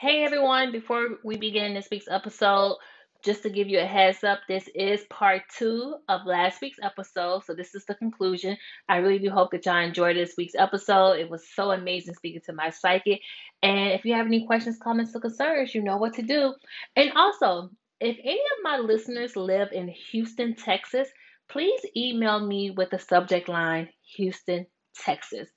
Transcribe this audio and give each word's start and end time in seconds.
Hey 0.00 0.24
everyone, 0.24 0.72
before 0.72 1.18
we 1.22 1.36
begin 1.36 1.74
this 1.74 1.88
week's 1.90 2.08
episode, 2.08 2.78
just 3.22 3.42
to 3.42 3.50
give 3.50 3.68
you 3.68 3.80
a 3.80 3.84
heads 3.84 4.24
up, 4.24 4.38
this 4.48 4.66
is 4.74 5.04
part 5.10 5.42
two 5.58 5.96
of 6.08 6.24
last 6.24 6.62
week's 6.62 6.78
episode. 6.82 7.44
So, 7.44 7.52
this 7.52 7.74
is 7.74 7.84
the 7.84 7.94
conclusion. 7.94 8.56
I 8.88 8.96
really 8.96 9.18
do 9.18 9.28
hope 9.28 9.50
that 9.50 9.66
y'all 9.66 9.76
enjoyed 9.76 10.16
this 10.16 10.32
week's 10.38 10.54
episode. 10.54 11.18
It 11.18 11.28
was 11.28 11.46
so 11.54 11.72
amazing 11.72 12.14
speaking 12.14 12.40
to 12.46 12.54
my 12.54 12.70
psychic. 12.70 13.20
And 13.62 13.90
if 13.90 14.06
you 14.06 14.14
have 14.14 14.24
any 14.24 14.46
questions, 14.46 14.78
comments, 14.82 15.14
or 15.14 15.20
concerns, 15.20 15.74
you 15.74 15.82
know 15.82 15.98
what 15.98 16.14
to 16.14 16.22
do. 16.22 16.54
And 16.96 17.12
also, 17.14 17.68
if 18.00 18.16
any 18.24 18.40
of 18.40 18.62
my 18.62 18.78
listeners 18.78 19.36
live 19.36 19.68
in 19.70 19.88
Houston, 20.12 20.54
Texas, 20.54 21.10
please 21.50 21.84
email 21.94 22.40
me 22.40 22.70
with 22.70 22.88
the 22.88 22.98
subject 22.98 23.50
line 23.50 23.90
Houston, 24.16 24.64
Texas. 24.96 25.50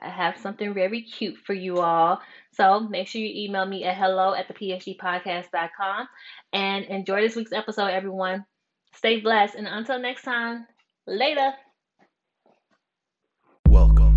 I 0.00 0.08
have 0.08 0.38
something 0.38 0.74
very 0.74 1.02
cute 1.02 1.36
for 1.44 1.54
you 1.54 1.78
all. 1.78 2.20
So 2.52 2.80
make 2.80 3.08
sure 3.08 3.20
you 3.20 3.44
email 3.44 3.66
me 3.66 3.84
at 3.84 3.96
hello 3.96 4.34
at 4.34 4.48
the 4.48 4.54
phgpodcast.com 4.54 6.08
and 6.52 6.84
enjoy 6.84 7.20
this 7.20 7.36
week's 7.36 7.52
episode, 7.52 7.88
everyone. 7.88 8.44
Stay 8.94 9.20
blessed. 9.20 9.54
And 9.56 9.66
until 9.66 9.98
next 9.98 10.22
time, 10.22 10.66
later. 11.06 11.52
Welcome. 13.68 14.08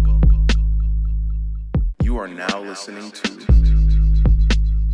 You 2.03 2.18
are 2.18 2.28
now 2.28 2.62
listening 2.62 3.12
to 3.12 3.31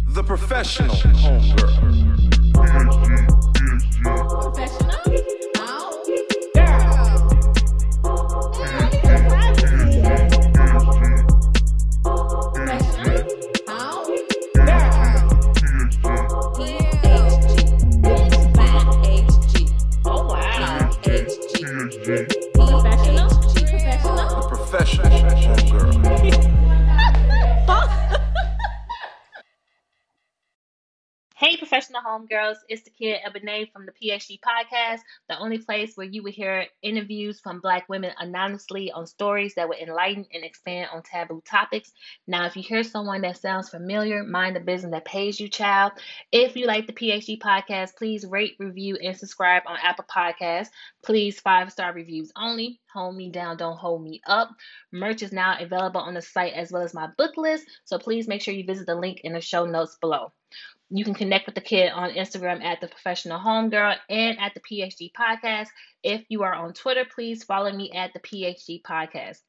The 0.09 0.23
Professional 0.23 0.95
Homegirl. 0.95 1.97
Professional? 4.03 5.37
Homegirls, 32.17 32.57
it's 32.67 32.81
the 32.83 32.89
kid 32.89 33.19
Ebony 33.23 33.69
from 33.72 33.85
the 33.85 33.91
PHG 33.91 34.39
podcast, 34.39 35.01
the 35.29 35.38
only 35.38 35.59
place 35.59 35.95
where 35.95 36.07
you 36.07 36.23
will 36.23 36.31
hear 36.31 36.66
interviews 36.81 37.39
from 37.39 37.59
Black 37.59 37.88
women 37.89 38.11
anonymously 38.17 38.91
on 38.91 39.05
stories 39.05 39.53
that 39.55 39.69
will 39.69 39.78
enlighten 39.78 40.25
and 40.33 40.44
expand 40.44 40.89
on 40.91 41.03
taboo 41.03 41.44
topics. 41.45 41.91
Now, 42.25 42.45
if 42.45 42.56
you 42.56 42.63
hear 42.63 42.83
someone 42.83 43.22
that 43.22 43.38
sounds 43.38 43.69
familiar, 43.69 44.23
mind 44.23 44.56
the 44.56 44.61
business 44.61 44.94
that 44.94 45.06
pays 45.06 45.39
you, 45.39 45.47
child. 45.47 45.91
If 46.31 46.56
you 46.56 46.66
like 46.66 46.88
the 46.88 46.94
PHG 46.94 47.39
podcast, 47.39 47.95
please 47.95 48.25
rate, 48.25 48.56
review, 48.57 48.95
and 48.95 49.16
subscribe 49.16 49.63
on 49.67 49.77
Apple 49.81 50.06
Podcasts. 50.09 50.69
Please, 51.03 51.39
five 51.39 51.72
star 51.72 51.94
reviews 51.94 52.31
only. 52.35 52.79
Hold 52.94 53.16
me 53.16 53.29
down, 53.29 53.57
don't 53.57 53.77
hold 53.77 54.01
me 54.01 54.22
up. 54.25 54.50
Merch 54.91 55.22
is 55.22 55.31
now 55.31 55.57
available 55.59 56.01
on 56.01 56.16
the 56.16 56.22
site 56.22 56.53
as 56.53 56.72
well 56.72 56.81
as 56.81 56.95
my 56.95 57.07
book 57.16 57.38
list, 57.38 57.66
so 57.85 58.00
please 58.00 58.27
make 58.27 58.41
sure 58.41 58.56
you 58.56 58.66
visit 58.66 58.88
the 58.88 58.95
link 58.95 59.22
in 59.23 59.33
the 59.33 59.41
show 59.41 59.66
notes 59.66 59.97
below. 60.01 60.31
You 60.89 61.03
can 61.03 61.13
connect 61.13 61.47
with 61.47 61.55
the 61.55 61.61
kid 61.61 61.91
on 61.91 62.11
Instagram 62.11 62.63
at 62.63 62.79
the 62.79 62.87
professional 62.87 63.39
homegirl 63.39 63.97
and 64.09 64.39
at 64.39 64.53
the 64.53 64.61
PHG 64.61 65.11
podcast. 65.11 65.67
If 66.01 66.23
you 66.29 66.43
are 66.43 66.53
on 66.53 66.73
Twitter, 66.73 67.03
please 67.03 67.43
follow 67.43 67.69
me 67.71 67.91
at 67.91 68.13
the 68.13 68.19
PHG 68.19 68.83
podcast. 68.83 69.41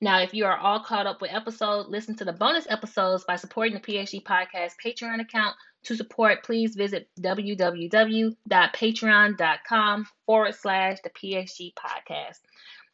Now, 0.00 0.22
if 0.22 0.32
you 0.32 0.46
are 0.46 0.56
all 0.56 0.80
caught 0.80 1.06
up 1.06 1.20
with 1.20 1.34
episodes, 1.34 1.90
listen 1.90 2.16
to 2.16 2.24
the 2.24 2.32
bonus 2.32 2.66
episodes 2.70 3.24
by 3.24 3.36
supporting 3.36 3.74
the 3.74 3.80
PHG 3.80 4.22
podcast 4.22 4.76
Patreon 4.82 5.20
account. 5.20 5.54
To 5.84 5.96
support, 5.96 6.44
please 6.44 6.76
visit 6.76 7.10
www.patreon.com 7.20 10.06
forward 10.26 10.54
slash 10.54 10.98
the 11.02 11.10
PHG 11.10 11.74
podcast. 11.74 12.38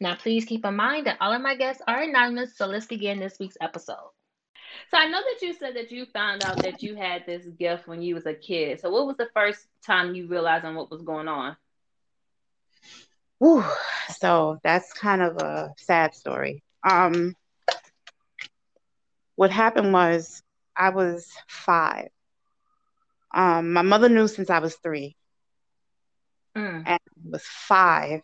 Now, 0.00 0.16
please 0.16 0.44
keep 0.44 0.64
in 0.64 0.74
mind 0.74 1.06
that 1.06 1.18
all 1.20 1.32
of 1.32 1.40
my 1.40 1.54
guests 1.54 1.82
are 1.86 2.02
anonymous, 2.02 2.56
so 2.56 2.66
let's 2.66 2.86
begin 2.86 3.20
this 3.20 3.38
week's 3.38 3.56
episode. 3.60 4.10
So 4.90 4.98
I 4.98 5.06
know 5.06 5.20
that 5.20 5.42
you 5.42 5.52
said 5.54 5.74
that 5.76 5.90
you 5.90 6.06
found 6.06 6.42
out 6.42 6.62
that 6.62 6.82
you 6.82 6.94
had 6.96 7.24
this 7.26 7.46
gift 7.46 7.86
when 7.86 8.02
you 8.02 8.14
was 8.14 8.26
a 8.26 8.34
kid. 8.34 8.80
So 8.80 8.90
what 8.90 9.06
was 9.06 9.16
the 9.16 9.28
first 9.34 9.66
time 9.84 10.14
you 10.14 10.26
realized 10.26 10.64
on 10.64 10.74
what 10.74 10.90
was 10.90 11.02
going 11.02 11.28
on? 11.28 11.56
Whew. 13.38 13.64
So 14.08 14.58
that's 14.62 14.92
kind 14.92 15.22
of 15.22 15.36
a 15.38 15.72
sad 15.78 16.14
story. 16.14 16.62
Um, 16.88 17.34
what 19.36 19.50
happened 19.50 19.92
was 19.92 20.42
I 20.76 20.90
was 20.90 21.30
five. 21.48 22.08
Um, 23.34 23.72
my 23.72 23.82
mother 23.82 24.08
knew 24.08 24.28
since 24.28 24.50
I 24.50 24.58
was 24.58 24.76
three, 24.76 25.16
Mm. 26.56 26.86
and 26.86 26.94
I 26.94 27.30
was 27.30 27.44
five, 27.44 28.20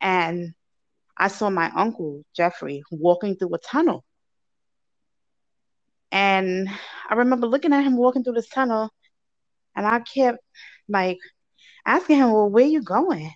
and 0.00 0.54
I 1.16 1.28
saw 1.28 1.50
my 1.50 1.70
uncle 1.74 2.22
Jeffrey 2.34 2.82
walking 2.90 3.36
through 3.36 3.54
a 3.54 3.58
tunnel. 3.58 4.04
And 6.14 6.70
I 7.10 7.14
remember 7.14 7.48
looking 7.48 7.72
at 7.72 7.82
him 7.82 7.96
walking 7.96 8.22
through 8.22 8.34
this 8.34 8.48
tunnel, 8.48 8.88
and 9.74 9.84
I 9.84 9.98
kept 9.98 10.38
like 10.88 11.18
asking 11.84 12.18
him, 12.18 12.30
"Well, 12.30 12.48
where 12.48 12.64
you 12.64 12.82
going?" 12.82 13.32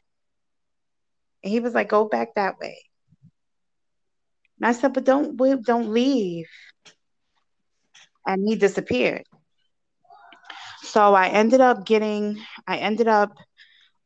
And 1.43 1.53
he 1.53 1.59
was 1.59 1.75
like, 1.75 1.89
"Go 1.89 2.09
back 2.09 2.37
that 2.37 2.61
way." 2.61 2.79
And 4.61 4.69
I 4.69 4.73
said, 4.73 4.95
"But 4.95 5.05
don't 5.05 5.37
don't 5.65 5.91
leave." 5.91 6.47
And 8.25 8.49
he 8.49 8.55
disappeared. 8.55 9.25
So 10.83 11.15
I 11.15 11.29
ended 11.31 11.61
up 11.61 11.85
getting, 11.85 12.41
I 12.69 12.79
ended 12.79 13.09
up 13.09 13.33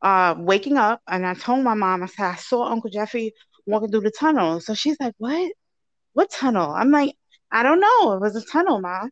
uh, 0.01 0.33
waking 0.39 0.77
up, 0.77 1.01
and 1.07 1.27
I 1.27 1.35
told 1.35 1.63
my 1.63 1.75
mom, 1.75 2.01
I 2.01 2.07
said, 2.07 2.25
"I 2.25 2.35
saw 2.37 2.65
Uncle 2.65 2.89
Jeffrey 2.89 3.33
walking 3.67 3.91
through 3.91 4.01
the 4.01 4.11
tunnel." 4.11 4.61
So 4.61 4.73
she's 4.73 4.97
like, 4.99 5.13
"What? 5.19 5.51
What 6.13 6.31
tunnel?" 6.31 6.71
I'm 6.71 6.91
like, 6.91 7.15
"I 7.53 7.63
don't 7.63 7.79
know. 7.79 8.13
It 8.13 8.19
was 8.19 8.35
a 8.35 8.43
tunnel, 8.43 8.81
mom." 8.81 9.11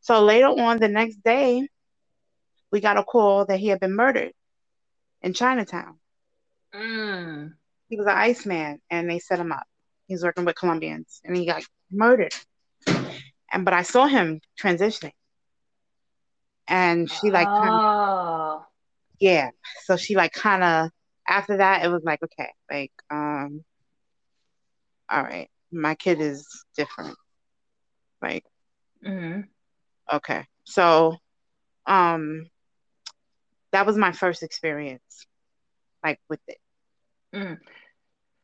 So 0.00 0.24
later 0.24 0.46
on 0.46 0.78
the 0.78 0.88
next 0.88 1.16
day, 1.22 1.68
we 2.72 2.80
got 2.80 2.96
a 2.96 3.04
call 3.04 3.44
that 3.46 3.58
he 3.58 3.68
had 3.68 3.80
been 3.80 3.94
murdered 3.94 4.32
in 5.22 5.34
Chinatown. 5.34 5.98
Mm. 6.74 7.54
He 7.88 7.96
was 7.96 8.06
an 8.06 8.16
Iceman, 8.16 8.80
and 8.88 9.10
they 9.10 9.18
set 9.18 9.40
him 9.40 9.52
up. 9.52 9.64
He's 10.06 10.22
working 10.22 10.44
with 10.44 10.56
Colombians, 10.56 11.20
and 11.24 11.36
he 11.36 11.44
got 11.44 11.62
murdered. 11.90 12.32
And 13.52 13.64
but 13.64 13.74
I 13.74 13.82
saw 13.82 14.06
him 14.06 14.40
transitioning, 14.60 15.12
and 16.68 17.10
she 17.10 17.30
like 17.30 17.48
kinda, 17.48 17.78
Oh. 17.82 18.64
yeah. 19.18 19.50
So 19.84 19.96
she 19.96 20.14
like 20.14 20.32
kind 20.32 20.62
of 20.62 20.90
after 21.28 21.56
that, 21.58 21.84
it 21.84 21.88
was 21.88 22.04
like 22.04 22.22
okay, 22.22 22.52
like 22.70 22.92
um, 23.10 23.64
all 25.10 25.22
right, 25.22 25.50
my 25.72 25.96
kid 25.96 26.20
is 26.20 26.46
different. 26.76 27.16
Like 28.22 28.44
hmm 29.02 29.40
okay, 30.12 30.46
so 30.64 31.16
um, 31.86 32.46
that 33.72 33.86
was 33.86 33.96
my 33.96 34.12
first 34.12 34.42
experience, 34.42 35.26
like 36.04 36.20
with 36.28 36.40
it. 36.48 36.58
Mm. 37.34 37.58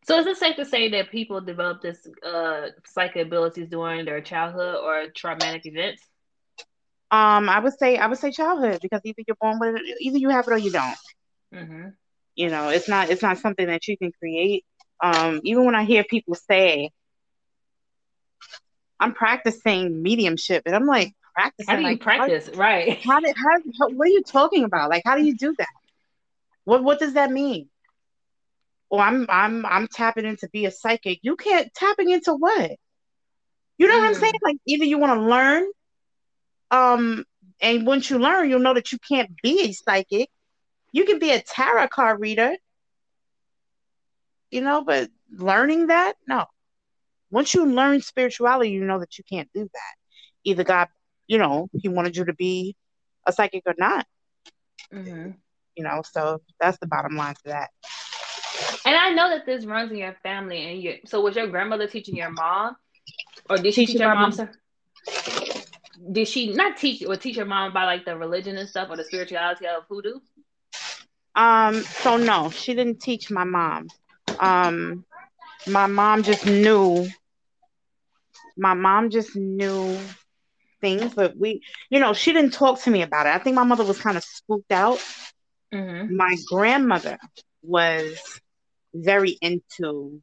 So 0.05 0.19
is 0.19 0.27
it 0.27 0.37
safe 0.37 0.57
to 0.57 0.65
say 0.65 0.89
that 0.91 1.11
people 1.11 1.41
develop 1.41 1.81
this 1.83 2.07
uh 2.25 2.69
psychic 2.85 3.27
abilities 3.27 3.69
during 3.69 4.05
their 4.05 4.21
childhood 4.21 4.77
or 4.83 5.11
traumatic 5.15 5.67
events? 5.67 6.03
Um, 7.11 7.49
I 7.49 7.61
would 7.61 7.73
say 7.79 7.97
I 7.97 8.07
would 8.07 8.19
say 8.19 8.31
childhood 8.31 8.81
because 8.83 9.01
either 9.05 9.23
you're 9.27 9.37
born 9.41 9.59
with 9.61 9.77
it, 9.77 9.83
either 10.01 10.19
you 10.19 10.31
have 10.31 10.47
it 10.49 10.53
or 10.53 10.59
you 10.59 10.71
don't. 10.71 10.97
hmm 11.53 11.97
You 12.37 12.49
know, 12.51 12.69
it's 12.69 12.89
not 12.89 13.11
it's 13.11 13.23
not 13.23 13.39
something 13.39 13.67
that 13.67 13.87
you 13.89 13.97
can 13.97 14.13
create. 14.19 14.65
Um, 15.03 15.41
even 15.45 15.65
when 15.65 15.75
I 15.75 15.85
hear 15.85 16.05
people 16.05 16.35
say, 16.35 16.91
"I'm 19.01 19.13
practicing 19.15 20.03
mediumship," 20.03 20.63
and 20.67 20.75
I'm 20.75 20.87
like, 20.87 21.13
practicing. 21.35 21.71
How 21.73 21.77
do 21.77 21.83
you 21.85 21.91
like, 21.91 22.01
practice? 22.01 22.51
Right. 22.55 22.99
How, 23.05 23.15
how 23.15 23.21
did 23.21 23.37
how, 23.37 23.59
how 23.81 23.89
what 23.91 24.07
are 24.07 24.11
you 24.11 24.23
talking 24.23 24.65
about? 24.65 24.91
Like, 24.91 25.03
how 25.05 25.17
do 25.17 25.25
you 25.25 25.37
do 25.37 25.55
that? 25.59 25.69
What 26.65 26.85
what 26.85 26.99
does 26.99 27.15
that 27.15 27.31
mean? 27.31 27.69
Or 28.91 29.01
I'm 29.01 29.27
I'm 29.29 29.67
I'm 29.67 29.89
tapping 29.89 30.25
into 30.27 30.49
be 30.53 30.67
a 30.67 30.71
psychic. 30.71 31.21
You 31.23 31.37
can't 31.37 31.73
tapping 31.75 32.11
into 32.11 32.35
what? 32.35 32.73
You 33.79 33.89
know 33.89 33.95
what 33.95 34.07
I'm 34.11 34.17
Mm. 34.17 34.21
saying? 34.21 34.33
Like 34.43 34.57
either 34.67 34.85
you 34.85 34.99
want 34.99 35.21
to 35.21 35.27
learn, 35.27 35.67
um, 36.71 37.25
and 37.61 37.87
once 37.87 38.11
you 38.11 38.19
learn, 38.19 38.49
you'll 38.51 38.61
know 38.61 38.75
that 38.75 38.93
you 38.93 38.99
can't 38.99 39.31
be 39.43 39.63
a 39.69 39.73
psychic. 39.73 40.29
You 40.93 41.05
can 41.05 41.19
be 41.19 41.31
a 41.33 41.41
tarot 41.43 41.89
card 41.89 42.21
reader, 42.21 42.55
you 44.51 44.61
know, 44.61 44.83
but 44.85 45.11
learning 45.31 45.89
that, 45.89 46.15
no. 46.29 46.47
Once 47.37 47.55
you 47.55 47.67
learn 47.67 48.03
spirituality, 48.03 48.73
you 48.73 48.85
know 48.85 49.01
that 49.01 49.19
you 49.19 49.25
can't 49.31 49.51
do 49.55 49.65
that. 49.75 49.95
Either 50.45 50.65
God, 50.65 50.89
you 51.29 51.39
know, 51.39 51.69
He 51.83 51.89
wanted 51.89 52.17
you 52.17 52.27
to 52.27 52.35
be 52.35 52.77
a 53.27 53.33
psychic 53.33 53.65
or 53.67 53.75
not, 53.79 54.07
hmm 54.93 55.31
you 55.77 55.85
know. 55.85 56.03
So 56.05 56.41
that's 56.61 56.79
the 56.79 56.87
bottom 56.87 57.17
line 57.17 57.35
to 57.45 57.51
that. 57.51 57.71
And 58.87 58.97
I 58.97 59.11
know 59.11 59.29
that 59.31 59.47
this 59.47 59.67
runs 59.67 59.91
in 59.93 59.99
your 59.99 60.17
family. 60.23 60.73
And 60.73 60.83
you, 60.83 60.99
so 61.07 61.21
was 61.21 61.37
your 61.37 61.49
grandmother 61.49 61.87
teaching 61.87 62.17
your 62.17 62.31
mom, 62.31 62.77
or 63.49 63.59
did 63.59 63.75
she 63.75 63.85
Teaching 63.85 63.99
teach 63.99 64.01
your 64.01 64.11
mom? 64.11 64.33
mom. 64.33 64.49
Did 66.13 66.29
she 66.29 66.53
not 66.55 66.77
teach 66.77 67.05
or 67.05 67.17
teach 67.17 67.37
your 67.37 67.47
mom 67.47 67.71
about 67.71 67.87
like 67.87 68.05
the 68.05 68.17
religion 68.17 68.57
and 68.59 68.69
stuff 68.69 68.89
or 68.91 68.97
the 68.97 69.05
spirituality 69.05 69.67
of 69.67 69.85
hoodoo? 69.89 70.21
Um, 71.37 71.75
so 71.83 72.17
no, 72.17 72.51
she 72.51 72.75
didn't 72.75 73.01
teach 73.01 73.31
my 73.31 73.45
mom. 73.45 73.89
Um, 74.41 75.05
my 75.67 75.87
mom 75.87 76.23
just 76.23 76.47
knew. 76.47 77.09
My 78.57 78.75
mom 78.75 79.11
just 79.11 79.37
knew 79.37 79.99
things, 80.81 81.15
but 81.15 81.37
we, 81.37 81.63
you 81.91 82.01
know, 82.01 82.13
she 82.13 82.33
didn't 82.33 82.53
talk 82.53 82.81
to 82.83 82.91
me 82.91 83.03
about 83.03 83.27
it. 83.27 83.35
I 83.35 83.39
think 83.39 83.57
my 83.57 83.65
mother 83.65 83.85
was 83.85 83.99
kind 83.99 84.17
of 84.17 84.25
spooked 84.25 84.73
out. 84.73 85.03
Mm-hmm. 85.73 86.17
My 86.17 86.37
grandmother 86.47 87.19
was 87.63 88.19
very 88.95 89.37
into 89.41 90.23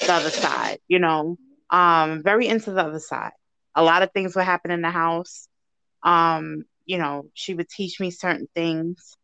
the 0.00 0.12
other 0.12 0.30
side, 0.30 0.78
you 0.88 0.98
know, 0.98 1.36
um, 1.70 2.22
very 2.22 2.46
into 2.46 2.72
the 2.72 2.82
other 2.82 3.00
side. 3.00 3.32
A 3.74 3.82
lot 3.82 4.02
of 4.02 4.10
things 4.12 4.34
would 4.34 4.44
happen 4.44 4.70
in 4.70 4.82
the 4.82 4.90
house. 4.90 5.48
Um, 6.02 6.64
you 6.84 6.98
know, 6.98 7.30
she 7.34 7.54
would 7.54 7.68
teach 7.68 8.00
me 8.00 8.10
certain 8.10 8.48
things 8.54 9.16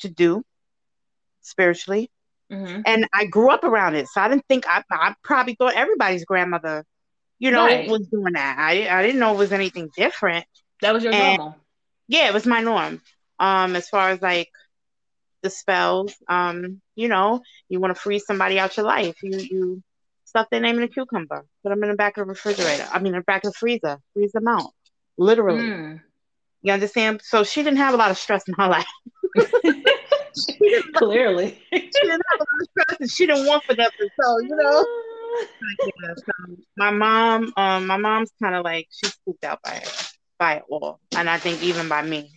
to 0.00 0.08
do 0.08 0.42
spiritually. 1.40 2.10
Mm-hmm. 2.52 2.82
And 2.86 3.08
I 3.12 3.26
grew 3.26 3.50
up 3.50 3.64
around 3.64 3.94
it. 3.94 4.08
So 4.08 4.20
I 4.20 4.28
didn't 4.28 4.46
think 4.48 4.66
I, 4.68 4.82
I 4.90 5.14
probably 5.22 5.54
thought 5.54 5.74
everybody's 5.74 6.24
grandmother, 6.24 6.84
you 7.38 7.50
know, 7.50 7.64
Right. 7.64 7.88
was 7.88 8.06
doing 8.08 8.32
that. 8.34 8.56
I, 8.58 8.88
I 8.88 9.02
didn't 9.02 9.20
know 9.20 9.32
it 9.34 9.38
was 9.38 9.52
anything 9.52 9.90
different. 9.96 10.44
That 10.82 10.92
was 10.94 11.04
your 11.04 11.12
And- 11.12 11.38
normal. 11.38 11.56
Yeah, 12.08 12.28
it 12.28 12.34
was 12.34 12.46
my 12.46 12.60
norm. 12.62 13.02
Um, 13.38 13.76
as 13.76 13.88
far 13.88 14.10
as 14.10 14.22
like 14.22 14.48
the 15.42 15.50
spells, 15.50 16.14
um, 16.28 16.80
you 16.96 17.08
know, 17.08 17.42
you 17.68 17.78
want 17.80 17.94
to 17.94 18.00
freeze 18.00 18.24
somebody 18.26 18.58
out 18.58 18.76
your 18.76 18.86
life. 18.86 19.16
You 19.22 19.38
you 19.38 19.82
stuff 20.24 20.48
their 20.50 20.60
name 20.60 20.76
in 20.78 20.82
a 20.82 20.88
cucumber, 20.88 21.44
put 21.62 21.68
them 21.68 21.82
in 21.84 21.90
the 21.90 21.96
back 21.96 22.16
of 22.16 22.26
the 22.26 22.28
refrigerator. 22.30 22.86
I 22.92 22.98
mean, 22.98 23.14
in 23.14 23.20
the 23.20 23.24
back 23.24 23.44
of 23.44 23.52
the 23.52 23.58
freezer, 23.58 23.98
freeze 24.14 24.32
them 24.32 24.48
out. 24.48 24.70
Literally. 25.16 25.62
Mm. 25.62 26.00
You 26.62 26.72
understand? 26.72 27.20
So 27.22 27.44
she 27.44 27.62
didn't 27.62 27.78
have 27.78 27.94
a 27.94 27.96
lot 27.96 28.10
of 28.10 28.18
stress 28.18 28.42
in 28.48 28.54
her 28.54 28.68
life. 28.76 28.86
Clearly. 30.94 31.58
She 31.72 31.78
didn't 31.80 32.22
have 32.30 32.40
a 32.40 32.42
lot 32.42 32.60
of 32.62 32.68
stress 32.70 33.00
and 33.00 33.10
she 33.10 33.26
didn't 33.26 33.46
want 33.46 33.64
for 33.64 33.74
nothing. 33.74 34.08
So, 34.20 34.38
you 34.40 34.56
know. 34.56 34.84
Yeah, 35.82 36.14
so 36.16 36.56
my 36.76 36.90
mom, 36.90 37.52
um, 37.56 37.86
my 37.86 37.96
mom's 37.96 38.30
kind 38.42 38.54
of 38.54 38.64
like 38.64 38.88
she's 38.90 39.12
spooked 39.14 39.44
out 39.44 39.60
by 39.64 39.74
it, 39.76 39.92
by 40.38 40.54
it 40.56 40.62
all, 40.68 41.00
and 41.16 41.28
I 41.28 41.38
think 41.38 41.62
even 41.62 41.88
by 41.88 42.02
me, 42.02 42.30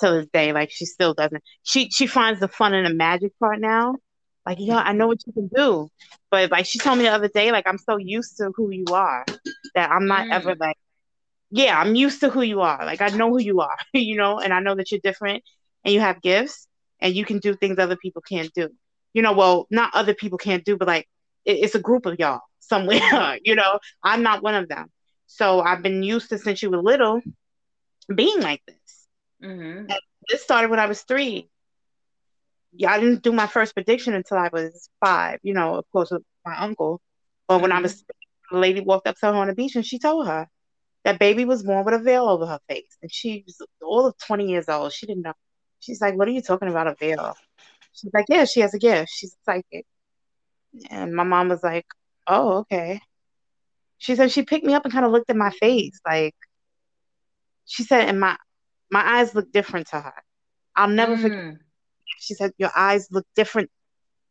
till 0.00 0.14
this 0.14 0.28
day, 0.32 0.52
like 0.52 0.70
she 0.70 0.84
still 0.86 1.14
doesn't. 1.14 1.42
She 1.62 1.90
she 1.90 2.06
finds 2.06 2.40
the 2.40 2.48
fun 2.48 2.74
in 2.74 2.84
the 2.84 2.94
magic 2.94 3.32
part 3.38 3.60
now. 3.60 3.96
Like, 4.46 4.58
yeah, 4.60 4.78
I 4.78 4.92
know 4.92 5.08
what 5.08 5.18
you 5.26 5.32
can 5.32 5.48
do, 5.54 5.88
but 6.30 6.50
like 6.50 6.66
she 6.66 6.78
told 6.78 6.98
me 6.98 7.04
the 7.04 7.10
other 7.12 7.28
day, 7.28 7.52
like 7.52 7.66
I'm 7.66 7.78
so 7.78 7.96
used 7.98 8.36
to 8.38 8.50
who 8.56 8.70
you 8.70 8.84
are 8.92 9.24
that 9.74 9.90
I'm 9.90 10.06
not 10.06 10.26
Mm. 10.26 10.32
ever 10.32 10.54
like, 10.58 10.76
yeah, 11.50 11.78
I'm 11.78 11.94
used 11.94 12.20
to 12.20 12.30
who 12.30 12.42
you 12.42 12.60
are. 12.60 12.84
Like 12.84 13.00
I 13.00 13.08
know 13.08 13.30
who 13.30 13.40
you 13.40 13.60
are, 13.60 13.76
you 13.94 14.16
know, 14.16 14.38
and 14.40 14.52
I 14.52 14.60
know 14.60 14.74
that 14.74 14.90
you're 14.90 15.00
different 15.02 15.42
and 15.84 15.94
you 15.94 16.00
have 16.00 16.22
gifts 16.22 16.68
and 17.00 17.14
you 17.14 17.24
can 17.24 17.38
do 17.38 17.54
things 17.54 17.78
other 17.78 17.96
people 17.96 18.22
can't 18.22 18.52
do. 18.54 18.68
You 19.14 19.22
know, 19.22 19.32
well, 19.32 19.66
not 19.70 19.94
other 19.94 20.14
people 20.14 20.38
can't 20.38 20.64
do, 20.64 20.76
but 20.76 20.88
like 20.88 21.06
it, 21.46 21.58
it's 21.64 21.74
a 21.74 21.80
group 21.80 22.06
of 22.06 22.18
y'all 22.18 22.42
somewhere, 22.60 23.38
you 23.44 23.54
know. 23.54 23.78
I'm 24.02 24.22
not 24.22 24.42
one 24.42 24.54
of 24.54 24.68
them. 24.68 24.90
So 25.26 25.60
I've 25.60 25.82
been 25.82 26.02
used 26.02 26.28
to 26.30 26.38
since 26.38 26.62
you 26.62 26.70
were 26.70 26.82
little 26.82 27.20
being 28.14 28.40
like 28.40 28.62
this. 28.66 29.08
Mm-hmm. 29.42 29.92
This 30.28 30.42
started 30.42 30.70
when 30.70 30.78
I 30.80 30.86
was 30.86 31.02
three. 31.02 31.48
Yeah, 32.72 32.92
I 32.92 33.00
didn't 33.00 33.22
do 33.22 33.32
my 33.32 33.46
first 33.46 33.74
prediction 33.74 34.14
until 34.14 34.36
I 34.38 34.50
was 34.52 34.90
five, 35.04 35.40
you 35.42 35.54
know, 35.54 35.76
of 35.76 35.84
course 35.92 36.10
with 36.10 36.22
my 36.44 36.56
uncle. 36.58 37.00
But 37.48 37.62
when 37.62 37.72
I 37.72 37.78
Mhm. 37.78 37.82
was 37.84 38.04
the 38.50 38.58
lady 38.58 38.80
walked 38.80 39.08
up 39.08 39.16
to 39.16 39.26
her 39.26 39.34
on 39.34 39.48
the 39.48 39.54
beach 39.54 39.74
and 39.76 39.84
she 39.86 39.98
told 39.98 40.26
her 40.28 40.48
that 41.04 41.18
baby 41.18 41.44
was 41.44 41.62
born 41.62 41.84
with 41.84 41.94
a 41.94 41.98
veil 41.98 42.28
over 42.28 42.46
her 42.46 42.60
face. 42.68 42.96
And 43.02 43.12
she 43.12 43.44
was 43.46 43.60
all 43.82 44.06
of 44.06 44.16
20 44.18 44.48
years 44.48 44.68
old. 44.68 44.92
She 44.92 45.06
didn't 45.06 45.22
know. 45.22 45.34
She's 45.80 46.00
like, 46.00 46.16
What 46.16 46.28
are 46.28 46.32
you 46.32 46.42
talking 46.42 46.68
about, 46.68 46.86
a 46.86 46.94
veil? 46.94 47.36
She's 47.92 48.10
like, 48.12 48.26
Yeah, 48.28 48.44
she 48.44 48.60
has 48.60 48.74
a 48.74 48.78
gift. 48.78 49.10
She's 49.12 49.32
a 49.34 49.38
psychic. 49.44 49.86
And 50.90 51.14
my 51.14 51.24
mom 51.24 51.48
was 51.48 51.62
like, 51.62 51.86
Oh, 52.26 52.58
okay. 52.58 53.00
She 53.98 54.14
said 54.14 54.30
she 54.30 54.42
picked 54.42 54.66
me 54.66 54.74
up 54.74 54.84
and 54.84 54.92
kind 54.92 55.06
of 55.06 55.12
looked 55.12 55.30
at 55.30 55.36
my 55.36 55.50
face. 55.50 55.98
Like 56.06 56.34
she 57.64 57.82
said, 57.82 58.08
and 58.08 58.20
my 58.20 58.36
my 58.90 59.18
eyes 59.18 59.34
look 59.34 59.50
different 59.52 59.88
to 59.88 60.00
her. 60.00 60.14
I'll 60.74 60.88
never 60.88 61.16
forget. 61.16 61.38
Mm. 61.38 61.58
She 62.18 62.34
said, 62.34 62.52
Your 62.58 62.70
eyes 62.76 63.08
look 63.10 63.26
different 63.34 63.70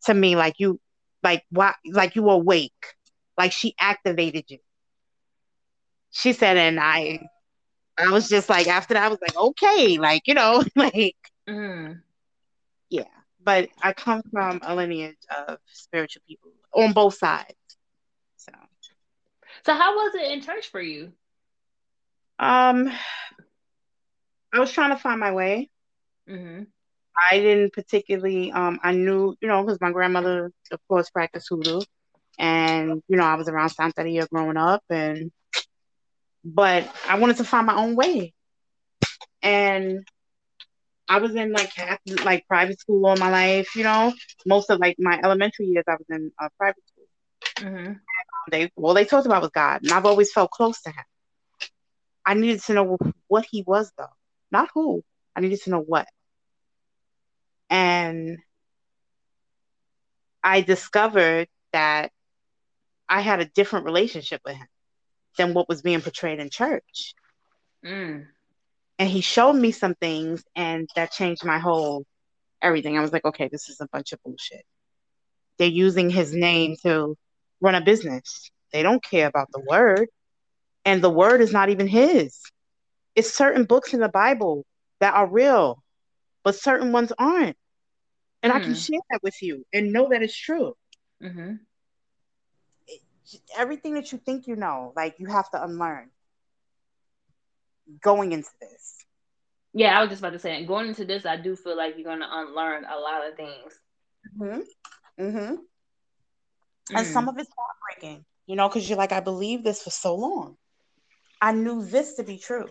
to 0.05 0.13
me, 0.13 0.35
like 0.35 0.55
you 0.59 0.79
like 1.23 1.43
why 1.49 1.73
like 1.85 2.15
you 2.15 2.23
were 2.23 2.33
awake. 2.33 2.71
Like 3.37 3.51
she 3.51 3.75
activated 3.79 4.45
you. 4.47 4.59
She 6.11 6.31
said, 6.33 6.57
and 6.57 6.79
I 6.79 7.27
I 7.97 8.11
was 8.11 8.29
just 8.29 8.49
like 8.49 8.67
after 8.67 8.93
that, 8.93 9.03
I 9.03 9.07
was 9.09 9.19
like, 9.21 9.35
okay, 9.35 9.97
like, 9.97 10.23
you 10.27 10.33
know, 10.33 10.63
like 10.75 11.15
Mm. 11.47 12.01
yeah. 12.89 13.03
But 13.45 13.69
I 13.83 13.93
come 13.93 14.23
from 14.31 14.61
a 14.63 14.75
lineage 14.75 15.17
of 15.47 15.59
spiritual 15.67 16.23
people 16.27 16.51
on 16.75 16.93
both 16.93 17.15
sides. 17.15 17.55
So 18.37 18.53
So 19.65 19.73
how 19.73 19.95
was 19.95 20.15
it 20.15 20.31
in 20.31 20.41
church 20.41 20.67
for 20.69 20.81
you? 20.81 21.13
um 22.39 22.89
I 24.53 24.59
was 24.59 24.71
trying 24.71 24.91
to 24.91 24.97
find 24.97 25.19
my 25.19 25.31
way. 25.33 25.69
Mm-hmm. 26.29 26.63
I 27.31 27.39
didn't 27.39 27.73
particularly 27.73 28.51
um 28.51 28.79
I 28.83 28.91
knew, 28.93 29.35
you 29.41 29.47
know, 29.47 29.63
because 29.63 29.79
my 29.81 29.91
grandmother 29.91 30.51
of 30.71 30.79
course 30.87 31.09
practiced 31.09 31.47
hoodoo 31.49 31.81
and 32.39 33.01
you 33.07 33.17
know, 33.17 33.23
I 33.25 33.35
was 33.35 33.49
around 33.49 33.69
Santeria 33.69 34.27
growing 34.29 34.57
up 34.57 34.83
and 34.89 35.31
but 36.45 36.89
I 37.07 37.19
wanted 37.19 37.37
to 37.37 37.43
find 37.45 37.67
my 37.67 37.75
own 37.75 37.95
way. 37.95 38.33
And 39.41 40.05
I 41.07 41.19
was 41.19 41.35
in 41.35 41.51
like 41.51 41.73
Catholic, 41.73 42.25
like 42.25 42.47
private 42.47 42.79
school 42.79 43.05
all 43.05 43.17
my 43.17 43.29
life, 43.29 43.75
you 43.75 43.83
know. 43.83 44.13
Most 44.45 44.69
of 44.69 44.79
like 44.79 44.95
my 44.97 45.19
elementary 45.23 45.67
years 45.67 45.85
I 45.87 45.93
was 45.93 46.05
in 46.09 46.31
uh, 46.41 46.49
private 46.57 46.83
school. 46.87 47.69
Mm-hmm. 47.69 47.93
They 48.51 48.71
all 48.75 48.93
they 48.93 49.05
talked 49.05 49.25
about 49.25 49.41
was 49.41 49.51
God, 49.51 49.83
and 49.83 49.91
I've 49.91 50.05
always 50.05 50.31
felt 50.31 50.51
close 50.51 50.81
to 50.81 50.89
him. 50.89 51.03
I 52.25 52.33
needed 52.33 52.61
to 52.63 52.73
know 52.73 52.97
what 53.27 53.45
he 53.49 53.63
was 53.65 53.91
though, 53.97 54.05
not 54.51 54.69
who. 54.73 55.03
I 55.35 55.41
needed 55.41 55.61
to 55.63 55.69
know 55.69 55.81
what. 55.81 56.07
And 57.69 58.39
I 60.43 60.61
discovered 60.61 61.47
that 61.73 62.11
I 63.09 63.21
had 63.21 63.41
a 63.41 63.45
different 63.45 63.85
relationship 63.85 64.41
with 64.45 64.55
him 64.55 64.67
than 65.37 65.53
what 65.53 65.69
was 65.69 65.81
being 65.81 66.01
portrayed 66.01 66.39
in 66.39 66.49
church. 66.49 67.13
Mm. 67.83 68.27
And 68.99 69.09
he 69.09 69.21
showed 69.21 69.53
me 69.53 69.71
some 69.71 69.95
things, 69.95 70.43
and 70.55 70.87
that 70.95 71.11
changed 71.11 71.43
my 71.45 71.59
whole 71.59 72.05
everything. 72.61 72.97
I 72.97 73.01
was 73.01 73.11
like, 73.13 73.25
okay, 73.25 73.49
this 73.51 73.69
is 73.69 73.81
a 73.81 73.87
bunch 73.91 74.13
of 74.13 74.19
bullshit. 74.23 74.63
They're 75.57 75.67
using 75.67 76.09
his 76.09 76.33
name 76.33 76.75
to 76.83 77.15
run 77.61 77.75
a 77.75 77.81
business. 77.81 78.49
They 78.71 78.83
don't 78.83 79.03
care 79.03 79.27
about 79.27 79.49
the 79.51 79.61
word. 79.61 80.09
And 80.85 81.01
the 81.03 81.09
word 81.09 81.41
is 81.41 81.51
not 81.51 81.69
even 81.69 81.87
his. 81.87 82.39
It's 83.15 83.31
certain 83.33 83.65
books 83.65 83.93
in 83.93 83.99
the 83.99 84.09
Bible 84.09 84.65
that 84.99 85.13
are 85.13 85.27
real, 85.27 85.81
but 86.43 86.55
certain 86.55 86.91
ones 86.91 87.11
aren't. 87.17 87.57
And 88.43 88.51
I 88.53 88.59
can 88.59 88.73
Mm. 88.73 88.85
share 88.85 88.99
that 89.11 89.21
with 89.23 89.41
you 89.41 89.65
and 89.73 89.91
know 89.93 90.09
that 90.09 90.21
it's 90.23 90.37
true. 90.37 90.75
Mm-hmm. 91.21 91.53
Everything 93.57 93.95
that 93.95 94.11
you 94.11 94.17
think 94.19 94.47
you 94.47 94.55
know, 94.55 94.93
like 94.95 95.15
you 95.19 95.27
have 95.27 95.49
to 95.51 95.63
unlearn 95.63 96.09
going 98.01 98.31
into 98.31 98.49
this. 98.61 98.95
Yeah, 99.73 99.97
I 99.97 100.01
was 100.01 100.09
just 100.09 100.21
about 100.21 100.33
to 100.33 100.39
say, 100.39 100.65
going 100.65 100.87
into 100.87 101.05
this, 101.05 101.25
I 101.25 101.35
do 101.37 101.55
feel 101.55 101.75
like 101.77 101.95
you're 101.97 102.05
going 102.05 102.19
to 102.21 102.27
unlearn 102.29 102.85
a 102.85 102.97
lot 102.99 103.27
of 103.27 103.35
things. 103.35 103.73
Mm-hmm. 104.39 105.23
Mm-hmm. 105.23 105.55
And 106.95 107.07
some 107.07 107.25
Mm. 107.25 107.29
of 107.29 107.37
it's 107.39 107.49
heartbreaking, 107.57 108.25
you 108.47 108.55
know, 108.55 108.69
because 108.69 108.87
you're 108.87 108.97
like, 108.97 109.11
I 109.11 109.19
believed 109.19 109.63
this 109.63 109.81
for 109.83 109.89
so 109.89 110.15
long. 110.15 110.55
I 111.41 111.51
knew 111.51 111.83
this 111.83 112.15
to 112.15 112.23
be 112.23 112.37
true. 112.37 112.67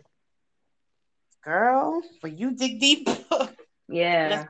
Girl, 1.45 2.03
but 2.23 2.39
you 2.39 2.53
dig 2.57 2.81
deep. 2.81 3.09
Yeah. 3.87 4.47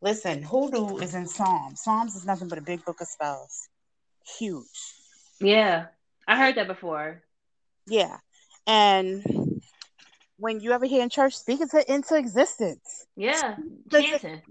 Listen, 0.00 0.42
hoodoo 0.44 0.98
is 0.98 1.12
in 1.14 1.26
Psalms. 1.26 1.80
Psalms 1.82 2.14
is 2.14 2.24
nothing 2.24 2.46
but 2.46 2.56
a 2.58 2.62
big 2.62 2.84
book 2.84 3.00
of 3.00 3.08
spells. 3.08 3.68
Huge. 4.38 4.64
Yeah. 5.40 5.86
I 6.28 6.38
heard 6.38 6.54
that 6.54 6.68
before. 6.68 7.24
Yeah. 7.88 8.18
And 8.64 9.24
when 10.38 10.60
you 10.60 10.72
ever 10.72 10.86
hear 10.86 11.02
in 11.02 11.10
church, 11.10 11.36
speak 11.36 11.60
it 11.60 11.88
into 11.88 12.16
existence. 12.16 13.06
Yeah. 13.16 13.56
Chanting. 13.90 14.42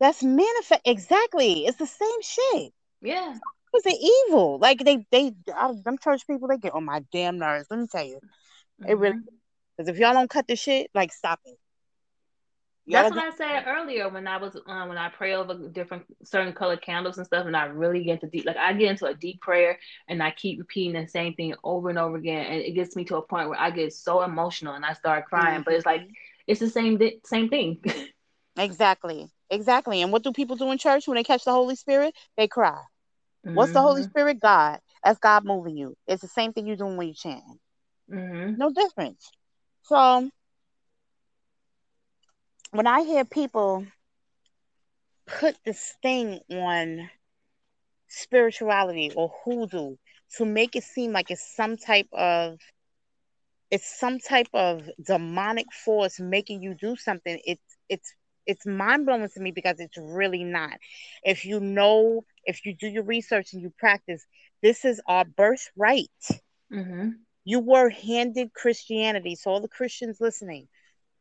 That's 0.00 0.22
manifest. 0.22 0.80
Exactly. 0.84 1.66
It's 1.66 1.78
the 1.78 1.86
same 1.86 2.22
shit. 2.22 2.72
Yeah. 3.00 3.34
It's 3.72 3.86
was 3.86 4.26
evil. 4.28 4.58
Like 4.58 4.84
they, 4.84 5.06
they, 5.10 5.32
uh, 5.56 5.74
them 5.84 5.98
church 5.98 6.26
people, 6.26 6.48
they 6.48 6.58
get 6.58 6.74
on 6.74 6.84
my 6.84 7.04
damn 7.12 7.38
nerves. 7.38 7.66
Let 7.70 7.80
me 7.80 7.86
tell 7.90 8.04
you, 8.04 8.20
it 8.86 8.96
really. 8.96 9.18
Because 9.76 9.88
if 9.88 9.98
y'all 9.98 10.12
don't 10.12 10.30
cut 10.30 10.46
the 10.46 10.54
shit, 10.54 10.90
like 10.94 11.12
stop 11.12 11.40
it. 11.44 11.58
That's 12.86 13.10
what 13.10 13.18
I 13.18 13.30
said 13.36 13.64
earlier 13.66 14.08
when 14.08 14.26
I 14.26 14.36
was 14.36 14.56
um, 14.66 14.88
when 14.88 14.98
I 14.98 15.08
pray 15.08 15.34
over 15.34 15.54
different 15.54 16.04
certain 16.22 16.52
colored 16.52 16.82
candles 16.82 17.16
and 17.16 17.26
stuff, 17.26 17.46
and 17.46 17.56
I 17.56 17.64
really 17.64 18.04
get 18.04 18.22
into 18.22 18.26
deep 18.28 18.44
like 18.46 18.56
I 18.56 18.72
get 18.74 18.90
into 18.90 19.06
a 19.06 19.14
deep 19.14 19.40
prayer 19.40 19.78
and 20.08 20.22
I 20.22 20.30
keep 20.32 20.58
repeating 20.58 21.00
the 21.00 21.08
same 21.08 21.34
thing 21.34 21.54
over 21.64 21.88
and 21.88 21.98
over 21.98 22.16
again, 22.16 22.46
and 22.46 22.60
it 22.60 22.72
gets 22.72 22.94
me 22.94 23.04
to 23.06 23.16
a 23.16 23.22
point 23.22 23.48
where 23.48 23.60
I 23.60 23.70
get 23.70 23.92
so 23.94 24.22
emotional 24.22 24.74
and 24.74 24.84
I 24.84 24.92
start 24.92 25.26
crying. 25.26 25.62
But 25.64 25.74
it's 25.74 25.86
like 25.86 26.02
it's 26.46 26.60
the 26.60 26.68
same 26.68 27.00
same 27.24 27.48
thing. 27.48 27.82
Exactly. 28.56 29.28
Exactly. 29.50 30.00
And 30.02 30.12
what 30.12 30.22
do 30.22 30.32
people 30.32 30.56
do 30.56 30.70
in 30.70 30.78
church 30.78 31.08
when 31.08 31.16
they 31.16 31.24
catch 31.24 31.44
the 31.44 31.50
Holy 31.52 31.74
Spirit? 31.74 32.14
They 32.36 32.46
cry. 32.46 32.80
What's 33.42 33.72
the 33.72 33.80
Holy 33.80 34.02
Mhm. 34.02 34.10
Spirit? 34.10 34.40
God. 34.40 34.80
That's 35.02 35.18
God 35.18 35.44
moving 35.44 35.76
you. 35.76 35.96
It's 36.06 36.22
the 36.22 36.28
same 36.28 36.52
thing 36.52 36.66
you're 36.66 36.76
doing 36.76 36.96
when 36.96 37.08
you 37.08 37.14
chant. 37.14 37.42
Mhm. 38.10 38.56
No 38.56 38.70
difference. 38.70 39.30
So 39.82 40.30
when 42.74 42.88
I 42.88 43.02
hear 43.02 43.24
people 43.24 43.86
put 45.26 45.56
this 45.64 45.94
thing 46.02 46.40
on 46.50 47.10
spirituality 48.08 49.10
or 49.14 49.30
hoodoo 49.44 49.96
to 50.36 50.44
make 50.44 50.76
it 50.76 50.84
seem 50.84 51.12
like 51.12 51.30
it's 51.30 51.54
some 51.56 51.76
type 51.76 52.08
of 52.12 52.58
it's 53.70 53.98
some 53.98 54.18
type 54.18 54.48
of 54.54 54.88
demonic 55.04 55.66
force 55.72 56.20
making 56.20 56.62
you 56.62 56.74
do 56.74 56.96
something 56.96 57.40
it's 57.44 57.76
it's 57.88 58.14
it's 58.46 58.66
mind-blowing 58.66 59.28
to 59.34 59.40
me 59.40 59.50
because 59.52 59.80
it's 59.80 59.96
really 59.98 60.44
not 60.44 60.72
if 61.22 61.44
you 61.44 61.60
know 61.60 62.24
if 62.44 62.64
you 62.64 62.74
do 62.74 62.88
your 62.88 63.04
research 63.04 63.52
and 63.52 63.62
you 63.62 63.72
practice 63.78 64.26
this 64.62 64.84
is 64.84 65.00
our 65.06 65.24
birthright 65.24 66.10
Mhm. 66.70 67.24
you 67.44 67.60
were 67.60 67.88
handed 67.90 68.52
Christianity. 68.54 69.34
So 69.36 69.50
all 69.50 69.60
the 69.60 69.68
Christians 69.68 70.20
listening, 70.20 70.68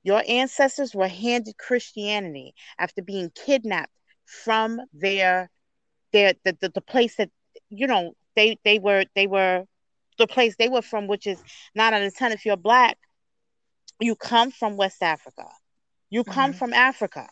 your 0.03 0.24
ancestors 0.27 0.93
were 0.93 1.07
handed 1.07 1.57
Christianity 1.57 2.53
after 2.77 3.01
being 3.01 3.31
kidnapped 3.31 3.93
from 4.25 4.81
their 4.93 5.50
their 6.12 6.33
the, 6.43 6.57
the, 6.62 6.69
the 6.69 6.81
place 6.81 7.15
that 7.17 7.29
you 7.69 7.88
know 7.88 8.15
they 8.36 8.57
they 8.63 8.79
were 8.79 9.05
they 9.15 9.27
were 9.27 9.65
the 10.17 10.27
place 10.27 10.55
they 10.57 10.69
were 10.69 10.81
from, 10.81 11.07
which 11.07 11.27
is 11.27 11.43
nine 11.75 11.93
out 11.93 12.01
of 12.01 12.15
ten. 12.15 12.31
If 12.31 12.45
you're 12.45 12.57
black, 12.57 12.98
you 14.00 14.15
come 14.15 14.51
from 14.51 14.77
West 14.77 15.01
Africa. 15.01 15.48
You 16.10 16.24
come 16.24 16.51
Mhm. 16.51 16.55
from 16.55 16.74
Africa. 16.74 17.29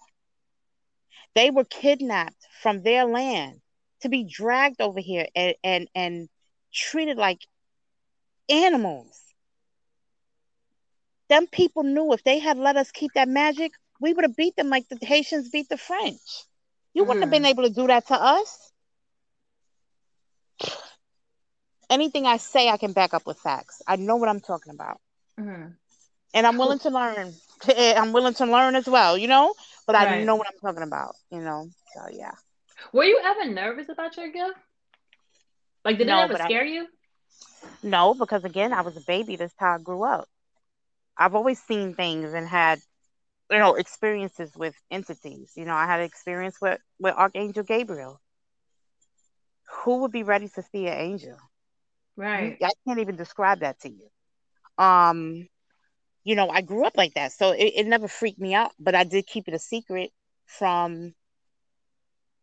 They 1.36 1.52
were 1.52 1.66
kidnapped 1.66 2.48
from 2.62 2.84
their 2.84 3.06
land 3.06 3.62
to 4.02 4.10
be 4.10 4.24
dragged 4.24 4.82
over 4.82 5.00
here 5.00 5.28
and 5.36 5.56
and, 5.64 5.90
and 5.96 6.30
treated 6.74 7.18
like 7.18 7.46
animals. 8.50 9.31
Them 11.32 11.48
people 11.48 11.84
knew 11.84 12.14
if 12.14 12.24
they 12.24 12.40
had 12.40 12.58
let 12.60 12.78
us 12.78 12.92
keep 12.92 13.14
that 13.16 13.28
magic, 13.30 13.74
we 14.02 14.14
would 14.14 14.26
have 14.26 14.36
beat 14.36 14.56
them 14.58 14.70
like 14.70 14.88
the 14.90 14.98
Haitians 15.06 15.50
beat 15.50 15.70
the 15.70 15.78
French. 15.78 16.46
You 16.94 17.06
wouldn't 17.06 17.24
have 17.24 17.32
been 17.32 17.46
able 17.46 17.64
to 17.64 17.70
do 17.74 17.88
that 17.88 18.08
to 18.08 18.16
us. 18.16 18.72
Anything 21.90 22.26
I 22.28 22.38
say, 22.38 22.70
I 22.70 22.78
can 22.78 22.94
back 22.94 23.14
up 23.14 23.26
with 23.26 23.40
facts. 23.40 23.82
I 23.88 23.96
know 23.98 24.18
what 24.18 24.30
I'm 24.30 24.40
talking 24.42 24.74
about. 24.74 25.00
Mhm. 25.40 25.78
And 26.34 26.48
I'm 26.48 26.58
willing 26.58 26.80
to 26.80 26.90
learn. 26.90 27.34
I'm 27.78 28.12
willing 28.14 28.34
to 28.36 28.46
learn 28.46 28.76
as 28.76 28.88
well, 28.88 29.18
you 29.18 29.28
know? 29.28 29.54
But 29.88 29.96
I 29.96 30.06
Right. 30.06 30.26
know 30.26 30.36
what 30.36 30.48
I'm 30.48 30.60
talking 30.60 30.84
about, 30.84 31.16
you 31.32 31.42
know? 31.42 31.70
So, 31.94 32.08
yeah. 32.12 32.32
Were 32.94 33.04
you 33.06 33.20
ever 33.24 33.46
nervous 33.46 33.90
about 33.90 34.18
your 34.18 34.30
gift? 34.30 34.60
Like, 35.86 35.98
did 35.98 36.08
No, 36.08 36.20
it 36.20 36.24
ever 36.24 36.34
but 36.34 36.42
I- 36.42 36.46
scare 36.46 36.66
you? 36.66 36.88
No, 37.84 38.14
because 38.14 38.44
again, 38.46 38.74
I 38.74 38.82
was 38.82 38.98
a 38.98 39.02
baby. 39.02 39.36
That's 39.36 39.54
how 39.58 39.76
I 39.76 39.80
grew 39.80 40.04
up. 40.04 40.28
I've 41.18 41.36
always 41.36 41.62
seen 41.62 41.94
things 41.96 42.34
and 42.34 42.48
had, 42.48 42.80
you 43.52 43.60
know, 43.60 43.76
experiences 43.76 44.52
with 44.56 44.76
entities. 44.92 45.54
You 45.56 45.66
know, 45.66 45.76
I 45.76 45.86
had 45.86 46.00
an 46.00 46.06
experience 46.06 46.60
with 46.62 46.80
with 47.00 47.16
Archangel 47.16 47.64
Gabriel. 47.64 48.22
Who 49.84 49.98
would 50.02 50.12
be 50.12 50.24
ready 50.24 50.48
to 50.50 50.62
see 50.62 50.88
an 50.88 50.98
angel? 51.00 51.38
Right. 52.16 52.60
I 52.64 52.72
can't 52.88 53.00
even 53.00 53.16
describe 53.16 53.60
that 53.60 53.80
to 53.82 53.90
you. 53.90 54.10
Um, 54.84 55.48
you 56.24 56.36
know, 56.36 56.50
I 56.50 56.62
grew 56.62 56.86
up 56.86 56.98
like 56.98 57.14
that, 57.16 57.32
so 57.32 57.52
it, 57.52 57.74
it 57.76 57.88
never 57.88 58.08
freaked 58.08 58.40
me 58.40 58.54
out. 58.54 58.72
But 58.80 58.96
I 58.96 59.04
did 59.04 59.28
keep 59.28 59.48
it 59.48 59.54
a 59.54 59.60
secret 59.60 60.12
from 60.46 61.14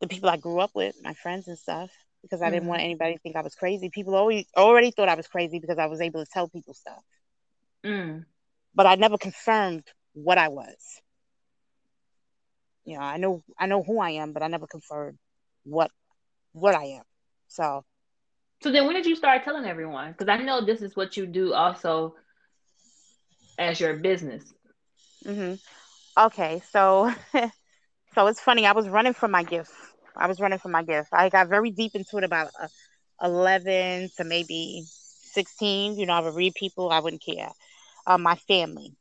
the 0.00 0.08
people 0.08 0.28
I 0.28 0.36
grew 0.36 0.60
up 0.60 0.70
with, 0.74 0.96
my 1.02 1.14
friends 1.14 1.48
and 1.48 1.58
stuff, 1.58 1.90
because 2.22 2.42
I 2.42 2.50
didn't 2.50 2.66
Mhm. 2.66 2.68
want 2.68 2.82
anybody 2.82 3.14
to 3.14 3.20
think 3.20 3.36
I 3.36 3.42
was 3.42 3.54
crazy. 3.54 3.90
People 3.90 4.14
always 4.14 4.46
already 4.56 4.90
thought 4.90 5.08
I 5.08 5.14
was 5.14 5.28
crazy 5.28 5.58
because 5.58 5.78
I 5.78 5.86
was 5.86 6.00
able 6.00 6.24
to 6.24 6.30
tell 6.30 6.48
people 6.48 6.74
stuff. 6.74 7.02
Mm. 7.84 8.26
But 8.78 8.86
I 8.86 8.96
never 8.96 9.18
confirmed 9.18 9.92
what 10.14 10.38
I 10.38 10.48
was. 10.48 11.02
You 12.84 12.98
know, 12.98 13.04
I 13.04 13.18
know 13.18 13.42
I 13.58 13.66
know 13.66 13.82
who 13.84 14.00
I 14.00 14.10
am, 14.12 14.32
but 14.32 14.42
I 14.42 14.48
never 14.48 14.66
confirmed 14.66 15.18
what 15.64 15.92
what 16.52 16.74
I 16.74 16.84
am. 16.98 17.04
So 17.48 17.84
So 18.62 18.72
then, 18.72 18.86
when 18.86 18.94
did 18.94 19.06
you 19.06 19.16
start 19.16 19.44
telling 19.44 19.66
everyone? 19.66 20.12
Because 20.12 20.28
I 20.28 20.38
know 20.38 20.64
this 20.64 20.82
is 20.82 20.96
what 20.96 21.16
you 21.16 21.26
do 21.26 21.54
also 21.54 22.14
as 23.58 23.80
your 23.80 23.96
business. 23.96 24.54
hmm 25.24 25.54
okay, 26.18 26.60
so 26.70 27.10
so 28.14 28.26
it's 28.26 28.40
funny. 28.40 28.66
I 28.66 28.72
was 28.72 28.88
running 28.88 29.14
from 29.14 29.32
my 29.32 29.44
gift. 29.44 29.72
I 30.16 30.26
was 30.28 30.40
running 30.40 30.58
from 30.58 30.72
my 30.72 30.82
gift. 30.82 31.10
I 31.12 31.28
got 31.30 31.48
very 31.48 31.70
deep 31.70 31.92
into 31.94 32.18
it 32.18 32.24
about 32.24 32.50
uh, 32.60 32.68
eleven 33.22 34.10
to 34.18 34.24
maybe 34.24 34.84
sixteen. 34.86 35.98
You 35.98 36.06
know, 36.06 36.14
I 36.14 36.20
would 36.20 36.34
read 36.34 36.54
people. 36.54 36.90
I 36.90 37.00
wouldn't 37.00 37.22
care. 37.24 37.50
Uh, 38.08 38.18
my 38.18 38.36
family, 38.36 38.96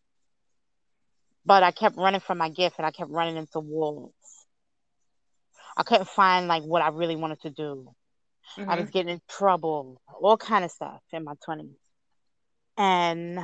but 1.46 1.64
I 1.64 1.72
kept 1.72 1.98
running 1.98 2.22
from 2.22 2.38
my 2.40 2.50
gift, 2.50 2.78
and 2.80 2.86
I 2.86 2.92
kept 2.92 3.12
running 3.12 3.38
into 3.38 3.60
walls. 3.60 4.14
I 5.78 5.84
couldn't 5.84 6.10
find 6.10 6.48
like 6.48 6.64
what 6.64 6.82
I 6.82 6.90
really 6.90 7.16
wanted 7.16 7.42
to 7.42 7.52
do. 7.52 7.96
I 8.68 8.76
was 8.76 8.90
Mhm. 8.90 8.92
getting 8.92 9.14
in 9.14 9.22
trouble, 9.30 10.02
all 10.22 10.38
kind 10.38 10.66
of 10.66 10.72
stuff 10.72 11.02
in 11.14 11.24
my 11.24 11.36
twenties, 11.46 11.78
and 12.78 13.40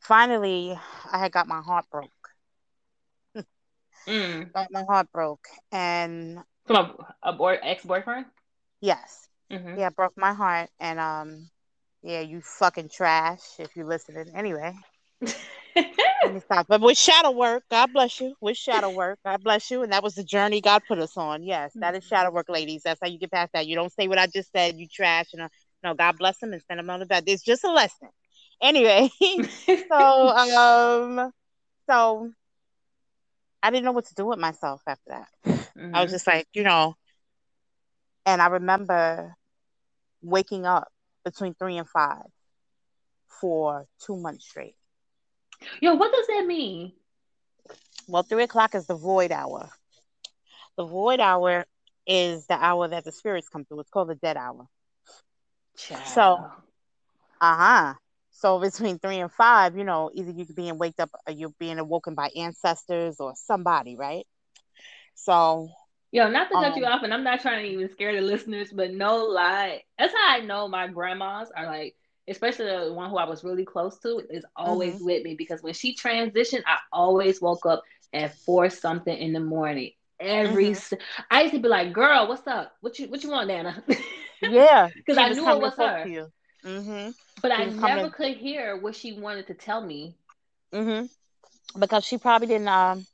finally, 0.00 0.78
I 1.12 1.18
had 1.18 1.32
got 1.32 1.48
my 1.48 1.60
heart 1.60 1.86
broke. 1.90 2.10
Mm. 4.06 4.52
Got 4.54 4.70
my 4.72 4.82
heart 4.84 5.12
broke, 5.12 5.48
and 5.72 6.40
From 6.66 6.76
a, 6.76 7.30
a 7.30 7.32
boy, 7.32 7.58
ex-boyfriend? 7.62 8.26
yes, 8.80 9.28
Mm-hmm. 9.50 9.78
yeah, 9.78 9.90
broke 9.90 10.16
my 10.16 10.32
heart, 10.34 10.70
and 10.80 10.98
um, 11.00 11.50
yeah, 12.02 12.20
you 12.20 12.40
fucking 12.40 12.88
trash 12.88 13.40
if 13.58 13.74
you're 13.76 13.86
listening. 13.86 14.30
Anyway, 14.34 14.74
Let 15.76 16.34
me 16.34 16.40
stop. 16.40 16.66
But 16.68 16.80
with 16.80 16.98
shadow 16.98 17.30
work, 17.30 17.64
God 17.70 17.92
bless 17.92 18.20
you. 18.20 18.34
With 18.40 18.56
shadow 18.56 18.90
work, 18.90 19.18
God 19.24 19.42
bless 19.42 19.70
you. 19.70 19.82
And 19.82 19.92
that 19.92 20.02
was 20.02 20.14
the 20.14 20.24
journey 20.24 20.60
God 20.60 20.82
put 20.88 20.98
us 20.98 21.16
on. 21.16 21.42
Yes, 21.42 21.72
that 21.76 21.94
is 21.94 22.04
shadow 22.04 22.30
work, 22.30 22.48
ladies. 22.48 22.82
That's 22.82 23.00
how 23.02 23.08
you 23.08 23.18
get 23.18 23.30
past 23.30 23.52
that. 23.52 23.66
You 23.66 23.76
don't 23.76 23.92
say 23.92 24.08
what 24.08 24.18
I 24.18 24.26
just 24.26 24.50
said. 24.52 24.76
You 24.76 24.86
trash. 24.88 25.26
You 25.32 25.40
know, 25.40 25.48
no. 25.82 25.94
God 25.94 26.16
bless 26.18 26.38
them 26.38 26.52
and 26.52 26.62
send 26.66 26.78
them 26.78 26.90
on 26.90 27.00
the 27.00 27.06
bed. 27.06 27.24
It's 27.26 27.42
just 27.42 27.64
a 27.64 27.70
lesson. 27.70 28.08
Anyway, 28.60 29.10
so 29.66 30.28
um, 30.28 31.30
so 31.88 32.30
I 33.62 33.70
didn't 33.70 33.84
know 33.84 33.92
what 33.92 34.06
to 34.06 34.14
do 34.14 34.26
with 34.26 34.38
myself 34.38 34.82
after 34.86 35.10
that. 35.10 35.28
Mm-hmm. 35.46 35.94
I 35.94 36.02
was 36.02 36.10
just 36.10 36.26
like, 36.26 36.46
you 36.54 36.62
know, 36.62 36.94
and 38.24 38.40
I 38.40 38.46
remember 38.46 39.34
waking 40.22 40.64
up 40.64 40.88
between 41.26 41.54
three 41.54 41.76
and 41.76 41.88
five 41.88 42.22
for 43.40 43.86
two 44.00 44.16
months 44.16 44.46
straight. 44.46 44.76
Yo, 45.80 45.94
what 45.94 46.12
does 46.12 46.26
that 46.28 46.46
mean? 46.46 46.92
Well, 48.06 48.22
three 48.22 48.44
o'clock 48.44 48.76
is 48.76 48.86
the 48.86 48.94
void 48.94 49.32
hour. 49.32 49.68
The 50.76 50.84
void 50.84 51.18
hour 51.18 51.66
is 52.06 52.46
the 52.46 52.54
hour 52.54 52.86
that 52.86 53.04
the 53.04 53.10
spirits 53.10 53.48
come 53.48 53.64
through. 53.64 53.80
It's 53.80 53.90
called 53.90 54.08
the 54.08 54.14
dead 54.14 54.36
hour. 54.36 54.68
So, 56.04 56.46
uh 57.40 57.56
huh. 57.56 57.94
So 58.30 58.60
between 58.60 59.00
three 59.00 59.18
and 59.18 59.32
five, 59.32 59.76
you 59.76 59.82
know, 59.82 60.10
either 60.14 60.30
you're 60.30 60.46
being 60.54 60.78
waked 60.78 61.00
up 61.00 61.10
or 61.26 61.32
you're 61.32 61.54
being 61.58 61.80
awoken 61.80 62.14
by 62.14 62.30
ancestors 62.36 63.16
or 63.18 63.32
somebody, 63.34 63.96
right? 63.96 64.26
So, 65.16 65.70
Yo, 66.16 66.28
not 66.30 66.50
to 66.50 66.58
cut 66.58 66.76
you 66.76 66.84
Um, 66.84 66.86
off, 66.86 67.02
and 67.02 67.12
I'm 67.14 67.24
not 67.24 67.40
trying 67.40 67.64
to 67.64 67.70
even 67.70 67.88
scare 67.90 68.14
the 68.14 68.22
listeners, 68.22 68.72
but 68.72 68.92
no 68.92 69.16
lie, 69.24 69.84
that's 69.98 70.14
how 70.14 70.36
I 70.36 70.40
know 70.40 70.68
my 70.68 70.88
grandmas 70.88 71.50
are 71.56 71.66
like, 71.66 71.96
especially 72.28 72.66
the 72.66 72.92
one 72.92 73.10
who 73.10 73.18
I 73.18 73.24
was 73.28 73.44
really 73.44 73.64
close 73.64 73.98
to, 74.00 74.22
is 74.30 74.44
always 74.56 74.96
Mm-hmm. 74.96 75.04
with 75.04 75.22
me 75.24 75.34
because 75.36 75.62
when 75.62 75.74
she 75.74 75.94
transitioned, 75.94 76.62
I 76.66 76.78
always 76.92 77.40
woke 77.42 77.66
up 77.66 77.82
at 78.12 78.34
four 78.44 78.70
something 78.70 79.16
in 79.16 79.32
the 79.32 79.40
morning. 79.40 79.92
Every, 80.20 80.70
Mhm. 80.70 80.72
s 80.72 80.94
I 81.30 81.42
used 81.42 81.54
to 81.54 81.60
be 81.60 81.68
like, 81.68 81.92
"Girl, 81.92 82.26
what's 82.28 82.46
up? 82.46 82.76
What 82.80 82.98
you 82.98 83.08
what 83.08 83.22
you 83.22 83.30
want, 83.30 83.48
Nana?" 83.48 83.84
yeah, 84.40 84.90
because 85.04 85.18
I 85.18 85.30
knew 85.30 85.50
it 85.50 85.60
was 85.60 85.76
her. 85.76 86.10
Mm-hmm. 86.64 87.10
but 87.42 87.52
She 87.54 87.64
I 87.64 87.66
never 87.66 88.10
to- 88.10 88.10
could 88.10 88.36
hear 88.36 88.76
what 88.76 88.94
she 88.96 89.12
wanted 89.12 89.46
to 89.48 89.54
tell 89.54 89.80
me. 89.82 90.16
Mm-hmm. 90.72 91.06
Because 91.80 92.04
she 92.04 92.18
probably 92.18 92.48
didn't. 92.48 92.68
Um, 92.68 93.06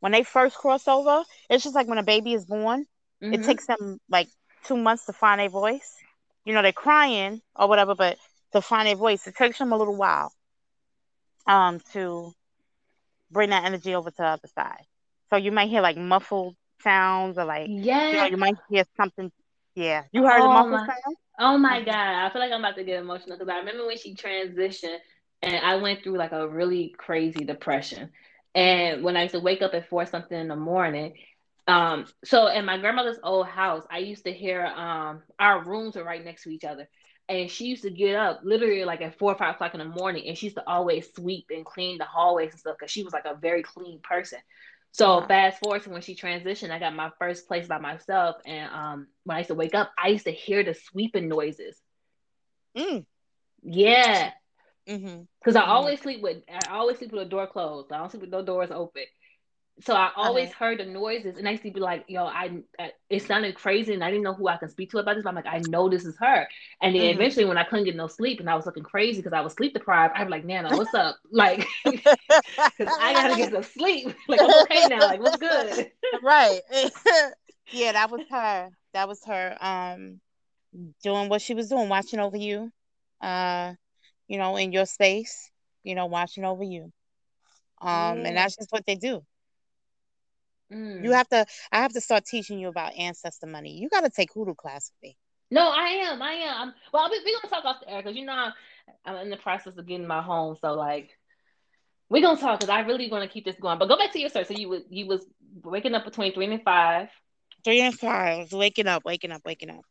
when 0.00 0.12
they 0.12 0.22
first 0.22 0.56
cross 0.56 0.86
over, 0.88 1.24
it's 1.48 1.62
just 1.64 1.74
like 1.74 1.86
when 1.88 1.98
a 1.98 2.02
baby 2.02 2.34
is 2.34 2.44
born. 2.44 2.86
It 3.20 3.40
Mhm. 3.40 3.44
takes 3.44 3.66
them 3.66 4.00
like 4.08 4.28
two 4.64 4.76
months 4.76 5.06
to 5.06 5.12
find 5.12 5.40
their 5.40 5.48
voice. 5.48 5.96
You 6.44 6.54
know, 6.54 6.62
they're 6.62 6.72
crying 6.72 7.42
or 7.54 7.68
whatever, 7.68 7.94
but 7.94 8.18
to 8.52 8.60
find 8.62 8.88
their 8.88 8.96
voice, 8.96 9.26
it 9.26 9.36
takes 9.36 9.58
them 9.58 9.72
a 9.72 9.76
little 9.76 9.96
while. 9.96 10.32
Um, 11.46 11.80
to 11.92 12.32
bring 13.30 13.50
that 13.50 13.64
energy 13.64 13.94
over 13.94 14.10
to 14.10 14.16
the 14.16 14.24
other 14.24 14.48
side. 14.48 14.84
So 15.30 15.36
you 15.36 15.52
might 15.52 15.68
hear 15.68 15.80
like 15.80 15.96
muffled 15.96 16.56
sounds 16.82 17.38
or 17.38 17.44
like 17.44 17.68
you 17.68 17.74
know, 17.76 18.10
Yeah. 18.12 18.26
you 18.26 18.36
might 18.36 18.54
hear 18.68 18.84
something. 18.96 19.30
Yeah, 19.74 20.04
you 20.12 20.24
heard 20.24 20.40
the 20.42 20.46
Oh 20.46 20.52
muffled 20.52 20.72
my- 20.72 20.86
sound. 20.86 21.16
Oh 21.38 21.58
my 21.58 21.80
Mhm. 21.80 21.86
God. 21.86 21.94
I 21.96 22.30
feel 22.30 22.40
like 22.42 22.52
I'm 22.52 22.60
about 22.60 22.76
to 22.76 22.84
get 22.84 23.00
emotional 23.00 23.36
because 23.38 23.48
I 23.52 23.58
remember 23.58 23.86
when 23.86 23.96
she 23.96 24.14
transitioned 24.14 24.98
and 25.42 25.56
I 25.64 25.76
went 25.76 26.02
through 26.02 26.16
like 26.18 26.32
a 26.32 26.48
really 26.48 26.90
crazy 26.98 27.44
depression. 27.44 28.12
And 28.54 29.04
when 29.04 29.16
I 29.16 29.22
used 29.22 29.34
to 29.34 29.40
wake 29.40 29.62
up 29.62 29.74
at 29.74 29.88
four 29.88 30.06
something 30.06 30.38
in 30.38 30.48
the 30.48 30.56
morning, 30.56 31.14
um, 31.66 32.06
so 32.24 32.48
in 32.48 32.64
my 32.64 32.78
grandmother's 32.78 33.20
old 33.22 33.46
house, 33.46 33.84
I 33.90 33.98
used 33.98 34.24
to 34.24 34.32
hear 34.32 34.64
um 34.66 35.22
our 35.38 35.64
rooms 35.64 35.96
were 35.96 36.04
right 36.04 36.24
next 36.24 36.44
to 36.44 36.50
each 36.50 36.64
other. 36.64 36.88
And 37.28 37.50
she 37.50 37.66
used 37.66 37.82
to 37.84 37.90
get 37.90 38.16
up 38.16 38.40
literally 38.42 38.84
like 38.84 39.02
at 39.02 39.18
four 39.18 39.32
or 39.32 39.38
five 39.38 39.54
o'clock 39.54 39.74
in 39.74 39.78
the 39.78 39.84
morning 39.84 40.26
and 40.26 40.36
she 40.36 40.46
used 40.46 40.56
to 40.56 40.68
always 40.68 41.08
sweep 41.14 41.46
and 41.50 41.64
clean 41.64 41.98
the 41.98 42.04
hallways 42.04 42.50
and 42.50 42.58
stuff 42.60 42.76
because 42.78 42.90
she 42.90 43.04
was 43.04 43.12
like 43.12 43.24
a 43.24 43.36
very 43.36 43.62
clean 43.62 44.00
person. 44.02 44.40
So 44.92 45.20
Uh-huh. 45.20 45.28
fast 45.28 45.58
forward 45.60 45.82
to 45.84 45.90
when 45.90 46.02
she 46.02 46.16
transitioned, 46.16 46.70
I 46.72 46.80
got 46.80 46.94
my 46.94 47.10
first 47.18 47.46
place 47.46 47.68
by 47.68 47.78
myself. 47.78 48.36
And 48.46 48.70
um 48.72 49.06
when 49.24 49.36
I 49.36 49.40
used 49.40 49.48
to 49.48 49.54
wake 49.54 49.74
up, 49.74 49.92
I 50.02 50.08
used 50.08 50.24
to 50.26 50.32
hear 50.32 50.64
the 50.64 50.74
sweeping 50.74 51.28
noises. 51.28 51.80
Mm. 52.76 53.04
Yeah. 53.62 54.32
Mm-hmm. 54.90 55.22
Because 55.40 55.56
I 55.56 55.62
Mhm. 55.62 55.68
always 55.68 56.00
sleep 56.02 56.22
with 56.22 56.42
I 56.48 56.74
always 56.74 56.98
sleep 56.98 57.12
with 57.12 57.22
the 57.24 57.30
door 57.30 57.46
closed. 57.46 57.92
I 57.92 57.98
don't 57.98 58.10
sleep 58.10 58.22
with 58.22 58.30
no 58.30 58.42
doors 58.44 58.70
open. 58.70 59.04
So 59.82 59.94
I 59.94 60.10
always 60.16 60.52
heard 60.52 60.78
the 60.78 60.86
noises, 60.86 61.38
and 61.38 61.48
I 61.48 61.52
used 61.52 61.62
to 61.64 61.70
be 61.72 61.80
like, 61.80 62.04
"Yo, 62.08 62.24
I." 62.26 62.62
I- 62.78 62.92
It 63.10 63.22
sounded 63.22 63.54
crazy, 63.56 63.94
and 63.94 64.04
I 64.04 64.10
didn't 64.10 64.24
know 64.24 64.34
who 64.34 64.48
I 64.48 64.56
can 64.58 64.68
speak 64.68 64.90
to 64.92 64.98
about 64.98 65.14
this. 65.16 65.24
But 65.24 65.30
I'm 65.30 65.34
like, 65.36 65.46
I 65.46 65.58
know 65.60 65.88
this 65.88 66.04
is 66.06 66.16
her. 66.18 66.48
And 66.82 66.94
then 66.94 67.02
Mhm. 67.02 67.14
eventually, 67.14 67.44
when 67.46 67.58
I 67.58 67.64
couldn't 67.64 67.86
get 67.86 67.96
no 67.96 68.06
sleep, 68.08 68.40
and 68.40 68.50
I 68.50 68.54
was 68.56 68.66
looking 68.66 68.82
crazy 68.84 69.20
because 69.20 69.32
I 69.32 69.40
was 69.40 69.54
sleep 69.54 69.74
deprived, 69.74 70.14
be 70.16 70.24
like, 70.26 70.44
"Nana, 70.44 70.74
what's 70.74 70.94
up?" 70.94 71.16
Like, 71.32 71.66
because 71.84 72.92
I 73.00 73.12
gotta 73.14 73.34
get 73.36 73.52
some 73.52 73.62
sleep. 73.64 74.14
Like, 74.28 74.40
I'm 74.42 74.54
okay 74.62 74.86
now. 74.88 75.06
Like, 75.06 75.20
what's 75.20 75.38
good? 75.38 75.90
right. 76.22 76.60
yeah, 77.72 77.92
that 77.92 78.10
was 78.10 78.22
her. 78.30 78.70
That 78.92 79.08
was 79.08 79.24
her. 79.24 79.56
Um, 79.60 80.20
doing 81.02 81.28
what 81.28 81.42
she 81.42 81.54
was 81.54 81.68
doing, 81.68 81.88
watching 81.88 82.20
over 82.20 82.36
you. 82.36 82.70
Uh, 83.20 83.74
you 84.30 84.38
know, 84.38 84.56
in 84.56 84.72
your 84.72 84.86
space. 84.86 85.50
You 85.82 85.96
know, 85.96 86.06
watching 86.06 86.44
over 86.44 86.62
you. 86.62 86.92
Um, 87.80 88.24
Yeah. 88.24 88.28
and 88.28 88.36
that's 88.36 88.56
just 88.56 88.72
what 88.72 88.86
they 88.86 88.96
do. 88.96 89.22
Mm. 90.72 91.04
You 91.04 91.12
have 91.12 91.28
to. 91.30 91.46
I 91.72 91.78
have 91.80 91.92
to 91.94 92.00
start 92.00 92.24
teaching 92.24 92.58
you 92.58 92.68
about 92.68 92.94
ancestor 92.96 93.46
money. 93.46 93.72
You 93.78 93.88
got 93.88 94.02
to 94.04 94.10
take 94.10 94.32
hoodoo 94.32 94.54
class 94.54 94.92
with 94.92 95.10
me. 95.10 95.16
No, 95.50 95.68
I 95.68 95.88
am. 96.10 96.22
I 96.22 96.32
am. 96.32 96.74
Well, 96.92 97.10
we, 97.10 97.18
we're 97.24 97.40
gonna 97.40 97.50
talk 97.50 97.64
off 97.64 97.80
the 97.80 97.90
air 97.90 98.02
because 98.02 98.16
you 98.16 98.24
know 98.24 98.32
I'm, 98.32 98.52
I'm 99.04 99.16
in 99.16 99.30
the 99.30 99.36
process 99.36 99.76
of 99.76 99.86
getting 99.86 100.06
my 100.06 100.22
home. 100.22 100.56
So 100.60 100.74
like, 100.74 101.10
we're 102.08 102.22
gonna 102.22 102.40
talk 102.40 102.60
because 102.60 102.70
I 102.70 102.80
really 102.80 103.10
want 103.10 103.24
to 103.24 103.32
keep 103.32 103.44
this 103.44 103.56
going. 103.60 103.78
But 103.78 103.88
go 103.88 103.96
back 103.98 104.12
to 104.12 104.20
your 104.20 104.28
search. 104.28 104.46
So 104.46 104.54
you 104.54 104.68
was 104.68 104.82
you 104.90 105.06
was 105.06 105.26
waking 105.64 105.94
up 105.94 106.04
between 106.04 106.32
three 106.32 106.46
and 106.52 106.62
five. 106.62 107.08
Three 107.64 107.80
and 107.80 107.98
five. 107.98 108.34
I 108.34 108.38
was 108.38 108.52
waking 108.52 108.86
up, 108.86 109.04
waking 109.04 109.32
up, 109.32 109.42
waking 109.44 109.70
up. 109.70 109.84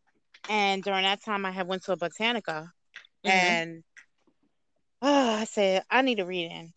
And 0.49 0.83
during 0.83 1.03
that 1.03 1.23
time, 1.23 1.45
I 1.45 1.51
had 1.51 1.67
went 1.67 1.83
to 1.85 1.91
a 1.93 1.97
botanica, 1.97 2.69
Mhm. 3.25 3.31
and 3.31 3.83
oh, 5.01 5.33
I 5.35 5.45
said 5.45 5.83
I 5.89 6.01
need 6.01 6.19
a 6.19 6.25
reading. 6.25 6.73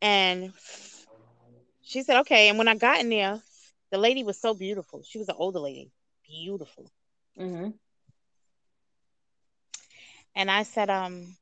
And 0.00 0.52
she 1.82 2.02
said, 2.02 2.20
okay. 2.20 2.48
And 2.48 2.58
when 2.58 2.68
I 2.68 2.74
got 2.74 3.00
in 3.00 3.08
there, 3.08 3.40
the 3.90 3.98
lady 3.98 4.24
was 4.24 4.40
so 4.40 4.54
beautiful. 4.54 5.02
She 5.02 5.18
was 5.18 5.28
an 5.28 5.36
older 5.38 5.60
lady, 5.60 5.92
beautiful. 6.28 6.90
Mm-hmm. 7.38 7.70
And 10.34 10.50
I 10.50 10.62
said, 10.62 10.90
um, 10.90 11.36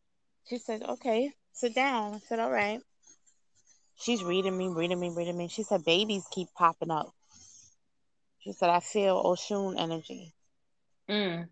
she 0.48 0.58
said, 0.58 0.82
okay, 0.82 1.30
sit 1.52 1.74
down. 1.74 2.14
I 2.14 2.18
said, 2.18 2.40
all 2.40 2.50
right. 2.50 2.80
She's 3.96 4.24
reading 4.24 4.56
me, 4.56 4.68
reading 4.68 4.98
me, 4.98 5.10
reading 5.10 5.38
me. 5.38 5.48
She 5.48 5.62
said, 5.62 5.84
babies 5.84 6.26
keep 6.30 6.48
popping 6.54 6.90
up. 6.90 7.12
She 8.40 8.52
said, 8.52 8.70
I 8.70 8.80
feel 8.80 9.22
Oshun 9.22 9.78
energy. 9.78 10.32
Mm. 11.08 11.48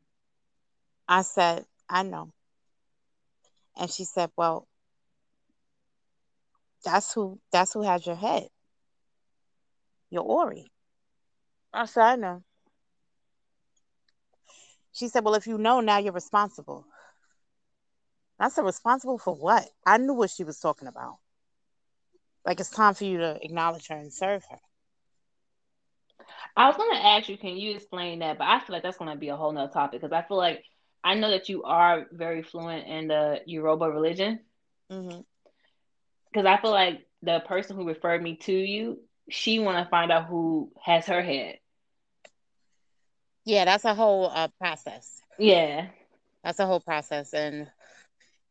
I 1.06 1.22
said, 1.22 1.64
I 1.88 2.02
know. 2.02 2.32
And 3.78 3.90
she 3.90 4.04
said, 4.04 4.30
Well, 4.36 4.66
that's 6.84 7.12
who 7.12 7.38
that's 7.52 7.72
who 7.72 7.82
has 7.82 8.06
your 8.06 8.16
head. 8.16 8.48
Your 10.10 10.24
Ori. 10.24 10.70
I 11.72 11.86
said, 11.86 12.02
I 12.02 12.16
know. 12.16 12.42
She 14.92 15.08
said, 15.08 15.24
Well, 15.24 15.34
if 15.34 15.46
you 15.46 15.58
know 15.58 15.80
now 15.80 15.98
you're 15.98 16.12
responsible. 16.12 16.86
I 18.40 18.48
said, 18.48 18.64
responsible 18.64 19.18
for 19.18 19.34
what? 19.34 19.68
I 19.84 19.98
knew 19.98 20.14
what 20.14 20.30
she 20.30 20.44
was 20.44 20.60
talking 20.60 20.88
about. 20.88 21.18
Like 22.44 22.60
it's 22.60 22.70
time 22.70 22.94
for 22.94 23.04
you 23.04 23.18
to 23.18 23.38
acknowledge 23.42 23.88
her 23.88 23.96
and 23.96 24.12
serve 24.12 24.44
her. 24.50 24.58
I 26.56 26.66
was 26.68 26.76
gonna 26.76 26.98
ask 26.98 27.28
you, 27.28 27.38
can 27.38 27.56
you 27.56 27.74
explain 27.74 28.20
that? 28.20 28.38
But 28.38 28.48
I 28.48 28.58
feel 28.60 28.74
like 28.74 28.82
that's 28.82 28.98
gonna 28.98 29.16
be 29.16 29.28
a 29.28 29.36
whole 29.36 29.52
nother 29.52 29.72
topic 29.72 30.00
because 30.00 30.12
I 30.12 30.22
feel 30.26 30.36
like 30.36 30.64
I 31.04 31.14
know 31.14 31.30
that 31.30 31.48
you 31.48 31.62
are 31.64 32.06
very 32.12 32.42
fluent 32.42 32.86
in 32.86 33.08
the 33.08 33.40
Yoruba 33.46 33.86
religion. 33.90 34.40
hmm 34.90 35.20
Because 36.32 36.46
I 36.46 36.60
feel 36.60 36.70
like 36.70 37.06
the 37.22 37.40
person 37.40 37.76
who 37.76 37.86
referred 37.86 38.22
me 38.22 38.36
to 38.36 38.52
you, 38.52 39.00
she 39.30 39.58
want 39.58 39.82
to 39.84 39.90
find 39.90 40.10
out 40.10 40.26
who 40.26 40.72
has 40.82 41.06
her 41.06 41.22
head. 41.22 41.58
Yeah, 43.44 43.64
that's 43.64 43.84
a 43.84 43.94
whole 43.94 44.26
uh, 44.26 44.48
process. 44.58 45.20
Yeah. 45.38 45.88
That's 46.44 46.58
a 46.58 46.66
whole 46.66 46.80
process. 46.80 47.32
And 47.32 47.66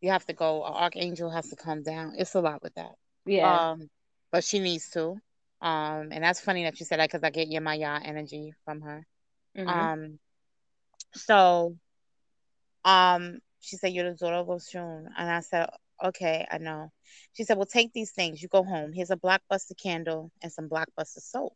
you 0.01 0.11
have 0.11 0.25
to 0.25 0.33
go, 0.33 0.63
an 0.65 0.73
archangel 0.73 1.29
has 1.29 1.49
to 1.49 1.55
come 1.55 1.83
down. 1.83 2.13
It's 2.17 2.35
a 2.35 2.41
lot 2.41 2.61
with 2.63 2.73
that. 2.75 2.93
Yeah. 3.25 3.71
Um, 3.71 3.89
but 4.31 4.43
she 4.43 4.59
needs 4.59 4.89
to. 4.91 5.17
Um, 5.61 6.09
and 6.11 6.23
that's 6.23 6.39
funny 6.41 6.63
that 6.63 6.79
you 6.79 6.85
said 6.85 6.99
that 6.99 7.09
because 7.09 7.23
I 7.23 7.29
get 7.29 7.49
Yemaya 7.49 8.01
energy 8.03 8.53
from 8.65 8.81
her. 8.81 9.05
Mhm. 9.55 9.67
Um, 9.67 10.19
so, 11.15 11.75
um, 12.87 13.39
she 13.59 13.75
said 13.75 13.93
you're 13.93 14.11
the 14.11 14.17
Zorobo 14.17 14.59
Shun, 14.71 15.09
and 15.17 15.31
I 15.31 15.41
said, 15.41 15.69
okay, 16.03 16.47
I 16.49 16.57
know. 16.57 16.91
She 17.33 17.43
said, 17.43 17.57
well, 17.57 17.65
take 17.65 17.93
these 17.93 18.11
things. 18.11 18.41
You 18.41 18.47
go 18.47 18.63
home. 18.63 18.93
Here's 18.93 19.11
a 19.11 19.17
blockbuster 19.17 19.77
candle 19.81 20.31
and 20.41 20.51
some 20.51 20.69
blockbuster 20.69 21.21
soap. 21.21 21.53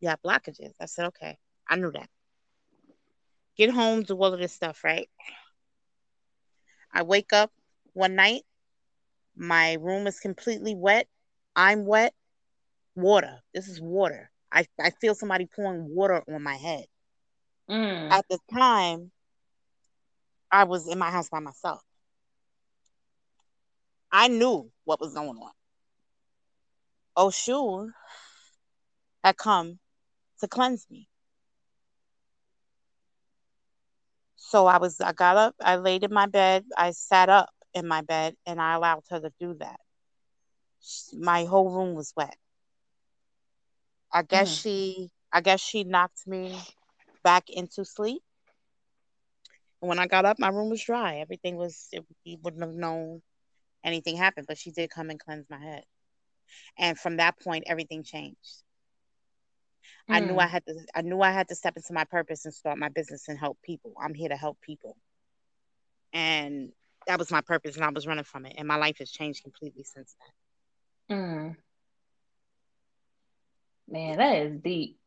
You 0.00 0.08
have 0.08 0.22
blockages. 0.22 0.72
I 0.80 0.86
said, 0.86 1.06
okay, 1.06 1.38
I 1.68 1.76
knew 1.76 1.92
that. 1.92 2.08
Get 3.56 3.70
home, 3.70 4.02
do 4.02 4.16
all 4.16 4.34
of 4.34 4.40
this 4.40 4.52
stuff, 4.52 4.84
right? 4.84 5.08
I 6.92 7.02
wake 7.02 7.32
up 7.32 7.52
one 7.92 8.14
night, 8.14 8.42
My 9.36 9.74
room 9.74 10.06
is 10.08 10.20
completely 10.20 10.74
wet. 10.74 11.06
I'm 11.54 11.86
wet. 11.86 12.14
Water. 12.96 13.40
This 13.54 13.68
is 13.68 13.80
water. 13.80 14.30
I, 14.50 14.66
I 14.80 14.90
feel 14.90 15.14
somebody 15.14 15.46
pouring 15.46 15.94
water 15.94 16.22
on 16.28 16.42
my 16.42 16.56
head. 16.56 16.86
Mm. 17.70 18.10
At 18.10 18.24
the 18.28 18.38
time, 18.52 19.12
I 20.50 20.64
was 20.64 20.88
in 20.88 20.98
my 20.98 21.10
house 21.10 21.28
by 21.28 21.40
myself. 21.40 21.82
I 24.12 24.28
knew 24.28 24.70
what 24.84 25.00
was 25.00 25.14
going 25.14 25.38
on. 25.38 25.52
Oshun 27.16 27.92
had 29.24 29.36
come 29.36 29.78
to 30.40 30.48
cleanse 30.48 30.88
me. 30.90 31.08
So 34.36 34.66
I 34.66 34.78
was, 34.78 35.00
I 35.00 35.12
got 35.12 35.36
up, 35.36 35.54
I 35.60 35.76
laid 35.76 36.04
in 36.04 36.12
my 36.12 36.26
bed, 36.26 36.64
I 36.76 36.90
sat 36.92 37.28
up 37.28 37.50
in 37.74 37.86
my 37.86 38.02
bed, 38.02 38.36
and 38.46 38.60
I 38.60 38.74
allowed 38.74 39.04
her 39.10 39.20
to 39.20 39.32
do 39.38 39.54
that. 39.54 39.80
My 41.12 41.44
whole 41.44 41.70
room 41.70 41.94
was 41.94 42.12
wet. 42.16 42.36
I 44.12 44.22
guess 44.22 44.48
Mhm. 44.48 44.54
she, 44.54 45.10
I 45.32 45.40
guess 45.40 45.60
she 45.60 45.84
knocked 45.84 46.26
me 46.26 46.58
back 47.22 47.50
into 47.50 47.84
sleep. 47.84 48.22
And 49.80 49.88
when 49.88 49.98
I 49.98 50.06
got 50.06 50.24
up, 50.24 50.38
my 50.38 50.48
room 50.48 50.70
was 50.70 50.82
dry. 50.84 51.16
Everything 51.18 51.56
was, 51.56 51.88
it, 51.92 52.04
you 52.24 52.38
wouldn't 52.42 52.62
have 52.62 52.74
known 52.74 53.22
anything 53.84 54.16
happened, 54.16 54.46
but 54.46 54.58
she 54.58 54.70
did 54.70 54.90
come 54.90 55.10
and 55.10 55.18
cleanse 55.20 55.48
my 55.50 55.58
head. 55.58 55.84
And 56.78 56.98
from 56.98 57.16
that 57.18 57.38
point, 57.40 57.64
everything 57.66 58.02
changed. 58.02 58.62
I 60.10 60.20
knew 60.20 60.36
Mm. 60.36 60.38
I 60.38 60.46
had 60.46 60.64
to 60.66 60.74
I 60.94 61.02
knew 61.02 61.20
I 61.20 61.30
had 61.32 61.48
to 61.48 61.54
step 61.54 61.76
into 61.76 61.92
my 61.92 62.04
purpose 62.04 62.44
and 62.44 62.54
start 62.54 62.78
my 62.78 62.88
business 62.88 63.28
and 63.28 63.38
help 63.38 63.58
people. 63.62 63.92
I'm 64.00 64.14
here 64.14 64.28
to 64.28 64.36
help 64.36 64.60
people. 64.60 64.96
And 66.12 66.72
that 67.06 67.18
was 67.18 67.30
my 67.30 67.40
purpose 67.42 67.76
and 67.76 67.84
I 67.84 67.90
was 67.90 68.06
running 68.06 68.24
from 68.24 68.46
it. 68.46 68.54
And 68.56 68.66
my 68.68 68.76
life 68.76 68.98
has 68.98 69.10
changed 69.10 69.42
completely 69.42 69.84
since 69.84 70.14
then. 70.20 70.32
Mm. 71.10 71.56
Man, 73.88 74.18
that 74.18 74.36
is 74.36 74.60
deep. 74.60 74.98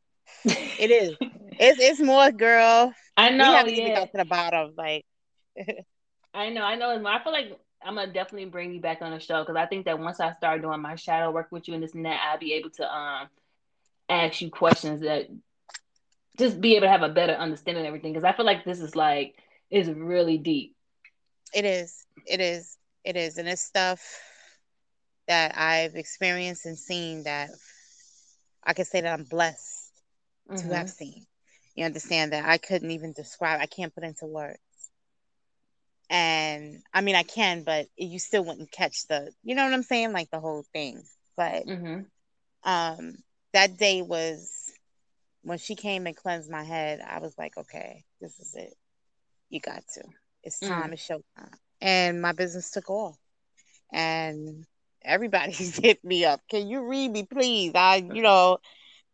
It 0.77 0.91
is. 0.91 1.17
It's 1.59 1.79
it's 1.79 1.99
more 1.99 2.31
girl. 2.31 2.93
I 3.17 3.29
we 3.37 3.49
know, 3.49 3.51
haven't 3.51 3.75
even 3.75 3.91
yeah. 3.91 4.05
to 4.11 4.17
the 4.17 4.25
bottom. 4.25 4.73
Like 4.77 5.05
I 6.33 6.49
know, 6.49 6.63
I 6.63 6.75
know. 6.75 6.91
I 7.05 7.23
feel 7.23 7.31
like 7.33 7.59
I'm 7.83 7.95
gonna 7.95 8.11
definitely 8.11 8.49
bring 8.49 8.73
you 8.73 8.79
back 8.81 9.01
on 9.01 9.11
the 9.11 9.19
show 9.19 9.41
because 9.43 9.55
I 9.55 9.65
think 9.65 9.85
that 9.85 9.99
once 9.99 10.19
I 10.19 10.33
start 10.33 10.61
doing 10.61 10.81
my 10.81 10.95
shadow 10.95 11.31
work 11.31 11.51
with 11.51 11.67
you 11.67 11.73
and 11.73 11.83
this 11.83 11.93
and 11.93 12.05
that, 12.05 12.19
I'll 12.29 12.39
be 12.39 12.53
able 12.53 12.69
to 12.71 12.93
um 12.95 13.29
ask 14.09 14.41
you 14.41 14.49
questions 14.51 15.01
that 15.01 15.27
just 16.37 16.61
be 16.61 16.75
able 16.75 16.87
to 16.87 16.91
have 16.91 17.03
a 17.03 17.09
better 17.09 17.33
understanding 17.33 17.83
of 17.83 17.87
everything. 17.87 18.13
Because 18.13 18.25
I 18.25 18.35
feel 18.35 18.45
like 18.45 18.63
this 18.65 18.79
is 18.79 18.95
like 18.95 19.35
is 19.69 19.89
really 19.89 20.37
deep. 20.37 20.75
it 21.53 21.65
is. 21.65 22.05
It 22.25 22.39
is. 22.39 22.77
It 23.03 23.15
is. 23.17 23.37
And 23.37 23.47
it's 23.47 23.61
stuff 23.61 24.01
that 25.27 25.57
I've 25.57 25.95
experienced 25.95 26.65
and 26.65 26.77
seen 26.77 27.23
that 27.23 27.49
I 28.63 28.73
can 28.73 28.85
say 28.85 29.01
that 29.01 29.13
I'm 29.13 29.25
blessed 29.25 29.91
to 30.57 30.67
Mhm. 30.67 30.73
have 30.73 30.89
seen. 30.89 31.25
You 31.75 31.85
understand 31.85 32.33
that 32.33 32.45
I 32.47 32.57
couldn't 32.57 32.91
even 32.91 33.13
describe, 33.13 33.61
I 33.61 33.65
can't 33.65 33.93
put 33.93 34.03
into 34.03 34.25
words. 34.25 34.59
And 36.09 36.83
I 36.93 37.01
mean, 37.01 37.15
I 37.15 37.23
can, 37.23 37.63
but 37.63 37.87
you 37.95 38.19
still 38.19 38.43
wouldn't 38.43 38.71
catch 38.71 39.07
the, 39.07 39.31
you 39.43 39.55
know 39.55 39.63
what 39.63 39.73
I'm 39.73 39.83
saying? 39.83 40.11
Like 40.11 40.29
the 40.29 40.39
whole 40.39 40.63
thing. 40.73 41.03
But 41.37 41.65
Mhm. 41.65 42.05
um, 42.63 43.23
that 43.53 43.77
day 43.77 44.01
was 44.01 44.71
when 45.43 45.57
she 45.57 45.75
came 45.75 46.07
and 46.07 46.15
cleansed 46.15 46.49
my 46.49 46.63
head. 46.63 47.01
I 47.01 47.19
was 47.19 47.37
like, 47.37 47.57
okay, 47.57 48.03
this 48.19 48.39
is 48.39 48.55
it. 48.55 48.73
You 49.49 49.59
got 49.61 49.83
to. 49.95 50.03
It's 50.43 50.59
time. 50.59 50.91
Mm. 50.91 50.93
It's 50.93 51.07
showtime. 51.07 51.53
And 51.81 52.21
my 52.21 52.33
business 52.33 52.71
took 52.71 52.89
off. 52.89 53.17
And 53.91 54.65
everybody 55.03 55.51
hit 55.53 56.03
me 56.03 56.25
up. 56.25 56.41
Can 56.49 56.67
you 56.67 56.85
read 56.87 57.11
me, 57.11 57.23
please? 57.23 57.71
I, 57.75 57.97
you 57.97 58.21
know, 58.21 58.59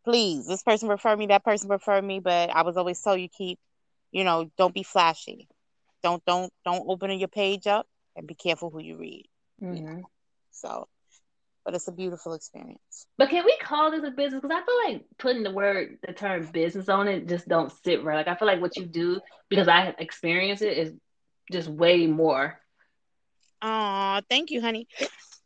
please. 0.07 0.47
This 0.47 0.63
person 0.63 0.87
referred 0.87 1.19
me. 1.19 1.27
That 1.27 1.43
person 1.43 1.69
referred 1.69 2.03
me. 2.03 2.19
But 2.21 2.49
I 2.49 2.61
was 2.61 2.77
always 2.77 3.01
told 3.01 3.19
you 3.19 3.27
keep, 3.27 3.59
you 4.11 4.23
know, 4.23 4.49
don't 4.57 4.73
be 4.73 4.83
flashy. 4.83 5.49
Don't 6.01 6.23
don't 6.25 6.51
don't 6.63 6.85
open 6.87 7.11
your 7.11 7.27
page 7.27 7.67
up 7.67 7.87
and 8.15 8.25
be 8.25 8.33
careful 8.33 8.69
who 8.69 8.79
you 8.79 8.95
read. 8.97 9.25
Mhm. 9.61 10.03
So, 10.51 10.87
but 11.65 11.75
it's 11.75 11.89
a 11.89 11.91
beautiful 11.91 12.33
experience. 12.33 13.05
But 13.17 13.29
can 13.29 13.43
we 13.43 13.57
call 13.61 13.91
this 13.91 14.05
a 14.05 14.11
business? 14.11 14.41
Because 14.41 14.57
I 14.61 14.65
feel 14.65 14.93
like 14.93 15.05
putting 15.17 15.43
the 15.43 15.51
word, 15.51 15.97
the 16.07 16.13
term 16.13 16.45
business 16.53 16.87
on 16.87 17.09
it 17.09 17.27
just 17.27 17.47
don't 17.47 17.73
sit 17.83 18.03
right. 18.03 18.15
Like 18.15 18.29
I 18.29 18.35
feel 18.35 18.47
like 18.47 18.61
what 18.61 18.77
you 18.77 18.85
do, 18.85 19.19
because 19.49 19.67
I 19.67 19.81
have 19.81 19.95
experienced 19.99 20.63
it, 20.63 20.77
is 20.77 20.93
just 21.51 21.67
way 21.67 22.07
more. 22.07 22.61
Oh, 23.61 24.21
thank 24.29 24.51
you, 24.51 24.61
honey. 24.61 24.87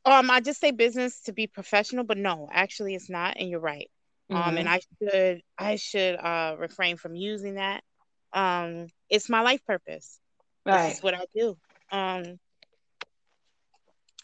Um, 0.06 0.30
I 0.30 0.42
just 0.42 0.60
say 0.60 0.72
business 0.72 1.22
to 1.22 1.34
be 1.34 1.48
professional, 1.48 2.04
but 2.04 2.18
no, 2.18 2.48
actually 2.52 2.94
it's 2.94 3.10
not, 3.10 3.38
and 3.40 3.50
you're 3.50 3.60
right. 3.60 3.90
Um, 4.32 4.58
and 4.58 4.68
Mhm. 4.68 4.70
I 4.70 4.80
should 4.80 5.42
I 5.58 5.76
should 5.76 6.16
uh 6.16 6.56
refrain 6.60 6.98
from 6.98 7.16
using 7.16 7.56
that. 7.56 7.84
Um, 8.34 8.88
it's 9.10 9.30
my 9.30 9.42
life 9.42 9.66
purpose. 9.66 10.20
This 10.70 10.88
right. 10.88 10.90
is 10.90 11.04
what 11.04 11.16
I 11.16 11.26
do. 11.36 11.58
Um, 11.92 12.40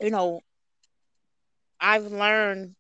you 0.01 0.11
know, 0.11 0.41
I've 1.79 2.05
learned 2.11 2.75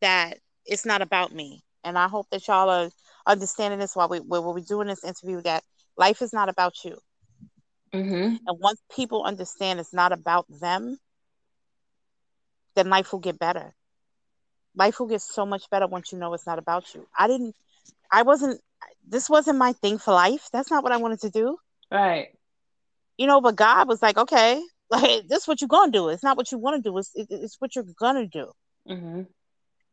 that 0.00 0.38
it's 0.66 0.86
not 0.86 1.02
about 1.02 1.32
me, 1.32 1.62
and 1.84 1.98
I 1.98 2.08
hope 2.08 2.28
that 2.30 2.46
y'all 2.48 2.70
are 2.70 2.90
understanding 3.26 3.80
this 3.80 3.96
while 3.96 4.08
we 4.08 4.18
while 4.20 4.54
we're 4.54 4.60
doing 4.60 4.88
this 4.88 5.04
interview. 5.04 5.42
That 5.42 5.64
life 5.96 6.22
is 6.22 6.32
not 6.32 6.48
about 6.48 6.84
you. 6.84 6.98
Mm-hmm. 7.92 8.36
And 8.46 8.58
once 8.60 8.82
people 8.90 9.24
understand 9.24 9.80
it's 9.80 9.94
not 9.94 10.12
about 10.12 10.46
them, 10.48 10.98
then 12.74 12.90
life 12.90 13.12
will 13.12 13.20
get 13.20 13.38
better. 13.38 13.75
Life 14.76 15.00
will 15.00 15.06
get 15.08 15.22
so 15.22 15.46
much 15.46 15.68
better 15.70 15.86
once 15.86 16.12
you 16.12 16.18
know 16.18 16.34
it's 16.34 16.46
not 16.46 16.58
about 16.58 16.94
you. 16.94 17.06
I 17.18 17.26
didn't, 17.28 17.54
I 18.12 18.22
wasn't, 18.22 18.60
this 19.08 19.28
wasn't 19.28 19.58
my 19.58 19.72
thing 19.72 19.98
for 19.98 20.12
life. 20.12 20.48
That's 20.52 20.70
not 20.70 20.82
what 20.82 20.92
I 20.92 20.98
wanted 20.98 21.20
to 21.20 21.30
do. 21.30 21.56
Right. 21.90 22.28
You 23.16 23.26
know, 23.26 23.40
but 23.40 23.56
God 23.56 23.88
was 23.88 24.02
like, 24.02 24.18
okay, 24.18 24.62
like, 24.90 25.26
this 25.28 25.42
is 25.42 25.48
what 25.48 25.60
you're 25.60 25.68
going 25.68 25.90
to 25.92 25.98
do. 25.98 26.08
It's 26.08 26.22
not 26.22 26.36
what 26.36 26.52
you 26.52 26.58
want 26.58 26.82
to 26.82 26.90
do, 26.90 26.96
it's, 26.98 27.10
it, 27.14 27.26
it's 27.30 27.56
what 27.58 27.74
you're 27.74 27.84
going 27.98 28.16
to 28.16 28.26
do. 28.26 28.52
Mhm. 28.88 29.26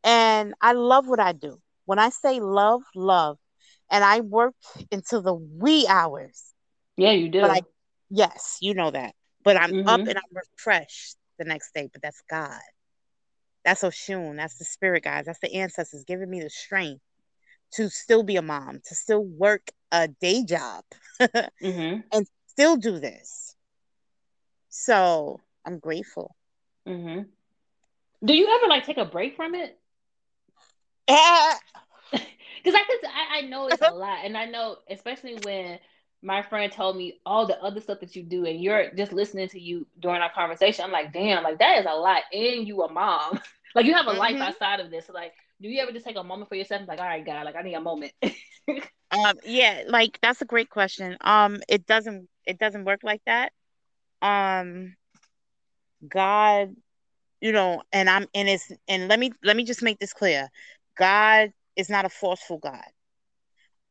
And 0.04 0.54
I 0.60 0.72
love 0.72 1.08
what 1.08 1.20
I 1.20 1.32
do. 1.32 1.58
When 1.86 1.98
I 1.98 2.10
say 2.10 2.40
love, 2.40 2.82
love. 2.94 3.38
And 3.90 4.04
I 4.04 4.20
work 4.20 4.54
until 4.92 5.22
the 5.22 5.34
wee 5.34 5.86
hours. 5.88 6.52
Yeah, 6.96 7.12
you 7.12 7.28
do. 7.28 7.40
But 7.40 7.50
I, 7.50 7.62
yes, 8.10 8.58
you 8.60 8.74
know 8.74 8.90
that. 8.90 9.14
But 9.42 9.56
I'm 9.56 9.86
up 9.86 10.00
Mhm. 10.00 10.08
and 10.08 10.18
I'm 10.18 10.36
refreshed 10.36 11.16
the 11.38 11.44
next 11.44 11.72
day. 11.74 11.88
But 11.92 12.02
that's 12.02 12.22
God. 12.28 12.60
That's 13.64 13.82
Oshun. 13.82 14.36
That's 14.36 14.58
the 14.58 14.64
spirit 14.64 15.04
guys. 15.04 15.26
That's 15.26 15.40
the 15.40 15.54
ancestors 15.54 16.04
giving 16.04 16.30
me 16.30 16.40
the 16.40 16.50
strength 16.50 17.02
to 17.72 17.88
still 17.88 18.22
be 18.22 18.36
a 18.36 18.42
mom, 18.42 18.80
to 18.86 18.94
still 18.94 19.24
work 19.24 19.70
a 19.90 20.08
day 20.08 20.44
job, 20.44 20.84
Mhm. 21.62 22.04
and 22.12 22.26
still 22.46 22.76
do 22.76 22.98
this. 22.98 23.56
So 24.68 25.40
I'm 25.64 25.78
grateful. 25.78 26.34
Mhm. 26.86 27.26
Do 28.24 28.34
you 28.34 28.48
ever 28.48 28.68
like 28.68 28.84
take 28.84 28.98
a 28.98 29.04
break 29.04 29.36
from 29.36 29.54
it? 29.54 29.78
Because 32.62 32.80
I 32.80 32.84
could, 32.86 33.10
I, 33.10 33.38
I 33.38 33.40
know 33.42 33.68
it's 33.68 33.82
a 33.82 33.92
lot, 33.92 34.24
and 34.24 34.38
I 34.38 34.46
know 34.46 34.78
especially 34.88 35.34
when 35.42 35.78
my 36.24 36.42
friend 36.42 36.72
told 36.72 36.96
me 36.96 37.20
all 37.26 37.46
the 37.46 37.60
other 37.62 37.80
stuff 37.80 38.00
that 38.00 38.16
you 38.16 38.24
do, 38.24 38.46
and 38.46 38.60
you're 38.60 38.90
just 38.96 39.12
listening 39.12 39.48
to 39.50 39.60
you 39.60 39.86
during 40.00 40.22
our 40.22 40.32
conversation. 40.32 40.84
I'm 40.84 40.92
like, 40.92 41.12
damn, 41.12 41.44
like 41.44 41.58
that 41.60 41.78
is 41.80 41.86
a 41.88 41.94
lot, 41.94 42.22
and 42.32 42.66
you 42.68 42.82
a 42.82 42.92
mom, 42.92 43.40
like 43.76 43.86
you 43.86 43.94
have 43.94 44.06
a 44.08 44.12
life 44.12 44.36
Mhm. 44.36 44.40
outside 44.40 44.80
of 44.80 44.90
this. 44.90 45.06
So 45.06 45.14
like, 45.14 45.34
do 45.62 45.68
you 45.68 45.80
ever 45.82 45.92
just 45.92 46.06
take 46.06 46.16
a 46.16 46.24
moment 46.24 46.48
for 46.48 46.56
yourself? 46.56 46.80
and 46.80 46.88
Like, 46.88 47.00
all 47.00 47.06
right, 47.06 47.24
God, 47.24 47.44
like 47.46 47.56
I 47.56 47.62
need 47.62 47.74
a 47.74 47.80
moment. 47.80 48.12
Um, 49.10 49.38
yeah, 49.44 49.84
like 49.88 50.18
that's 50.22 50.42
a 50.42 50.46
great 50.46 50.70
question. 50.70 51.16
Um, 51.20 51.60
it 51.68 51.86
doesn't 51.86 52.28
it 52.46 52.58
doesn't 52.58 52.84
work 52.84 53.00
like 53.04 53.22
that. 53.26 53.52
Um, 54.22 54.96
God, 56.08 56.74
you 57.40 57.52
know, 57.52 57.82
and 57.92 58.08
I'm 58.08 58.26
and 58.34 58.48
it's 58.48 58.70
and 58.88 59.08
let 59.08 59.18
me 59.18 59.32
let 59.42 59.56
me 59.56 59.64
just 59.64 59.82
make 59.82 59.98
this 59.98 60.12
clear. 60.12 60.48
God 60.96 61.52
is 61.76 61.90
not 61.90 62.04
a 62.04 62.10
forceful 62.10 62.58
God. 62.58 62.84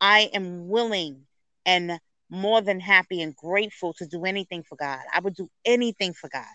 I 0.01 0.29
am 0.33 0.67
willing 0.67 1.27
and 1.65 1.99
more 2.29 2.61
than 2.61 2.79
happy 2.79 3.21
and 3.21 3.35
grateful 3.35 3.93
to 3.93 4.07
do 4.07 4.25
anything 4.25 4.63
for 4.63 4.75
God. 4.75 4.99
I 5.13 5.19
would 5.19 5.35
do 5.35 5.49
anything 5.65 6.13
for 6.13 6.29
God. 6.29 6.45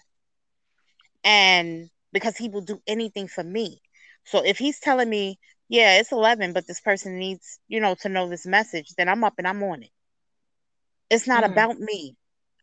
And 1.24 1.90
because 2.12 2.36
he 2.36 2.48
will 2.48 2.62
do 2.62 2.80
anything 2.86 3.28
for 3.28 3.44
me. 3.44 3.80
So 4.24 4.44
if 4.44 4.58
he's 4.58 4.80
telling 4.80 5.08
me, 5.08 5.38
yeah, 5.68 5.98
it's 6.00 6.12
11, 6.12 6.52
but 6.52 6.66
this 6.66 6.80
person 6.80 7.18
needs, 7.18 7.60
you 7.68 7.80
know, 7.80 7.94
to 8.02 8.08
know 8.08 8.28
this 8.28 8.46
message, 8.46 8.94
then 8.96 9.08
I'm 9.08 9.24
up 9.24 9.34
and 9.38 9.46
I'm 9.46 9.62
on 9.62 9.82
it. 9.82 9.90
It's 11.10 11.26
not 11.26 11.44
Mm. 11.44 11.52
about 11.52 11.78
me. 11.78 12.16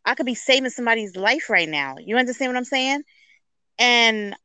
I 0.04 0.14
could 0.14 0.26
be 0.26 0.34
saving 0.34 0.70
somebody's 0.70 1.16
life 1.16 1.50
right 1.50 1.68
now. 1.68 1.96
You 1.98 2.16
understand 2.16 2.52
what 2.52 2.58
I'm 2.58 2.64
saying? 2.64 3.02
And 3.78 4.36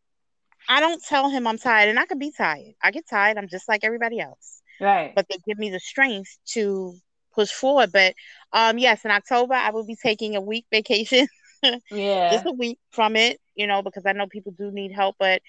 I 0.69 0.79
don't 0.79 1.03
tell 1.03 1.29
him 1.29 1.47
I'm 1.47 1.57
tired, 1.57 1.89
and 1.89 1.99
I 1.99 2.05
could 2.05 2.19
be 2.19 2.31
tired. 2.31 2.73
I 2.81 2.91
get 2.91 3.07
tired. 3.07 3.37
I'm 3.37 3.47
just 3.47 3.67
like 3.67 3.83
everybody 3.83 4.19
else. 4.19 4.61
right. 4.79 5.13
But 5.15 5.27
they 5.29 5.37
give 5.45 5.57
me 5.57 5.69
the 5.69 5.79
strength 5.79 6.37
to 6.53 6.95
push 7.33 7.51
forward. 7.51 7.91
But 7.91 8.15
um, 8.53 8.77
yes, 8.77 9.05
in 9.05 9.11
October 9.11 9.53
I 9.53 9.71
will 9.71 9.85
be 9.85 9.95
taking 9.95 10.35
a 10.35 10.41
week 10.41 10.65
vacation. 10.71 11.27
Yeah. 11.89 12.31
just 12.31 12.45
a 12.45 12.51
week 12.53 12.79
from 12.91 13.15
it, 13.15 13.39
you 13.55 13.67
know, 13.67 13.81
because 13.81 14.05
I 14.05 14.13
know 14.13 14.27
people 14.27 14.53
do 14.57 14.71
need 14.71 14.91
help, 14.91 15.15
but 15.19 15.41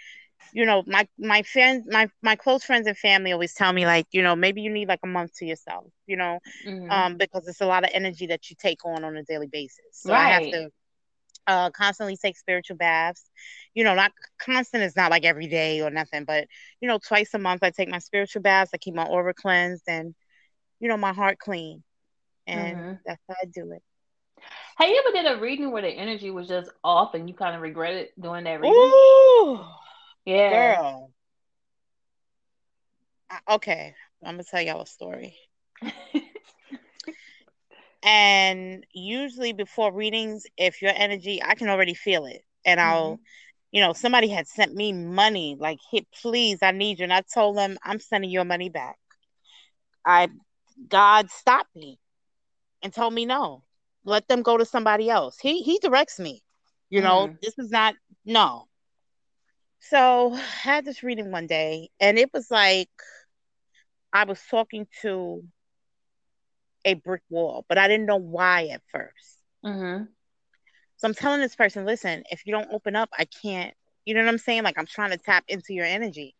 you 0.52 0.64
know, 0.66 0.82
my 0.86 1.06
my 1.18 1.42
friends, 1.42 1.86
my 1.90 2.08
my 2.22 2.36
close 2.36 2.64
friends 2.64 2.86
and 2.86 2.96
family 2.96 3.32
always 3.32 3.54
tell 3.54 3.72
me 3.72 3.86
like, 3.86 4.06
you 4.12 4.22
know, 4.22 4.36
maybe 4.36 4.62
you 4.62 4.70
need 4.70 4.88
like 4.88 5.00
a 5.04 5.08
month 5.08 5.32
to 5.38 5.46
yourself, 5.46 5.86
you 6.06 6.16
know, 6.16 6.40
Mhm. 6.64 6.90
um, 6.90 7.16
because 7.16 7.46
it's 7.48 7.60
a 7.60 7.66
lot 7.66 7.84
of 7.84 7.90
energy 7.94 8.26
that 8.28 8.50
you 8.50 8.56
take 8.60 8.84
on 8.84 9.04
on 9.04 9.16
a 9.16 9.22
daily 9.24 9.48
basis. 9.48 9.84
So 9.92 10.14
I 10.14 10.28
have 10.28 10.46
to 10.52 10.68
uh 11.46 11.70
constantly 11.70 12.16
take 12.16 12.36
spiritual 12.36 12.76
baths. 12.76 13.30
You 13.74 13.84
know, 13.84 13.94
not 13.94 14.12
constant 14.38 14.82
is 14.84 14.96
not 14.96 15.10
like 15.10 15.24
every 15.24 15.48
day 15.48 15.80
or 15.80 15.90
nothing, 15.90 16.24
but 16.24 16.46
you 16.80 16.88
know, 16.88 16.98
twice 16.98 17.34
a 17.34 17.38
month 17.38 17.62
I 17.62 17.70
take 17.70 17.88
my 17.88 17.98
spiritual 17.98 18.42
baths. 18.42 18.70
I 18.74 18.78
keep 18.78 18.94
my 18.94 19.06
aura 19.06 19.34
cleansed 19.34 19.84
and 19.88 20.14
you 20.80 20.88
know 20.88 20.96
my 20.96 21.12
heart 21.12 21.38
clean, 21.38 21.82
and 22.46 22.76
Mhm. 22.76 22.98
that's 23.04 23.20
how 23.28 23.34
I 23.42 23.46
do 23.46 23.72
it. 23.72 23.82
Have 24.76 24.88
you 24.88 25.02
ever 25.06 25.12
did 25.22 25.36
a 25.36 25.40
reading 25.40 25.70
where 25.70 25.82
the 25.82 25.88
energy 25.88 26.30
was 26.30 26.48
just 26.48 26.70
off 26.82 27.14
and 27.14 27.28
you 27.28 27.34
kind 27.34 27.54
of 27.54 27.62
regretted 27.62 28.08
doing 28.20 28.44
that 28.44 28.60
reading? 28.60 28.76
Ooh, 28.76 29.64
Yeah. 30.24 30.50
girl. 30.50 31.10
I- 33.30 33.54
Okay, 33.54 33.94
I'm 34.24 34.34
gonna 34.34 34.44
tell 34.44 34.60
y'all 34.62 34.82
a 34.82 34.86
story. 34.86 35.36
And 38.02 38.84
usually 38.92 39.52
before 39.52 39.92
readings, 39.92 40.46
if 40.56 40.82
your 40.82 40.92
energy, 40.94 41.42
I 41.42 41.54
can 41.54 41.68
already 41.68 41.94
feel 41.94 42.26
it. 42.26 42.42
And 42.64 42.80
I'll, 42.80 43.20
you 43.70 43.80
know, 43.80 43.92
somebody 43.92 44.28
had 44.28 44.46
sent 44.48 44.74
me 44.74 44.92
money, 44.92 45.56
like, 45.58 45.78
hit, 45.90 46.06
please, 46.10 46.58
I 46.62 46.72
need 46.72 46.98
you. 46.98 47.04
And 47.04 47.12
I 47.12 47.22
told 47.22 47.56
them, 47.56 47.78
I'm 47.84 48.00
sending 48.00 48.30
your 48.30 48.44
money 48.44 48.70
back. 48.70 48.96
I, 50.04 50.28
God 50.88 51.30
stopped 51.30 51.74
me 51.76 51.98
and 52.82 52.92
told 52.92 53.14
me 53.14 53.26
no. 53.26 53.64
Let 54.04 54.26
them 54.28 54.42
go 54.42 54.56
to 54.56 54.64
somebody 54.64 55.08
else. 55.10 55.38
He 55.38 55.62
he 55.62 55.78
directs 55.78 56.18
me. 56.18 56.42
You 56.90 57.00
know, 57.02 57.28
Mm. 57.28 57.40
this 57.40 57.58
is 57.58 57.70
not 57.70 57.94
no. 58.24 58.68
So 59.80 60.32
I 60.34 60.38
had 60.38 60.84
this 60.84 61.02
reading 61.02 61.30
one 61.30 61.46
day, 61.46 61.90
and 62.00 62.18
it 62.18 62.30
was 62.32 62.50
like 62.50 62.90
I 64.12 64.24
was 64.24 64.40
talking 64.50 64.86
to 65.02 65.42
a 66.84 66.94
brick 66.94 67.22
wall, 67.30 67.64
but 67.68 67.78
I 67.78 67.88
didn't 67.88 68.06
know 68.06 68.16
why 68.16 68.66
at 68.68 68.82
first. 68.90 69.38
Mm-hmm. 69.64 70.04
So 70.96 71.08
I'm 71.08 71.14
telling 71.14 71.40
this 71.40 71.56
person, 71.56 71.84
listen, 71.84 72.24
if 72.30 72.46
you 72.46 72.52
don't 72.52 72.72
open 72.72 72.96
up, 72.96 73.10
I 73.16 73.24
can't. 73.24 73.74
You 74.04 74.14
know 74.14 74.22
what 74.22 74.28
I'm 74.28 74.38
saying? 74.38 74.62
Like 74.64 74.78
I'm 74.78 74.86
trying 74.86 75.10
to 75.10 75.16
tap 75.18 75.44
into 75.48 75.72
your 75.74 75.86
energy. 75.86 76.34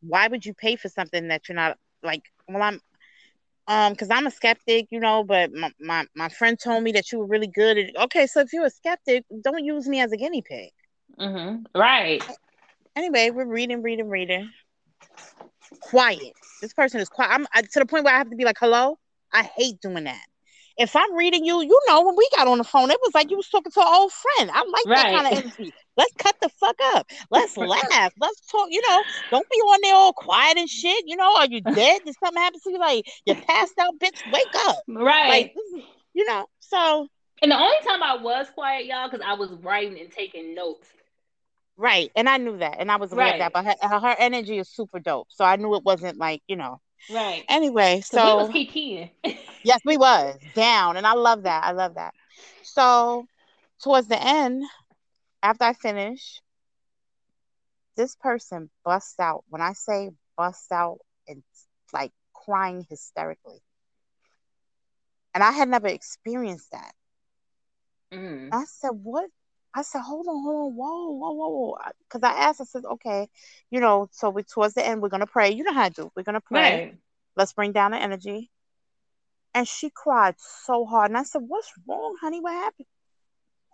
Why 0.00 0.28
would 0.28 0.44
you 0.46 0.54
pay 0.54 0.76
for 0.76 0.88
something 0.88 1.28
that 1.28 1.48
you're 1.48 1.56
not 1.56 1.76
like? 2.02 2.22
Well, 2.48 2.62
I'm 2.62 2.80
um 3.68 3.92
because 3.92 4.10
I'm 4.10 4.26
a 4.26 4.30
skeptic, 4.30 4.86
you 4.90 5.00
know. 5.00 5.24
But 5.24 5.52
my, 5.52 5.70
my 5.80 6.06
my 6.14 6.28
friend 6.28 6.58
told 6.58 6.82
me 6.82 6.92
that 6.92 7.12
you 7.12 7.18
were 7.18 7.26
really 7.26 7.46
good 7.46 7.78
at. 7.78 7.96
Okay, 8.04 8.26
so 8.26 8.40
if 8.40 8.52
you're 8.52 8.66
a 8.66 8.70
skeptic, 8.70 9.24
don't 9.42 9.64
use 9.64 9.88
me 9.88 10.00
as 10.00 10.12
a 10.12 10.16
guinea 10.16 10.42
pig. 10.42 10.70
Mm-hmm. 11.18 11.78
Right. 11.78 12.22
Anyway, 12.96 13.30
we're 13.30 13.46
reading, 13.46 13.82
reading, 13.82 14.08
reading. 14.08 14.50
Quiet. 15.80 16.32
This 16.60 16.72
person 16.74 17.00
is 17.00 17.08
quiet. 17.08 17.30
I'm 17.32 17.46
I, 17.54 17.62
to 17.62 17.78
the 17.78 17.86
point 17.86 18.04
where 18.04 18.14
I 18.14 18.18
have 18.18 18.30
to 18.30 18.36
be 18.36 18.44
like, 18.44 18.58
hello. 18.58 18.98
I 19.32 19.44
hate 19.56 19.80
doing 19.80 20.04
that. 20.04 20.24
If 20.80 20.96
I'm 20.96 21.14
reading 21.14 21.44
you, 21.44 21.60
you 21.60 21.80
know, 21.88 22.02
when 22.02 22.16
we 22.16 22.28
got 22.36 22.48
on 22.48 22.58
the 22.58 22.64
phone, 22.64 22.90
it 22.90 22.98
was 23.02 23.12
like 23.14 23.30
you 23.30 23.36
was 23.36 23.48
talking 23.48 23.70
to 23.72 23.80
an 23.80 23.86
old 23.88 24.12
friend. 24.12 24.50
I 24.52 24.64
like 24.64 24.84
that 24.96 25.14
kind 25.14 25.26
of 25.26 25.44
energy. 25.44 25.74
Let's 25.96 26.12
cut 26.18 26.36
the 26.40 26.48
fuck 26.48 26.76
up. 26.94 27.06
Let's 27.30 27.56
laugh. 27.56 28.12
Let's 28.18 28.40
talk. 28.50 28.68
You 28.70 28.80
know, 28.88 29.02
don't 29.30 29.48
be 29.50 29.56
on 29.56 29.78
there 29.82 29.94
all 29.94 30.12
quiet 30.14 30.56
and 30.56 30.68
shit. 30.68 31.04
You 31.06 31.16
know, 31.16 31.36
are 31.36 31.46
you 31.46 31.60
dead? 31.74 32.00
Did 32.04 32.14
something 32.24 32.42
happen 32.42 32.60
to 32.64 32.70
you? 32.70 32.78
Like 32.78 33.06
you 33.26 33.34
passed 33.34 33.74
out, 33.78 33.94
bitch. 33.98 34.22
Wake 34.32 34.46
up. 34.66 34.78
Right. 34.88 35.28
Like 35.28 35.54
you 36.14 36.24
know. 36.26 36.46
So 36.60 37.08
and 37.42 37.52
the 37.52 37.56
only 37.58 37.76
time 37.86 38.02
I 38.02 38.16
was 38.16 38.48
quiet, 38.50 38.86
y'all, 38.86 39.08
because 39.10 39.24
I 39.26 39.34
was 39.34 39.50
writing 39.62 39.98
and 39.98 40.10
taking 40.10 40.54
notes. 40.54 40.88
right, 41.76 42.10
and 42.14 42.28
I 42.28 42.36
knew 42.36 42.58
that, 42.58 42.76
and 42.78 42.90
I 42.90 42.96
was 42.96 43.12
aware 43.12 43.32
of 43.32 43.38
that. 43.38 43.52
But 43.52 43.64
her, 43.64 43.98
her 44.00 44.16
energy 44.18 44.58
is 44.58 44.68
super 44.68 44.98
dope. 44.98 45.28
So 45.30 45.44
I 45.44 45.56
knew 45.56 45.74
it 45.76 45.84
wasn't 45.84 46.18
like 46.18 46.42
you 46.46 46.56
know. 46.56 46.80
Right. 47.08 47.44
Anyway, 47.48 48.00
So 48.02 48.24
we 48.24 48.34
was. 48.34 48.50
Yes, 49.62 49.80
we 49.84 49.96
was 49.96 50.38
down, 50.54 50.96
and 50.96 51.06
I 51.06 51.12
love 51.14 51.42
that. 51.44 51.64
I 51.64 51.72
love 51.72 51.94
that. 51.94 52.14
So, 52.62 53.26
towards 53.82 54.08
the 54.08 54.20
end, 54.22 54.64
after 55.42 55.64
I 55.64 55.72
finish, 55.74 56.40
this 57.96 58.14
person 58.16 58.70
busts 58.84 59.18
out. 59.20 59.44
When 59.48 59.60
I 59.60 59.72
say 59.72 60.10
busts 60.36 60.70
out, 60.72 60.98
and 61.28 61.42
like 61.92 62.12
crying 62.32 62.86
hysterically, 62.88 63.60
and 65.34 65.42
I 65.42 65.52
had 65.52 65.68
never 65.68 65.88
experienced 65.88 66.70
that. 66.72 66.94
mm. 68.12 68.50
I 68.52 68.64
said, 68.64 68.90
"What?" 68.90 69.30
I 69.74 69.82
said, 69.82 70.00
"Hold 70.02 70.26
on, 70.28 70.42
hold 70.42 70.72
on, 70.72 70.76
whoa, 70.76 71.10
whoa, 71.10 71.32
whoa, 71.32 71.48
whoa," 71.48 71.78
because 72.08 72.22
I 72.22 72.32
asked. 72.32 72.60
I 72.60 72.64
said, 72.64 72.84
"Okay, 72.84 73.28
you 73.70 73.80
know." 73.80 74.08
So 74.12 74.30
we 74.30 74.42
towards 74.42 74.74
the 74.74 74.86
end, 74.86 75.02
we're 75.02 75.08
gonna 75.10 75.26
pray. 75.26 75.50
You 75.50 75.64
know 75.64 75.72
how 75.74 75.82
I 75.84 75.88
do. 75.90 76.10
We're 76.16 76.22
gonna 76.24 76.40
pray. 76.40 76.82
Right. 76.82 76.98
Let's 77.36 77.52
bring 77.52 77.72
down 77.72 77.92
the 77.92 77.98
energy. 77.98 78.50
And 79.54 79.66
she 79.68 79.90
cried 79.90 80.36
so 80.38 80.84
hard. 80.86 81.10
And 81.10 81.18
I 81.18 81.22
said, 81.24 81.42
What's 81.46 81.72
wrong, 81.88 82.16
honey? 82.20 82.40
What 82.40 82.52
happened? 82.52 82.86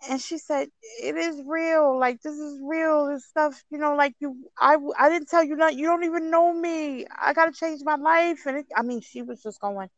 And 0.09 0.21
she 0.21 0.37
said, 0.37 0.69
It 1.01 1.15
is 1.15 1.41
real. 1.45 1.97
Like, 1.99 2.21
this 2.21 2.35
is 2.35 2.59
real. 2.63 3.07
This 3.07 3.25
stuff, 3.25 3.63
you 3.69 3.77
know, 3.77 3.95
like 3.95 4.13
you, 4.19 4.49
I, 4.57 4.77
I 4.97 5.09
didn't 5.09 5.29
tell 5.29 5.43
you 5.43 5.57
that. 5.57 5.75
You 5.75 5.85
don't 5.87 6.03
even 6.03 6.29
know 6.31 6.53
me. 6.53 7.05
I 7.15 7.33
got 7.33 7.45
to 7.45 7.51
change 7.51 7.81
my 7.83 7.95
life. 7.95 8.45
And 8.45 8.57
it, 8.57 8.65
I 8.75 8.81
mean, 8.83 9.01
she 9.01 9.21
was 9.21 9.41
just 9.41 9.59
going 9.59 9.89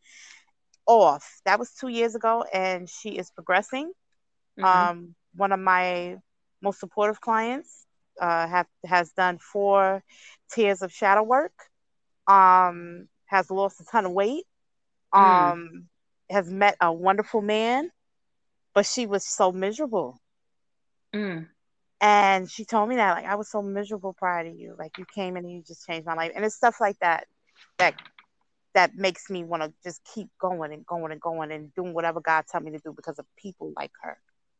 off. 0.86 1.42
That 1.46 1.60
was 1.60 1.74
two 1.74 1.90
years 1.90 2.16
ago. 2.16 2.44
And 2.54 2.90
she 2.90 3.12
is 3.18 3.32
progressing. 3.32 3.92
Mhm. 4.58 4.66
Um, 4.68 5.16
one 5.36 5.52
of 5.52 5.60
my 5.60 6.18
most 6.62 6.80
supportive 6.80 7.22
clients 7.22 7.86
uh, 8.20 8.48
have, 8.48 8.68
has 8.86 9.12
done 9.12 9.38
four 9.38 10.04
tiers 10.52 10.82
of 10.82 10.92
shadow 10.92 11.24
work, 11.24 11.54
um, 12.28 13.08
has 13.26 13.50
lost 13.50 13.80
a 13.82 13.86
ton 13.86 14.06
of 14.06 14.12
weight. 14.12 14.46
Mm. 15.14 15.20
um 15.22 15.90
has 16.30 16.48
met 16.52 16.76
a 16.80 16.94
wonderful 16.94 17.42
man 17.42 17.90
but 18.76 18.86
she 18.86 19.08
was 19.08 19.26
so 19.26 19.52
miserable. 19.52 20.20
Mm. 21.14 21.48
and 22.00 22.50
she 22.50 22.66
told 22.66 22.88
me 22.88 22.98
that 22.98 23.16
like 23.16 23.26
i 23.26 23.34
was 23.34 23.50
so 23.50 23.64
miserable 23.64 24.14
prior 24.14 24.44
to 24.44 24.56
you. 24.56 24.76
Like 24.78 25.00
you 25.00 25.06
came 25.06 25.36
in 25.36 25.44
and 25.46 25.52
you 25.52 25.64
just 25.68 25.88
changed 25.88 26.06
my 26.06 26.14
life. 26.14 26.32
And 26.36 26.46
it's 26.46 26.56
stuff 26.56 26.80
like 26.80 27.00
that 27.00 27.26
that 27.80 27.96
that 28.76 28.96
makes 28.96 29.30
me 29.30 29.44
want 29.44 29.64
to 29.64 29.74
just 29.84 30.02
keep 30.14 30.30
going 30.40 30.72
and 30.72 30.86
going 30.86 31.12
and 31.12 31.20
going 31.20 31.52
and 31.52 31.74
doing 31.74 31.94
whatever 31.94 32.22
god 32.22 32.46
tell 32.48 32.62
me 32.62 32.72
to 32.72 32.80
do 32.80 32.94
because 32.96 33.18
of 33.18 33.26
people 33.36 33.74
like 33.76 33.92
her 34.04 34.18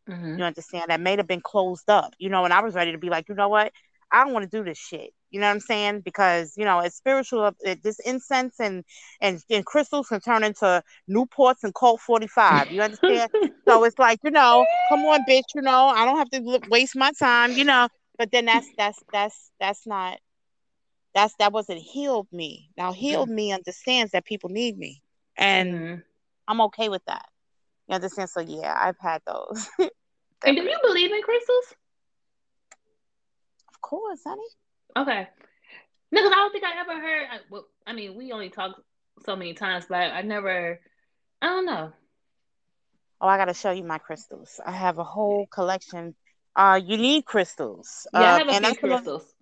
Mhm. 0.10 0.38
you 0.38 0.44
understand? 0.44 0.86
That 0.90 1.00
may 1.02 1.16
have 1.18 1.28
been 1.28 1.42
closed 1.42 1.90
up 1.90 2.14
you 2.20 2.30
know 2.30 2.44
and 2.46 2.54
i 2.54 2.62
was 2.62 2.74
ready 2.76 2.92
to 2.92 2.98
be 2.98 3.10
like 3.10 3.30
you 3.30 3.36
know 3.36 3.50
what? 3.50 3.72
I 4.12 4.24
don't 4.24 4.34
want 4.34 4.50
to 4.50 4.58
do 4.58 4.64
this 4.64 4.80
shit. 4.80 5.14
You 5.30 5.40
know 5.40 5.46
what 5.48 5.54
i'm 5.54 5.60
saying? 5.60 6.02
Because 6.02 6.54
you 6.58 6.66
know 6.66 6.80
it's 6.80 6.96
spiritual 6.96 7.52
it, 7.62 7.84
this 7.84 8.00
incense 8.00 8.60
and, 8.60 8.84
and 9.22 9.40
and 9.50 9.66
crystals 9.66 10.08
can 10.08 10.20
turn 10.20 10.44
into 10.44 10.82
newports 11.08 11.64
and 11.64 11.74
colt 11.74 12.02
45 12.02 12.72
you 12.72 12.82
understand? 12.82 13.30
So 13.68 13.84
it's 13.84 14.00
like 14.00 14.20
you 14.24 14.32
know 14.32 14.66
come 14.90 15.06
on 15.06 15.24
bitch 15.26 15.54
you 15.54 15.62
know 15.62 15.86
i 15.88 16.04
don't 16.06 16.18
have 16.18 16.30
to 16.32 16.60
waste 16.70 16.96
my 16.96 17.12
time 17.20 17.52
you 17.52 17.64
know? 17.66 17.88
But 18.18 18.32
then 18.32 18.46
that's 18.46 18.68
that's 18.78 19.00
that's 19.14 19.52
that's 19.60 19.86
not 19.86 20.18
that's 21.14 21.36
that 21.40 21.52
wasn't 21.54 21.80
healed 21.82 22.28
me. 22.32 22.70
Now 22.78 22.92
healed 22.94 23.30
me 23.30 23.52
understands 23.52 24.12
that 24.14 24.26
people 24.26 24.50
need 24.50 24.78
me 24.78 25.02
and 25.38 25.74
Mhm. 25.74 26.04
i'm 26.48 26.62
okay 26.62 26.90
with 26.90 27.04
that. 27.06 27.28
You 27.88 27.96
understand? 27.96 28.30
So 28.32 28.40
yeah 28.42 28.76
i've 28.76 28.98
had 29.00 29.22
those 29.28 29.70
And 30.46 30.56
do 30.56 30.64
you 30.64 30.78
believe 30.82 31.12
in 31.12 31.22
crystals? 31.22 31.66
Of 33.74 33.82
course, 33.82 34.22
honey. 34.26 34.42
Okay. 34.98 35.28
No, 36.12 36.22
because 36.22 36.32
I 36.32 36.36
don't 36.36 36.52
think 36.52 36.64
I 36.64 36.80
ever 36.82 37.00
heard. 37.00 37.28
I, 37.32 37.38
well, 37.50 37.68
I 37.86 37.94
mean, 37.94 38.16
we 38.16 38.32
only 38.32 38.50
talked 38.50 38.80
so 39.26 39.36
many 39.36 39.54
times, 39.54 39.86
but 39.88 39.98
I 40.12 40.22
never. 40.22 40.80
I 41.42 41.48
don't 41.48 41.66
know. 41.66 41.92
Oh, 43.22 43.28
I 43.28 43.38
gotta 43.38 43.54
show 43.54 43.72
you 43.72 43.84
my 43.84 43.98
crystals. 43.98 44.60
I 44.66 44.72
have 44.72 44.98
a 44.98 45.04
whole 45.04 45.46
collection. 45.48 46.16
Uh, 46.56 46.80
you 46.84 46.98
need 46.98 47.26
crystals. 47.26 48.08
Yeah, 48.14 48.20
I 48.20 48.24
Uh, 48.24 48.38
have 48.40 48.48
a 48.48 48.52
and 48.52 48.66
few 48.66 48.70
that's 48.70 48.84
another- 48.84 48.96
crystals. 49.04 49.34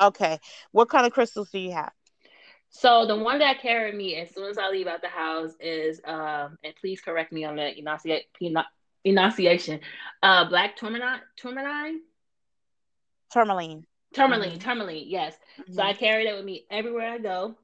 Okay, 0.00 0.38
what 0.70 0.88
kind 0.88 1.04
of 1.06 1.12
crystals 1.12 1.50
do 1.50 1.58
you 1.58 1.72
have? 1.72 1.92
So 2.70 3.06
the 3.06 3.16
one 3.16 3.40
that 3.40 3.60
carried 3.60 3.96
me 3.96 4.14
as 4.16 4.32
soon 4.32 4.48
as 4.48 4.58
I 4.58 4.68
leave 4.68 4.86
out 4.86 5.00
the 5.02 5.08
house 5.08 5.54
is, 5.58 6.00
um, 6.04 6.56
and 6.62 6.74
please 6.80 7.00
correct 7.00 7.32
me 7.32 7.44
on 7.44 7.56
the 7.56 7.76
enunciate, 7.76 8.26
enunciation, 9.08 9.80
uh, 10.22 10.48
black 10.48 10.76
tourmaline, 10.76 11.20
tourmaline, 11.36 12.00
Tourmaline. 13.30 13.86
tourmaline, 14.12 14.58
tourmaline. 14.58 15.04
Yes. 15.08 15.36
So 15.70 15.82
I 15.82 15.92
carry 15.94 16.24
that 16.26 16.36
with 16.36 16.44
me 16.44 16.66
everywhere 16.70 17.10
I 17.10 17.18
go. 17.18 17.56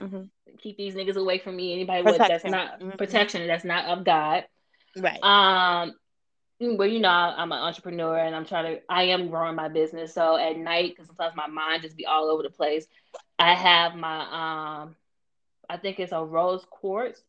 mhm. 0.00 0.28
Keep 0.58 0.76
these 0.76 0.94
niggas 0.94 1.16
away 1.16 1.38
from 1.38 1.56
me. 1.56 1.72
Anybody 1.72 2.02
with 2.02 2.18
that's 2.26 2.44
not 2.44 2.80
Mhm. 2.80 2.98
protection, 2.98 3.46
that's 3.46 3.64
not 3.64 3.86
of 3.86 4.04
God. 4.04 4.46
Right. 4.96 5.22
Um, 5.22 5.94
well, 6.60 6.88
you 6.88 7.00
know, 7.00 7.08
I'm 7.10 7.52
an 7.52 7.58
entrepreneur 7.58 8.18
and 8.18 8.34
I'm 8.34 8.44
trying 8.46 8.76
to, 8.76 8.82
I 8.88 9.04
am 9.04 9.28
growing 9.30 9.54
my 9.56 9.68
business. 9.68 10.14
So 10.14 10.36
at 10.36 10.56
night, 10.56 10.92
because 10.92 11.06
sometimes 11.06 11.36
my 11.36 11.46
mind 11.46 11.82
just 11.82 11.96
be 11.96 12.06
all 12.06 12.30
over 12.30 12.42
the 12.42 12.50
place, 12.50 12.86
I 13.38 13.54
have 13.54 13.94
my, 13.94 14.82
um, 14.82 14.96
I 15.68 15.76
think 15.78 15.98
it's 16.00 16.12
a 16.12 16.24
rose 16.24 16.64
quartz. 16.70 17.22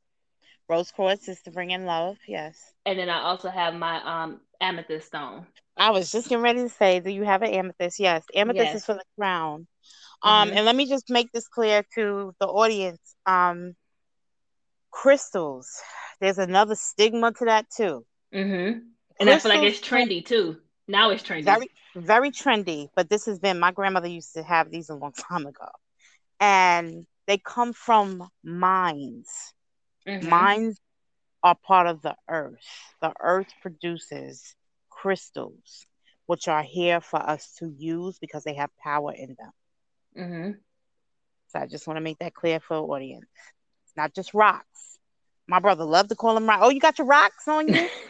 Rose 0.69 0.91
quartz 0.91 1.27
is 1.27 1.41
to 1.43 1.51
bring 1.51 1.71
in 1.71 1.85
love. 1.85 2.17
Yes. 2.27 2.73
And 2.85 2.97
then 2.99 3.09
I 3.09 3.21
also 3.21 3.49
have 3.49 3.73
my 3.73 4.01
um 4.03 4.41
amethyst 4.61 5.07
stone. 5.07 5.45
I 5.77 5.91
was 5.91 6.11
just 6.11 6.29
getting 6.29 6.43
ready 6.43 6.61
to 6.61 6.69
say, 6.69 6.99
do 6.99 7.09
you 7.11 7.23
have 7.23 7.41
an 7.41 7.53
amethyst? 7.53 7.99
Yes. 7.99 8.23
Amethyst 8.35 8.73
Yes. 8.73 8.75
is 8.75 8.85
for 8.85 8.93
the 8.95 9.03
crown. 9.17 9.67
Um, 10.23 10.49
Mhm. 10.49 10.57
and 10.57 10.65
let 10.65 10.75
me 10.75 10.87
just 10.87 11.09
make 11.09 11.31
this 11.31 11.47
clear 11.47 11.83
to 11.95 12.33
the 12.39 12.47
audience. 12.47 13.15
Um, 13.25 13.75
crystals. 14.91 15.81
There's 16.19 16.37
another 16.37 16.75
stigma 16.75 17.31
to 17.33 17.45
that 17.45 17.65
too. 17.75 18.05
Mm-hmm. 18.33 18.79
And 19.19 19.29
I 19.29 19.37
feel 19.37 19.49
like 19.51 19.63
it's 19.63 19.79
trendy 19.79 20.25
too. 20.25 20.57
Now 20.87 21.09
it's 21.09 21.23
trendy. 21.23 21.45
very 21.45 21.67
very 21.95 22.29
trendy 22.31 22.89
but 22.95 23.09
this 23.09 23.25
has 23.25 23.39
been 23.39 23.57
my 23.59 23.71
grandmother 23.71 24.07
used 24.07 24.33
to 24.33 24.43
have 24.43 24.69
these 24.69 24.89
a 24.89 24.95
long 24.95 25.13
time 25.13 25.45
ago 25.45 25.67
and 26.39 27.05
they 27.27 27.37
come 27.37 27.71
from 27.73 28.27
mines 28.43 29.53
Mhm. 30.07 30.23
mines 30.29 30.79
are 31.43 31.55
part 31.55 31.87
of 31.87 32.01
the 32.01 32.15
earth. 32.29 32.93
The 33.01 33.13
earth 33.19 33.51
produces 33.61 34.55
crystals 34.89 35.85
which 36.25 36.47
are 36.47 36.63
here 36.63 37.01
for 37.01 37.19
us 37.19 37.53
to 37.59 37.69
use 37.69 38.17
because 38.19 38.43
they 38.43 38.55
have 38.55 38.69
power 38.77 39.13
in 39.13 39.35
them. 39.37 39.51
Mm-hmm. 40.17 40.51
so 41.47 41.59
i 41.59 41.65
just 41.67 41.87
want 41.87 41.97
to 41.97 42.01
make 42.01 42.17
that 42.19 42.33
clear 42.33 42.59
for 42.59 42.75
the 42.75 42.83
audience. 42.83 43.25
It's 43.83 43.95
not 43.95 44.13
just 44.13 44.33
rocks. 44.33 44.97
My 45.47 45.59
brother 45.59 45.83
loved 45.83 46.09
to 46.09 46.15
call 46.15 46.33
them 46.33 46.47
rocks. 46.47 46.61
Oh 46.63 46.69
you 46.69 46.79
got 46.79 46.97
your 46.97 47.07
rocks 47.07 47.47
on 47.47 47.67
you? 47.67 47.89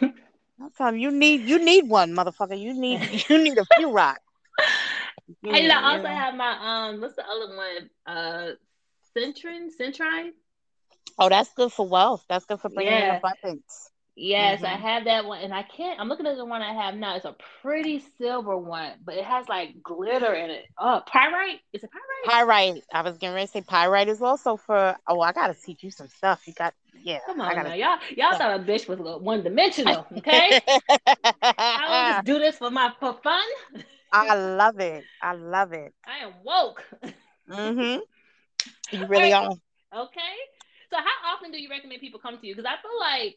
I'm 0.60 0.70
telling 0.76 1.00
you 1.00 1.10
you 1.10 1.16
need 1.16 1.40
you 1.48 1.58
need 1.64 1.88
one 1.88 2.12
motherfucker. 2.12 2.58
You 2.58 2.72
need 2.74 3.00
you 3.28 3.42
need 3.42 3.58
a 3.58 3.66
few 3.76 3.90
rocks. 3.92 4.20
You 5.42 5.52
And 5.52 5.72
I 5.72 5.96
also 5.96 6.08
have 6.08 6.34
my 6.34 6.88
um, 6.88 7.00
what's 7.00 7.16
the 7.16 7.24
other 7.28 7.56
one? 7.56 7.90
Uh, 8.06 8.50
Centrin, 9.16 9.70
Centrine. 9.70 10.32
Oh, 11.18 11.28
that's 11.28 11.52
good 11.54 11.72
for 11.72 11.88
wealth. 11.88 12.24
That's 12.28 12.44
good 12.46 12.60
for 12.60 12.68
bringing 12.70 12.94
in 12.94 13.10
abundance. 13.10 13.90
Yes, 14.16 14.62
I 14.64 14.70
Mhm. 14.70 14.76
have 14.76 15.04
that 15.04 15.24
one, 15.26 15.40
and 15.40 15.54
I 15.54 15.62
can't. 15.62 16.00
I'm 16.00 16.08
looking 16.08 16.26
at 16.26 16.36
the 16.36 16.44
one 16.44 16.62
I 16.62 16.72
have 16.72 16.94
now. 16.94 17.16
It's 17.16 17.24
a 17.24 17.36
pretty 17.62 18.02
silver 18.18 18.56
one, 18.56 18.92
but 19.04 19.14
it 19.16 19.24
has 19.24 19.48
like 19.48 19.82
glitter 19.82 20.34
in 20.34 20.50
it. 20.50 20.64
Oh, 20.78 21.02
pyrite? 21.06 21.60
Is 21.72 21.82
it 21.84 21.90
pyrite? 21.90 22.32
Pyrite. 22.46 22.82
I 22.92 23.02
was 23.02 23.18
getting 23.18 23.34
ready 23.34 23.46
to 23.46 23.52
say 23.52 23.62
pyrite 23.62 24.08
is 24.08 24.22
also 24.22 24.56
for. 24.56 24.96
Oh, 25.06 25.20
I 25.20 25.32
gotta 25.32 25.54
teach 25.54 25.82
you 25.82 25.90
some 25.90 26.08
stuff. 26.08 26.46
You 26.46 26.54
got 26.54 26.74
yeah. 27.02 27.20
Come 27.26 27.40
I 27.46 27.52
on 27.52 27.54
gotta. 27.54 27.70
now, 27.70 27.74
y'all. 27.74 27.98
Y'all 28.16 28.32
Yeah. 28.32 28.38
thought 28.38 28.60
a 28.60 28.62
bitch 28.62 28.88
was 28.88 28.98
little 28.98 29.20
one 29.20 29.42
dimensional, 29.42 30.06
okay? 30.18 30.58
I 31.74 31.88
don't 31.90 32.04
just 32.04 32.22
do 32.24 32.38
this 32.38 32.58
for 32.58 32.70
my 32.70 32.92
for 33.00 33.14
fun. 33.22 33.44
I 34.12 34.34
love 34.34 34.80
it. 34.80 35.06
I 35.20 35.32
love 35.34 35.72
it. 35.72 35.94
I 36.06 36.24
am 36.24 36.32
woke. 36.44 36.84
Mm-hmm. 37.48 38.00
You 38.90 39.06
really 39.06 39.32
are. 39.32 39.54
Okay. 39.94 40.34
So 40.90 40.96
how 40.96 41.34
often 41.34 41.50
do 41.52 41.58
you 41.60 41.68
recommend 41.68 42.00
people 42.00 42.20
come 42.20 42.38
to 42.38 42.46
you? 42.46 42.54
Because 42.54 42.70
I 42.70 42.80
feel 42.82 42.98
like, 42.98 43.36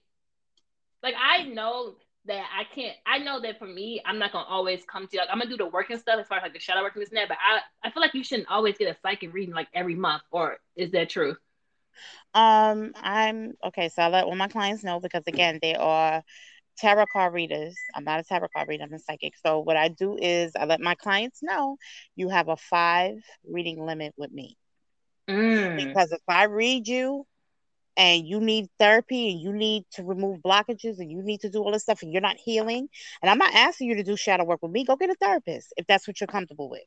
like 1.04 1.16
I 1.20 1.44
know 1.44 1.96
that 2.26 2.46
I 2.58 2.64
can't. 2.74 2.96
I 3.06 3.20
know 3.20 3.42
that 3.42 3.60
for 3.60 3.66
me, 3.66 4.02
I'm 4.06 4.20
not 4.20 4.32
gonna 4.32 4.46
always 4.48 4.84
come 4.86 5.08
to 5.08 5.10
you. 5.14 5.20
Like, 5.20 5.30
I'm 5.32 5.40
gonna 5.40 5.50
do 5.50 5.58
the 5.58 5.68
work 5.68 5.90
and 5.90 6.00
stuff 6.00 6.20
as 6.20 6.28
far 6.28 6.38
as 6.38 6.44
like 6.44 6.54
the 6.54 6.60
shadow 6.60 6.82
work 6.82 6.96
and 6.96 7.02
this 7.02 7.10
and 7.10 7.18
that. 7.18 7.30
But 7.30 7.38
I, 7.38 7.88
I 7.88 7.92
feel 7.92 8.02
like 8.02 8.14
you 8.14 8.24
shouldn't 8.24 8.50
always 8.50 8.78
get 8.78 8.90
a 8.96 8.98
psychic 9.02 9.34
reading 9.34 9.54
like 9.56 9.68
every 9.74 9.96
month. 9.96 10.24
Or 10.32 10.58
is 10.76 10.92
that 10.92 11.10
true? 11.10 11.36
Um, 12.34 12.92
I'm 12.96 13.54
okay. 13.66 13.90
So 13.90 14.04
I 14.04 14.08
let 14.10 14.26
all 14.26 14.36
my 14.36 14.48
clients 14.48 14.84
know 14.84 15.00
because 15.00 15.24
again, 15.28 15.60
they 15.62 15.76
are 15.76 16.24
tarot 16.78 17.08
card 17.08 17.34
readers. 17.34 17.76
I'm 17.96 18.04
not 18.04 18.20
a 18.20 18.24
tarot 18.24 18.50
card 18.56 18.68
reader. 18.70 18.84
I'm 18.84 18.94
a 18.94 19.00
psychic. 19.00 19.34
So 19.46 19.60
what 19.60 19.78
I 19.78 19.90
do 19.90 20.18
is 20.18 20.52
I 20.56 20.66
let 20.66 20.82
my 20.82 20.96
clients 20.96 21.42
know 21.44 21.78
you 22.16 22.30
have 22.30 22.50
a 22.50 22.58
five 22.58 23.16
reading 23.50 23.84
limit 23.86 24.14
with 24.18 24.32
me. 24.32 24.58
Mm. 25.28 25.78
because 25.78 26.12
if 26.12 26.22
I 26.28 26.44
read 26.46 26.88
you 26.88 27.26
and 28.00 28.28
you 28.28 28.42
need 28.42 28.68
therapy 28.80 29.32
and 29.32 29.42
you 29.42 29.54
need 29.54 29.86
to 29.94 30.04
remove 30.04 30.40
blockages 30.42 31.00
and 31.00 31.12
you 31.12 31.22
need 31.22 31.42
to 31.42 31.50
do 31.52 31.62
all 31.62 31.74
this 31.74 31.84
stuff 31.84 32.02
and 32.04 32.14
you're 32.14 32.22
not 32.24 32.38
healing, 32.38 32.90
and 33.22 33.30
I'm 33.30 33.40
not 33.40 33.54
asking 33.54 33.90
you 33.90 33.96
to 33.98 34.04
do 34.04 34.18
shadow 34.18 34.46
work 34.46 34.64
with 34.64 34.72
me, 34.72 34.86
go 34.86 34.98
get 34.98 35.12
a 35.12 35.16
therapist 35.16 35.74
if 35.78 35.88
that's 35.88 36.08
what 36.08 36.22
you're 36.22 36.28
comfortable 36.28 36.70
with. 36.70 36.84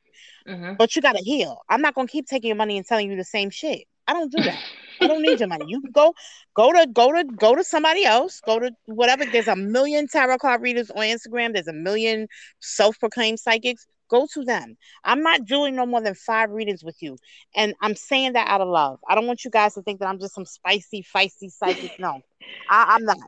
hmm 0.46 0.74
But 0.78 0.96
you 0.96 1.02
got 1.02 1.16
to 1.16 1.22
heal. 1.22 1.58
I'm 1.68 1.82
not 1.82 1.94
going 1.94 2.08
to 2.08 2.12
keep 2.12 2.26
taking 2.26 2.48
your 2.48 2.56
money 2.56 2.78
and 2.78 2.86
telling 2.86 3.10
you 3.10 3.16
the 3.16 3.24
same 3.24 3.50
shit. 3.50 3.86
I 4.08 4.14
don't 4.14 4.32
do 4.32 4.44
that. 4.44 4.64
I 5.00 5.08
don't 5.08 5.22
need 5.22 5.40
your 5.40 5.48
money. 5.48 5.66
You 5.68 5.80
can 5.80 5.90
go, 5.90 6.14
go 6.54 6.72
to, 6.72 6.86
go 6.92 7.12
to, 7.12 7.24
go 7.24 7.54
to 7.56 7.64
somebody 7.64 8.04
else. 8.04 8.40
Go 8.46 8.60
to 8.60 8.70
whatever. 8.86 9.26
There's 9.26 9.48
a 9.48 9.56
million 9.56 10.06
tarot 10.08 10.38
card 10.38 10.62
readers 10.62 10.90
on 10.90 11.02
Instagram. 11.02 11.54
There's 11.54 11.68
a 11.68 11.72
million 11.72 12.28
self-proclaimed 12.60 13.40
psychics. 13.40 13.86
Go 14.12 14.28
to 14.34 14.44
them. 14.44 14.76
I'm 15.04 15.22
not 15.22 15.46
doing 15.46 15.74
no 15.74 15.86
more 15.86 16.02
than 16.02 16.14
five 16.14 16.50
readings 16.50 16.84
with 16.84 17.02
you, 17.02 17.16
and 17.56 17.74
I'm 17.80 17.96
saying 17.96 18.34
that 18.34 18.46
out 18.48 18.60
of 18.60 18.68
love. 18.68 19.00
I 19.08 19.16
don't 19.16 19.26
want 19.26 19.44
you 19.44 19.50
guys 19.50 19.74
to 19.74 19.82
think 19.82 20.00
that 20.00 20.08
I'm 20.08 20.20
just 20.20 20.34
some 20.34 20.44
spicy, 20.46 21.02
feisty 21.02 21.50
psychic. 21.50 21.92
No, 21.98 22.20
I, 22.68 22.96
I'm 22.96 23.04
not. 23.06 23.18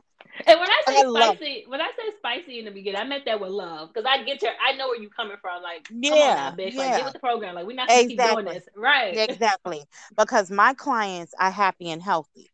And 0.47 0.59
when 0.59 0.69
I 0.69 0.83
say 0.87 0.99
I 0.99 1.03
love- 1.03 1.37
spicy, 1.37 1.63
when 1.67 1.81
I 1.81 1.89
say 1.97 2.11
spicy 2.19 2.59
in 2.59 2.65
the 2.65 2.71
beginning, 2.71 3.01
I 3.01 3.03
meant 3.03 3.25
that 3.25 3.39
with 3.39 3.49
love 3.49 3.89
because 3.93 4.05
I 4.07 4.23
get 4.23 4.41
your, 4.43 4.51
I 4.63 4.73
know 4.77 4.89
where 4.89 5.01
you're 5.01 5.09
coming 5.09 5.37
from. 5.41 5.63
Like, 5.63 5.87
come 5.87 6.21
on 6.21 6.27
Yeah, 6.27 6.35
now, 6.35 6.51
bitch. 6.51 6.75
Like, 6.77 6.89
yeah. 6.91 6.97
get 6.97 7.05
with 7.05 7.13
the 7.13 7.19
program. 7.19 7.55
Like, 7.55 7.65
we're 7.65 7.75
not 7.75 7.87
gonna 7.89 8.03
keep 8.05 8.17
doing 8.21 8.45
Exactly. 8.45 8.53
this, 8.53 8.69
right? 8.75 9.29
Exactly, 9.29 9.83
because 10.17 10.51
my 10.51 10.73
clients 10.75 11.33
are 11.39 11.51
happy 11.51 11.89
and 11.89 12.01
healthy. 12.01 12.51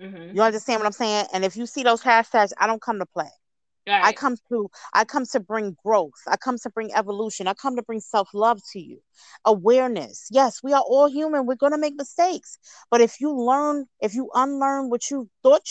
hmm 0.00 0.30
You 0.34 0.42
understand 0.42 0.80
what 0.80 0.86
I'm 0.86 0.92
saying? 0.92 1.26
And 1.32 1.44
if 1.44 1.56
you 1.56 1.66
see 1.66 1.82
those 1.82 2.02
hashtags, 2.02 2.52
I 2.60 2.66
don't 2.66 2.80
come 2.82 2.98
to 3.00 3.06
play. 3.06 3.30
Right. 3.86 4.04
I 4.04 4.12
come 4.12 4.36
to 4.48 4.70
I 4.94 5.04
come 5.04 5.26
to 5.32 5.40
bring 5.40 5.76
growth. 5.84 6.20
I 6.28 6.36
come 6.36 6.56
to 6.58 6.70
bring 6.70 6.94
evolution. 6.94 7.48
I 7.48 7.54
come 7.54 7.76
to 7.76 7.82
bring 7.82 8.00
self-love 8.00 8.60
to 8.72 8.80
you. 8.80 9.00
Awareness. 9.44 10.28
Yes, 10.30 10.60
we 10.62 10.72
are 10.72 10.82
all 10.82 11.08
human. 11.08 11.46
We're 11.46 11.56
going 11.56 11.72
to 11.72 11.78
make 11.78 11.96
mistakes. 11.96 12.58
But 12.90 13.00
if 13.00 13.20
you 13.20 13.34
learn, 13.34 13.86
if 14.00 14.14
you 14.14 14.30
unlearn 14.34 14.88
what 14.88 15.10
you 15.10 15.28
thought 15.42 15.66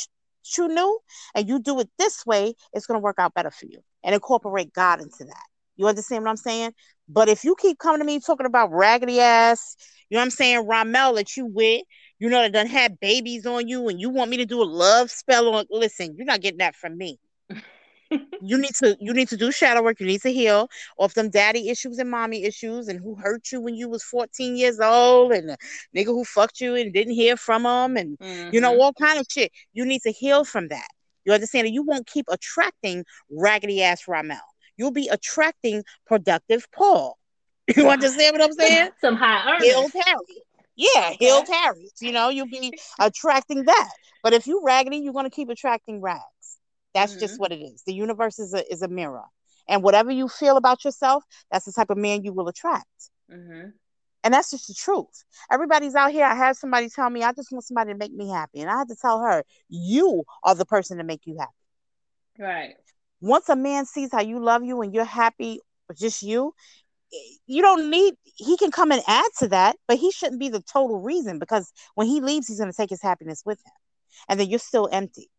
you 0.58 0.68
knew 0.68 1.00
and 1.36 1.48
you 1.48 1.60
do 1.60 1.80
it 1.80 1.90
this 1.98 2.26
way, 2.26 2.56
it's 2.74 2.86
going 2.86 3.00
to 3.00 3.04
work 3.04 3.16
out 3.18 3.34
better 3.34 3.52
for 3.52 3.66
you. 3.66 3.80
And 4.04 4.14
incorporate 4.14 4.74
God 4.74 5.00
into 5.00 5.24
that. 5.24 5.46
You 5.78 5.88
understand 5.88 6.24
what 6.24 6.32
I'm 6.32 6.38
saying? 6.38 6.74
But 7.08 7.30
if 7.30 7.44
you 7.44 7.56
keep 7.56 7.80
coming 7.80 8.00
to 8.00 8.06
me 8.06 8.20
talking 8.20 8.46
about 8.46 8.72
raggedy 8.72 9.22
ass, 9.22 9.78
you 10.10 10.16
know 10.16 10.22
what 10.22 10.26
I'm 10.26 10.32
saying, 10.32 10.68
Ramel 10.68 11.14
that 11.14 11.38
you 11.38 11.46
with, 11.46 11.84
you 12.20 12.30
know, 12.30 12.42
that 12.42 12.52
done 12.52 12.68
had 12.68 13.00
babies 13.00 13.46
on 13.46 13.70
you 13.70 13.88
and 13.88 14.02
you 14.02 14.10
want 14.10 14.30
me 14.30 14.38
to 14.38 14.46
do 14.46 14.62
a 14.62 14.66
love 14.66 15.10
spell 15.10 15.56
on 15.56 15.66
listen, 15.70 16.16
you're 16.18 16.26
not 16.26 16.42
getting 16.42 16.58
that 16.58 16.76
from 16.76 16.98
me 16.98 17.18
you 18.42 18.58
need 18.58 18.74
to 18.76 18.98
you 19.00 19.14
need 19.14 19.28
to 19.30 19.38
do 19.38 19.52
shadow 19.52 19.82
work 19.84 20.00
you 20.00 20.06
need 20.06 20.22
to 20.22 20.32
heal 20.32 20.68
off 20.98 21.14
them 21.14 21.30
daddy 21.30 21.70
issues 21.70 21.98
and 22.00 22.10
mommy 22.10 22.44
issues 22.44 22.88
and 22.88 23.00
who 23.00 23.16
hurt 23.16 23.52
you 23.52 23.62
when 23.62 23.76
you 23.76 23.88
was 23.90 24.04
14 24.04 24.56
years 24.58 24.80
old 24.80 25.32
and 25.32 25.50
the 25.50 25.58
nigga 25.96 26.06
who 26.08 26.24
fucked 26.26 26.60
you 26.62 26.76
and 26.76 26.94
didn't 26.94 27.14
hear 27.14 27.38
from 27.38 27.64
them 27.64 27.98
and 27.98 28.18
you 28.52 28.60
know 28.62 28.74
Mhm. 28.74 28.80
all 28.80 28.94
kind 28.94 29.20
of 29.20 29.26
shit. 29.30 29.52
You 29.74 29.86
need 29.86 30.02
to 30.04 30.12
heal 30.12 30.44
from 30.44 30.68
that. 30.70 30.88
You 31.26 31.34
understand? 31.34 31.66
And 31.68 31.74
you 31.76 31.84
won't 31.84 32.08
keep 32.08 32.26
attracting 32.30 33.06
raggedy 33.32 33.84
ass 33.84 34.08
ramel 34.08 34.40
you'll 34.78 34.92
be 34.92 35.08
attracting 35.10 35.84
productive 36.08 36.66
paul. 36.72 37.18
You 37.78 37.90
understand 37.90 38.34
what 38.34 38.42
i'm 38.44 38.54
saying? 38.54 38.90
Some 39.02 39.16
high 39.16 39.54
earners. 39.54 39.92
harry 39.94 40.38
yeah 40.76 41.12
healed 41.20 41.48
harry 41.48 41.90
you 42.00 42.12
know 42.12 42.30
you'll 42.30 42.48
be 42.48 42.74
attracting 43.00 43.66
that. 43.66 43.90
But 44.24 44.34
if 44.34 44.48
you 44.48 44.62
raggedy 44.64 44.98
you're 44.98 45.14
going 45.14 45.26
to 45.30 45.36
keep 45.40 45.50
attracting 45.50 46.02
rags 46.02 46.58
that's 46.94 47.16
just 47.18 47.36
Mhm. 47.36 47.40
what 47.40 47.52
it 47.52 47.62
is. 47.62 47.84
The 47.86 47.94
universe 47.94 48.40
is 48.40 48.54
a, 48.54 48.72
is 48.72 48.82
a 48.82 48.88
mirror. 48.88 49.26
And 49.68 49.84
whatever 49.84 50.12
you 50.12 50.28
feel 50.28 50.58
about 50.58 50.84
yourself 50.84 51.24
that's 51.52 51.66
the 51.66 51.72
type 51.72 51.90
of 51.90 51.98
man 51.98 52.24
you 52.24 52.34
will 52.34 52.48
attract. 52.48 53.12
Hmm 53.30 53.70
and 54.24 54.34
that's 54.34 54.52
just 54.52 54.68
the 54.68 54.74
truth. 54.76 55.24
Everybody's 55.52 55.96
out 55.96 56.12
here. 56.12 56.26
I 56.26 56.36
had 56.36 56.56
somebody 56.56 56.90
tell 56.90 57.10
me 57.10 57.24
i 57.24 57.34
just 57.34 57.52
want 57.52 57.64
somebody 57.66 57.92
to 57.94 57.98
make 57.98 58.14
me 58.14 58.30
happy. 58.30 58.62
And 58.62 58.70
i 58.70 58.78
had 58.78 58.88
to 58.90 58.96
tell 58.96 59.20
her 59.20 59.44
you 59.70 60.24
are 60.44 60.56
the 60.56 60.66
person 60.66 60.98
to 60.98 61.04
make 61.04 61.22
you 61.26 61.38
happy. 61.40 61.52
Right. 62.40 62.76
once 63.22 63.50
a 63.50 63.56
man 63.56 63.86
sees 63.86 64.10
how 64.12 64.22
you 64.22 64.40
love 64.40 64.64
you 64.64 64.82
and 64.82 64.94
you're 64.94 65.04
happy 65.06 65.60
with 65.88 65.98
just 66.00 66.22
you 66.24 66.54
you 67.46 67.62
don't 67.62 67.90
need 67.90 68.16
he 68.36 68.58
can 68.58 68.72
come 68.72 68.92
and 68.92 69.02
add 69.08 69.30
to 69.40 69.48
that 69.50 69.76
but 69.88 69.98
he 69.98 70.12
shouldn't 70.12 70.40
be 70.40 70.50
the 70.50 70.62
total 70.62 71.00
reason 71.02 71.40
because 71.40 71.72
when 71.96 72.08
he 72.08 72.22
leaves 72.22 72.48
he's 72.48 72.60
going 72.60 72.72
to 72.72 72.76
take 72.76 72.90
his 72.90 73.02
happiness 73.02 73.44
with 73.46 73.60
him. 73.60 73.74
And 74.30 74.40
then 74.40 74.50
you're 74.50 74.60
still 74.60 74.88
empty. 74.92 75.30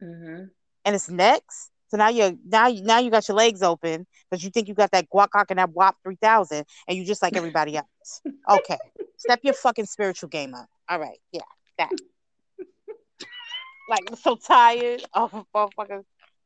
Hmm 0.00 0.44
and 0.84 0.94
it's 0.94 1.08
next. 1.10 1.70
So 1.88 1.96
now 1.98 2.08
you're 2.08 2.32
now 2.46 2.68
you 2.68 2.82
now 2.82 2.98
you 2.98 3.10
got 3.10 3.28
your 3.28 3.36
legs 3.36 3.62
open 3.62 4.06
because 4.30 4.42
you 4.42 4.50
think 4.50 4.68
you 4.68 4.74
got 4.74 4.90
that 4.92 5.06
guac 5.12 5.30
cock 5.30 5.46
and 5.50 5.58
that 5.58 5.70
wop 5.70 5.96
3000 6.04 6.64
and 6.88 6.96
you 6.96 7.04
just 7.04 7.22
like 7.22 7.36
everybody 7.36 7.76
else. 7.76 8.22
Okay. 8.48 8.78
Step 9.18 9.40
your 9.42 9.54
fucking 9.54 9.86
spiritual 9.86 10.28
game 10.28 10.54
up. 10.54 10.66
All 10.88 10.98
right. 10.98 11.18
Yeah. 11.32 11.42
That. 11.78 11.90
Like 13.88 14.04
I'm 14.08 14.16
so 14.16 14.36
tired 14.36 15.02
of 15.12 15.32
motherfuckers 15.54 16.04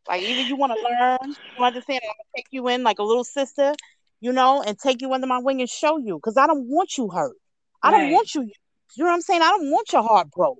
like 0.09 0.22
either 0.22 0.43
you 0.43 0.57
want 0.57 0.72
to 0.72 0.78
learn 0.82 1.34
you 1.59 1.64
understand 1.64 2.01
i'm 2.05 2.09
gonna 2.09 2.30
take 2.37 2.47
you 2.51 2.68
in 2.68 2.82
like 2.82 2.99
a 2.99 3.03
little 3.03 3.24
sister 3.24 3.74
you 4.20 4.32
know 4.32 4.62
and 4.62 4.78
take 4.78 5.01
you 5.03 5.12
under 5.12 5.26
my 5.26 5.39
wing 5.39 5.61
and 5.61 5.68
show 5.68 5.99
you 5.99 6.16
because 6.16 6.37
i 6.37 6.47
don't 6.47 6.66
want 6.68 6.97
you 6.97 7.09
hurt. 7.09 7.37
I 7.82 7.91
don't 7.91 8.03
Right. 8.03 8.12
want 8.12 8.34
you 8.34 8.43
you 8.43 9.05
know 9.05 9.11
what 9.11 9.14
i'm 9.14 9.20
saying? 9.20 9.43
I 9.43 9.51
don't 9.51 9.70
want 9.70 9.93
your 9.93 10.03
heart 10.03 10.30
broke. 10.30 10.59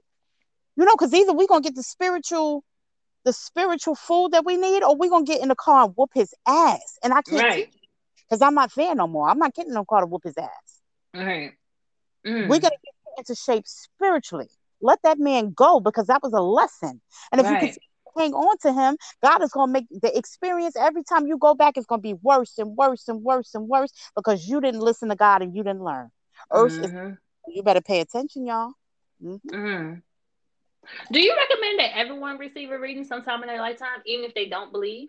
You 0.77 0.85
know 0.85 0.95
because 0.95 1.13
either 1.15 1.33
we 1.33 1.47
gonna 1.47 1.63
get 1.63 1.75
the 1.75 1.83
spiritual 1.83 2.63
the 3.27 3.33
spiritual 3.35 3.95
food 3.95 4.33
that 4.33 4.47
we 4.47 4.57
need 4.57 4.83
or 4.83 4.97
we 4.97 5.11
gonna 5.11 5.25
get 5.25 5.43
in 5.43 5.49
the 5.49 5.55
car 5.55 5.85
and 5.85 5.95
whoop 5.97 6.11
his 6.15 6.33
ass 6.47 6.99
and 7.05 7.13
i 7.13 7.21
can't 7.23 7.43
Right. 7.43 7.75
because 8.29 8.41
i'm 8.41 8.55
not 8.55 8.73
there 8.75 8.95
no 8.95 9.07
more 9.07 9.29
i'm 9.29 9.39
not 9.39 9.55
getting 9.55 9.71
in 9.73 9.75
no 9.75 9.85
car 9.85 10.01
to 10.01 10.07
whoop 10.07 10.23
his 10.25 10.39
ass 10.39 10.81
Right. 11.13 11.53
Mm. 12.27 12.49
we're 12.49 12.61
gonna 12.61 12.71
get 12.85 12.95
into 13.19 13.35
shape 13.35 13.65
spiritually 13.67 14.49
let 14.81 15.01
that 15.03 15.19
man 15.19 15.53
go 15.53 15.81
because 15.81 16.07
that 16.07 16.23
was 16.23 16.33
a 16.33 16.41
lesson. 16.41 17.01
And 17.33 17.41
if 17.41 17.47
you 17.47 17.55
Right. 17.55 17.61
can 17.61 17.75
hang 18.17 18.35
on 18.35 18.57
to 18.59 18.73
him, 18.73 18.97
God 19.23 19.43
is 19.43 19.51
going 19.51 19.69
to 19.69 19.73
make 19.73 19.87
the 19.91 20.17
experience 20.17 20.77
every 20.77 21.03
time 21.03 21.27
you 21.27 21.39
go 21.39 21.55
back 21.55 21.77
is 21.77 21.87
going 21.87 22.01
to 22.01 22.03
be 22.03 22.15
worse 22.15 22.59
and 22.59 22.77
worse 22.77 23.09
and 23.09 23.23
worse 23.23 23.55
and 23.55 23.69
worse 23.69 23.93
because 24.15 24.47
you 24.47 24.61
didn't 24.61 24.81
listen 24.81 25.09
to 25.09 25.17
God 25.17 25.43
and 25.43 25.55
you 25.55 25.63
didn't 25.63 25.83
learn. 25.83 26.11
Earth 26.53 26.79
is, 26.83 26.93
Mhm. 26.93 27.19
you 27.49 27.63
better 27.63 27.81
pay 27.81 28.01
attention, 28.01 28.47
y'all. 28.47 28.73
Mhm. 29.23 29.41
Mhm. 29.47 30.03
Do 31.13 31.21
you 31.21 31.35
recommend 31.37 31.79
that 31.79 31.97
everyone 31.97 32.39
receive 32.39 32.71
a 32.71 32.79
reading 32.79 33.05
sometime 33.05 33.43
in 33.43 33.49
their 33.49 33.61
lifetime, 33.61 34.03
even 34.07 34.25
if 34.25 34.35
they 34.35 34.47
don't 34.49 34.73
believe? 34.73 35.09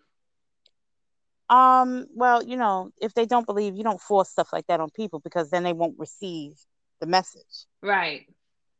Um, 1.49 2.07
well, 2.13 2.43
you 2.43 2.57
know, 2.57 2.91
if 3.01 3.13
they 3.13 3.25
don't 3.25 3.45
believe, 3.45 3.75
you 3.75 3.83
don't 3.83 4.01
force 4.01 4.29
stuff 4.29 4.49
like 4.51 4.67
that 4.67 4.79
on 4.79 4.89
people 4.89 5.19
because 5.19 5.49
then 5.49 5.63
they 5.63 5.73
won't 5.73 5.97
receive 5.97 6.53
the 6.99 7.07
message. 7.07 7.65
Right. 7.81 8.27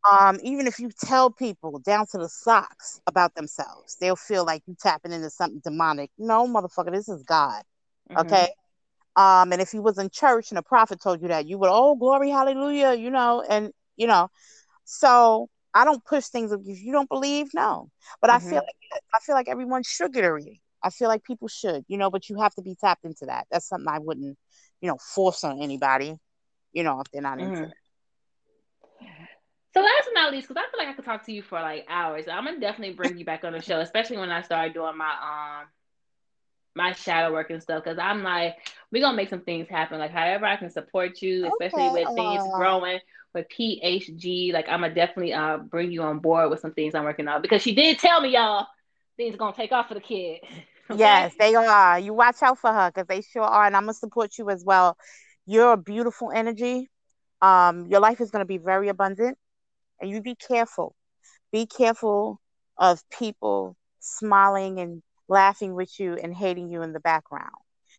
Um, 0.09 0.39
even 0.41 0.67
if 0.67 0.79
you 0.79 0.89
tell 1.03 1.29
people 1.29 1.79
down 1.79 2.07
to 2.11 2.17
the 2.17 2.29
socks 2.29 3.01
about 3.07 3.35
themselves, 3.35 3.97
they'll 3.99 4.15
feel 4.15 4.45
like 4.45 4.63
you 4.65 4.75
tapping 4.79 5.11
into 5.11 5.29
something 5.29 5.61
demonic. 5.63 6.11
No, 6.17 6.47
motherfucker, 6.47 6.91
this 6.91 7.09
is 7.09 7.23
God. 7.23 7.63
Mhm. 8.09 8.25
Okay. 8.25 8.53
Um, 9.15 9.51
and 9.51 9.61
if 9.61 9.73
you 9.73 9.81
was 9.81 9.97
in 9.97 10.09
church 10.09 10.51
and 10.51 10.59
a 10.59 10.63
prophet 10.63 11.01
told 11.01 11.21
you 11.21 11.29
that, 11.29 11.47
you 11.47 11.57
would, 11.57 11.69
oh, 11.71 11.95
glory, 11.95 12.29
hallelujah, 12.29 12.93
you 12.93 13.09
know, 13.09 13.41
and 13.41 13.73
you 13.95 14.07
know, 14.07 14.29
so 14.85 15.49
I 15.78 15.86
don't 15.86 16.03
push 16.05 16.28
things 16.28 16.51
if 16.51 16.61
you 16.65 16.91
don't 16.93 17.09
believe, 17.09 17.47
no. 17.53 17.89
But 18.21 18.32
I 18.32 18.39
feel 18.39 18.57
Mhm. 18.57 18.67
like 18.67 19.01
I 19.13 19.19
feel 19.19 19.36
like 19.36 19.49
everyone 19.49 19.84
should 19.84 20.13
get 20.13 20.25
a 20.25 20.34
reading. 20.34 20.59
I 20.84 20.89
feel 20.89 21.09
like 21.09 21.23
people 21.23 21.47
should, 21.47 21.86
you 21.88 21.97
know, 21.97 22.11
but 22.11 22.30
you 22.30 22.39
have 22.41 22.55
to 22.55 22.61
be 22.63 22.75
tapped 22.75 23.05
into 23.05 23.25
that. 23.28 23.47
That's 23.51 23.67
something 23.67 23.88
I 23.89 23.99
wouldn't, 23.99 24.38
you 24.82 24.89
know, 24.89 24.97
force 25.15 25.43
on 25.43 25.61
anybody, 25.61 26.17
you 26.73 26.84
know, 26.84 26.99
if 27.01 27.11
they're 27.11 27.21
not 27.21 27.39
into 27.39 27.65
Mhm. 27.65 27.71
it. 27.71 27.78
So 29.73 29.82
last 29.82 30.05
but 30.05 30.13
not 30.19 30.32
least, 30.32 30.47
because 30.47 30.61
I 30.65 30.69
feel 30.71 30.80
like 30.80 30.89
I 30.89 30.93
could 30.93 31.05
talk 31.05 31.25
to 31.25 31.32
you 31.34 31.41
for 31.43 31.59
like 31.61 31.86
hours. 31.89 32.28
I'm 32.28 32.45
gonna 32.45 32.59
definitely 32.59 32.95
bring 32.95 33.17
you 33.17 33.25
back 33.25 33.43
on 33.43 33.53
the 33.53 33.61
show, 33.61 33.80
especially 33.80 34.17
when 34.17 34.32
I 34.32 34.41
start 34.41 34.73
doing 34.73 34.97
my 34.97 35.11
um 35.11 35.67
my 36.75 36.91
shadow 36.93 37.32
work 37.34 37.49
and 37.49 37.61
stuff. 37.61 37.84
Because 37.84 37.99
I'm 37.99 38.23
like, 38.23 38.55
we're 38.91 39.01
gonna 39.01 39.17
make 39.17 39.30
some 39.30 39.41
things 39.41 39.67
happen. 39.69 39.99
Like 39.99 40.11
however 40.11 40.45
I 40.45 40.57
can 40.57 40.69
support 40.69 41.21
you, 41.21 41.45
especially 41.45 41.89
Okay, 41.89 41.91
with 41.91 42.09
things 42.15 42.47
aw. 42.47 42.55
growing 42.55 42.99
with 43.38 43.49
PHG. 43.49 44.51
Like 44.53 44.67
I'm 44.69 44.81
gonna 44.81 44.93
definitely 44.93 45.33
uh 45.33 45.57
bring 45.57 45.91
you 45.91 46.01
on 46.03 46.19
board 46.19 46.49
with 46.49 46.59
some 46.59 46.73
things 46.73 46.95
I'm 46.95 47.03
working 47.03 47.27
on 47.27 47.41
because 47.41 47.61
she 47.61 47.73
did 47.73 47.99
tell 47.99 48.21
me 48.21 48.29
y'all 48.29 48.67
things 49.17 49.35
are 49.35 49.38
gonna 49.38 49.55
take 49.55 49.71
off 49.71 49.88
for 49.88 49.93
the 49.95 50.01
kid. 50.01 50.41
Yes, 50.89 51.35
they 51.38 51.53
are. 51.53 51.99
You 51.99 52.13
watch 52.13 52.41
out 52.41 52.59
for 52.59 52.71
her 52.71 52.89
because 52.89 53.07
they 53.07 53.21
sure 53.21 53.43
are, 53.43 53.65
and 53.65 53.75
I'm 53.75 53.83
gonna 53.83 53.93
support 53.93 54.38
you 54.38 54.49
as 54.49 54.63
well. 54.63 54.97
You're 55.45 55.73
a 55.73 55.77
beautiful 55.77 56.31
energy. 56.33 56.89
Um, 57.41 57.88
your 57.88 57.99
life 57.99 58.21
is 58.21 58.31
gonna 58.31 58.45
be 58.45 58.57
very 58.57 58.88
abundant, 58.88 59.38
and 59.99 60.09
you 60.09 60.21
be 60.21 60.35
careful. 60.35 60.95
Be 61.51 61.65
careful 61.65 62.39
of 62.77 63.01
people 63.09 63.75
smiling 63.99 64.79
and 64.79 65.03
laughing 65.27 65.73
with 65.73 65.99
you 65.99 66.13
and 66.13 66.33
hating 66.33 66.69
you 66.69 66.81
in 66.83 66.93
the 66.93 67.01
background. 67.01 67.51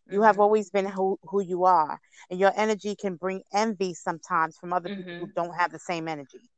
You 0.09 0.23
have 0.23 0.39
always 0.39 0.69
been 0.71 0.85
who, 0.87 1.17
who 1.23 1.41
you 1.41 1.65
are, 1.65 1.99
and 2.29 2.39
your 2.39 2.51
energy 2.55 2.95
can 2.95 3.15
bring 3.15 3.43
envy 3.53 3.93
sometimes 3.93 4.57
from 4.57 4.73
other 4.73 4.89
people 4.89 5.15
who 5.19 5.27
Mhm. 5.27 5.35
don't 5.35 5.55
have 5.55 5.71
the 5.71 5.79
same 5.79 6.07
energy. 6.07 6.49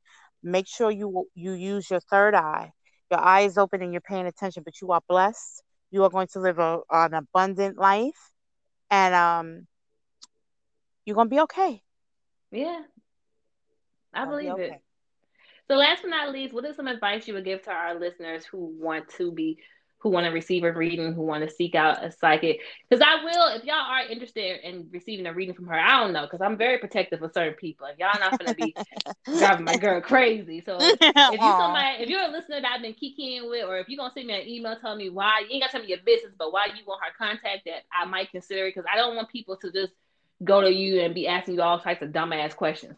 Make 0.44 0.68
sure 0.68 0.92
you 0.92 1.28
you 1.36 1.52
use 1.54 1.90
your 1.90 2.00
third 2.02 2.36
eye. 2.36 2.72
Your 3.12 3.20
eye 3.20 3.42
is 3.42 3.58
open 3.58 3.82
and 3.82 3.92
you're 3.94 4.02
paying 4.02 4.28
attention, 4.28 4.64
but 4.64 4.82
you 4.82 4.92
are 4.92 5.02
blessed. 5.08 5.64
You 5.92 6.04
are 6.04 6.10
going 6.10 6.28
to 6.34 6.40
live 6.40 6.60
a, 6.60 6.80
an 6.92 7.14
abundant 7.14 7.78
life, 7.78 8.32
and 8.90 9.14
um, 9.16 9.68
you're 11.06 11.16
gonna 11.16 11.30
be 11.30 11.40
okay. 11.42 11.84
Yeah, 12.52 12.82
I 14.14 14.26
You're 14.26 14.34
be 14.34 14.50
believe 14.50 14.58
okay. 14.58 14.60
it. 14.60 14.82
So 15.68 15.76
last 15.76 16.02
but 16.02 16.10
not 16.10 16.32
least, 16.32 16.54
what 16.54 16.66
is 16.66 16.76
some 16.76 16.88
advice 16.88 17.28
you 17.28 17.34
would 17.34 17.46
give 17.46 17.62
to 17.64 17.72
our 17.72 17.96
listeners 18.00 18.46
who 18.46 18.58
want 18.80 19.10
to 19.18 19.32
be 19.32 19.60
who 20.02 20.10
want 20.10 20.26
to 20.26 20.32
receive 20.32 20.64
a 20.64 20.72
reading, 20.72 21.14
who 21.14 21.22
want 21.22 21.48
to 21.48 21.56
seek 21.56 21.76
out 21.76 22.04
a 22.04 22.12
psychic? 22.12 22.60
Because 22.90 23.06
I 23.06 23.24
will, 23.24 23.56
if 23.56 23.64
y'all 23.64 23.76
are 23.76 24.06
interested 24.08 24.60
in 24.68 24.88
receiving 24.92 25.28
a 25.28 25.34
reading 25.34 25.54
from 25.54 25.68
her, 25.68 25.80
I 25.80 26.00
don't 26.00 26.14
know, 26.14 26.24
because 26.24 26.42
I'm 26.42 26.58
very 26.58 26.80
protective 26.80 27.22
of 27.22 27.32
certain 27.34 27.54
people. 27.54 27.86
And 27.86 27.98
y'all 28.00 28.20
not 28.20 28.38
gonna 28.40 28.56
be 28.56 28.76
driving 29.38 29.66
my 29.66 29.78
girl 29.78 30.02
crazy. 30.02 30.64
So 30.66 30.80
if 30.80 31.42
you 31.42 31.52
somebody, 31.52 32.04
if 32.04 32.10
you're 32.10 32.24
a 32.24 32.32
listener 32.32 32.62
that 32.62 32.72
I've 32.72 32.82
been 32.82 32.96
kikiing 32.96 33.50
with, 33.50 33.66
or 33.66 33.78
if 33.78 33.88
you're 33.90 33.98
gonna 33.98 34.14
send 34.14 34.28
me 34.28 34.42
an 34.42 34.48
email 34.48 34.76
telling 34.80 34.98
me 34.98 35.10
why, 35.10 35.44
you 35.48 35.54
ain't 35.56 35.64
gotta 35.64 35.74
tell 35.74 35.82
me 35.82 35.90
your 35.90 36.00
business, 36.04 36.34
but 36.38 36.52
why 36.52 36.66
you 36.66 36.84
want 36.88 37.02
her 37.04 37.14
contact 37.18 37.66
that 37.66 37.84
I 37.94 38.06
might 38.06 38.32
consider 38.32 38.66
it, 38.66 38.76
because 38.76 38.90
I 38.92 38.98
don't 38.98 39.16
want 39.16 39.30
people 39.30 39.56
to 39.58 39.72
just 39.72 39.94
go 40.44 40.62
to 40.62 40.74
you 40.74 41.02
and 41.02 41.14
be 41.14 41.28
asking 41.28 41.56
you 41.56 41.62
all 41.62 41.80
types 41.80 42.02
of 42.02 42.10
dumbass 42.10 42.56
questions. 42.56 42.98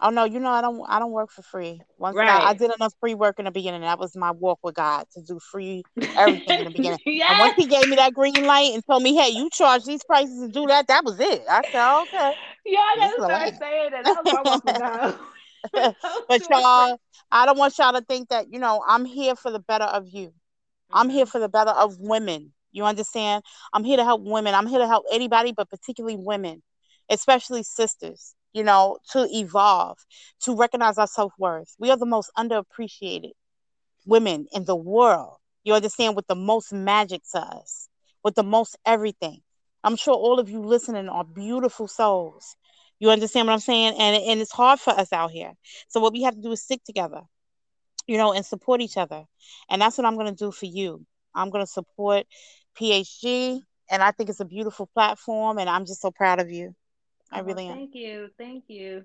Oh 0.00 0.10
no, 0.10 0.24
you 0.24 0.40
know 0.40 0.50
I 0.50 0.60
don't 0.60 0.84
I 0.88 0.98
don't 0.98 1.12
work 1.12 1.30
for 1.30 1.42
free. 1.42 1.80
Once 1.98 2.16
I, 2.18 2.50
I 2.50 2.54
did 2.54 2.70
enough 2.74 2.92
free 3.00 3.14
work 3.14 3.38
in 3.38 3.46
the 3.46 3.50
beginning. 3.50 3.80
That 3.80 3.98
was 3.98 4.14
my 4.14 4.30
walk 4.30 4.58
with 4.62 4.74
God 4.74 5.06
to 5.14 5.22
do 5.22 5.38
free 5.38 5.84
everything 6.16 6.60
in 6.60 6.64
the 6.66 6.70
beginning. 6.76 6.98
And 7.06 7.38
once 7.38 7.54
he 7.56 7.66
gave 7.66 7.88
me 7.88 7.96
that 7.96 8.12
green 8.12 8.44
light 8.44 8.72
and 8.74 8.84
told 8.86 9.02
me, 9.02 9.16
"Hey, 9.16 9.30
you 9.30 9.48
charge 9.50 9.84
these 9.84 10.04
prices 10.04 10.38
and 10.38 10.52
do 10.52 10.66
that," 10.66 10.88
that 10.88 11.04
was 11.04 11.18
it. 11.18 11.42
I 11.48 11.62
said, 11.70 11.74
oh, 11.76 12.02
"Okay." 12.02 12.34
Yeah, 12.66 12.80
that's 12.98 13.16
This 13.16 13.26
gotta 13.26 13.46
is 13.46 13.52
a 13.52 13.54
start 13.54 13.54
life. 13.54 13.58
saying 13.58 13.90
that. 13.92 14.04
That 14.04 14.24
was 14.24 14.32
my 14.34 14.42
walk 14.42 14.64
with 14.64 14.78
God. 14.78 15.18
but 16.28 16.50
y'all, 16.50 17.00
I 17.30 17.46
don't 17.46 17.58
want 17.58 17.76
y'all 17.78 17.92
to 17.94 18.02
think 18.02 18.28
that 18.28 18.52
you 18.52 18.58
know 18.58 18.82
I'm 18.86 19.04
here 19.04 19.34
for 19.34 19.50
the 19.50 19.60
better 19.60 19.84
of 19.84 20.08
you. 20.08 20.32
I'm 20.92 21.08
here 21.08 21.24
mm-hmm. 21.24 21.30
for 21.30 21.38
the 21.38 21.48
better 21.48 21.70
of 21.70 21.98
women. 21.98 22.52
You 22.72 22.84
understand? 22.84 23.42
I'm 23.72 23.84
here 23.84 23.96
to 23.96 24.04
help 24.04 24.22
women. 24.22 24.54
I'm 24.54 24.66
here 24.66 24.78
to 24.78 24.86
help 24.86 25.06
anybody, 25.10 25.52
but 25.52 25.70
particularly 25.70 26.16
women, 26.16 26.62
especially 27.08 27.62
sisters, 27.62 28.34
you 28.52 28.62
know, 28.62 28.98
to 29.12 29.26
evolve, 29.30 29.98
to 30.42 30.56
recognize 30.56 30.98
our 30.98 31.06
self 31.06 31.32
worth. 31.38 31.74
We 31.78 31.90
are 31.90 31.96
the 31.96 32.06
most 32.06 32.30
underappreciated 32.36 33.32
women 34.06 34.46
in 34.52 34.64
the 34.64 34.76
world. 34.76 35.36
You 35.64 35.74
understand? 35.74 36.16
With 36.16 36.26
the 36.26 36.36
most 36.36 36.72
magic 36.72 37.22
to 37.32 37.40
us, 37.40 37.88
with 38.22 38.34
the 38.34 38.44
most 38.44 38.76
everything. 38.86 39.40
I'm 39.84 39.96
sure 39.96 40.14
all 40.14 40.40
of 40.40 40.48
you 40.48 40.60
listening 40.60 41.08
are 41.08 41.24
beautiful 41.24 41.88
souls. 41.88 42.56
You 42.98 43.10
understand 43.10 43.46
what 43.46 43.52
I'm 43.52 43.60
saying? 43.60 43.94
And, 43.98 44.22
and 44.22 44.40
it's 44.40 44.52
hard 44.52 44.80
for 44.80 44.90
us 44.90 45.12
out 45.12 45.30
here. 45.30 45.52
So, 45.88 46.00
what 46.00 46.12
we 46.12 46.22
have 46.22 46.34
to 46.34 46.40
do 46.40 46.52
is 46.52 46.62
stick 46.62 46.82
together 46.84 47.22
you 48.06 48.16
know, 48.16 48.32
and 48.32 48.44
support 48.44 48.80
each 48.80 48.96
other. 48.96 49.24
And 49.68 49.82
that's 49.82 49.98
what 49.98 50.06
I'm 50.06 50.14
going 50.14 50.34
to 50.34 50.44
do 50.44 50.52
for 50.52 50.66
you. 50.66 51.04
I'm 51.34 51.50
going 51.50 51.64
to 51.64 51.70
support 51.70 52.26
PHG, 52.80 53.60
and 53.90 54.02
I 54.02 54.10
think 54.12 54.30
it's 54.30 54.40
a 54.40 54.44
beautiful 54.44 54.86
platform, 54.86 55.58
and 55.58 55.68
I'm 55.68 55.86
just 55.86 56.00
so 56.00 56.10
proud 56.10 56.40
of 56.40 56.50
you. 56.50 56.74
I 57.36 57.40
really 57.40 57.66
am. 57.66 57.76
Thank 57.76 57.94
you. 57.94 58.28
Thank 58.38 58.64
you. 58.68 59.04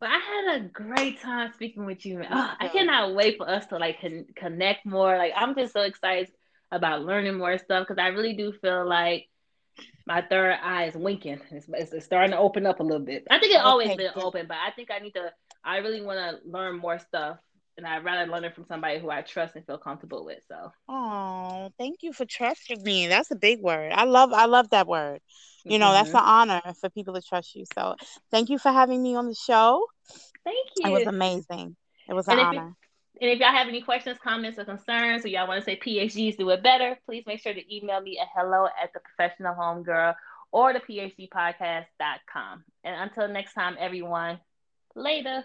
But 0.00 0.10
I 0.10 0.18
had 0.18 0.60
a 0.62 0.64
great 0.68 1.20
time 1.20 1.52
speaking 1.54 1.86
with 1.86 2.04
you. 2.04 2.22
Oh, 2.28 2.50
I 2.58 2.68
cannot 2.68 3.14
wait 3.14 3.36
for 3.36 3.48
us 3.48 3.66
to 3.66 3.78
like 3.78 4.00
con- 4.00 4.26
connect 4.34 4.84
more. 4.84 5.16
Like 5.16 5.32
I'm 5.36 5.54
just 5.54 5.72
so 5.72 5.82
excited 5.82 6.28
about 6.72 7.02
learning 7.02 7.38
more 7.38 7.58
stuff 7.58 7.86
because 7.86 8.02
I 8.02 8.08
really 8.08 8.34
do 8.34 8.52
feel 8.52 8.88
like 8.88 9.28
my 10.06 10.22
third 10.22 10.56
eye 10.62 10.86
is 10.86 10.94
winking. 10.94 11.40
It's, 11.50 11.66
it's, 11.68 11.92
it's 11.92 12.04
starting 12.04 12.32
to 12.32 12.38
open 12.38 12.66
up 12.66 12.80
a 12.80 12.82
little 12.82 13.04
bit. 13.04 13.26
I 13.30 13.38
think 13.38 13.52
it 13.54 13.60
always 13.60 13.88
Okay, 13.88 13.96
been 13.96 14.12
good. 14.14 14.22
open, 14.22 14.46
but 14.48 14.56
I 14.56 14.70
think 14.72 14.90
I 14.90 14.98
need 14.98 15.14
to. 15.14 15.32
I 15.64 15.78
really 15.78 16.02
want 16.02 16.18
to 16.18 16.48
learn 16.50 16.78
more 16.78 16.98
stuff, 16.98 17.38
and 17.76 17.86
I'd 17.86 18.04
rather 18.04 18.30
learn 18.30 18.44
it 18.44 18.54
from 18.54 18.66
somebody 18.66 18.98
who 18.98 19.10
I 19.10 19.22
trust 19.22 19.54
and 19.54 19.64
feel 19.66 19.78
comfortable 19.78 20.24
with. 20.24 20.40
So 20.48 20.72
Oh, 20.88 21.70
thank 21.78 22.02
you 22.02 22.12
for 22.12 22.24
trusting 22.24 22.82
me. 22.82 23.06
That's 23.06 23.30
a 23.30 23.36
big 23.36 23.60
word. 23.60 23.92
I 23.92 24.04
love 24.04 24.32
I 24.32 24.46
love 24.46 24.70
that 24.70 24.88
word. 24.88 25.20
You 25.64 25.78
know, 25.78 25.92
that's 25.92 26.10
Mhm. 26.10 26.14
an 26.14 26.24
honor 26.24 26.62
for 26.80 26.88
people 26.90 27.14
to 27.14 27.22
trust 27.22 27.54
you. 27.54 27.64
So 27.74 27.96
thank 28.30 28.50
you 28.50 28.58
for 28.58 28.70
having 28.72 29.02
me 29.02 29.14
on 29.14 29.28
the 29.28 29.34
show. 29.34 29.86
thank 30.44 30.68
you. 30.76 30.86
It 30.88 30.90
was 30.92 31.06
amazing. 31.06 31.76
It 32.08 32.14
was 32.14 32.26
an 32.28 32.32
And 32.32 32.40
if, 32.40 32.46
honor. 32.46 32.76
and 33.20 33.30
if 33.30 33.38
y'all 33.38 33.52
have 33.52 33.68
any 33.68 33.80
questions, 33.82 34.18
comments, 34.22 34.58
or 34.58 34.64
concerns, 34.64 35.24
or 35.24 35.28
y'all 35.28 35.46
want 35.46 35.60
to 35.60 35.64
say 35.64 35.76
PHGs 35.76 36.36
do 36.36 36.50
it 36.50 36.62
better, 36.62 36.98
please 37.06 37.24
make 37.26 37.40
sure 37.40 37.54
to 37.54 37.74
email 37.76 38.00
me 38.00 38.18
at 38.18 38.28
hello 38.34 38.66
at 38.66 38.92
the 38.92 39.00
professional 39.00 39.54
homegirl 39.54 40.14
or 40.50 40.72
the 40.72 40.80
phgpodcast.com. 40.80 42.64
And 42.84 43.10
until 43.10 43.28
next 43.28 43.54
time, 43.54 43.76
everyone, 43.78 44.40
later. 44.94 45.44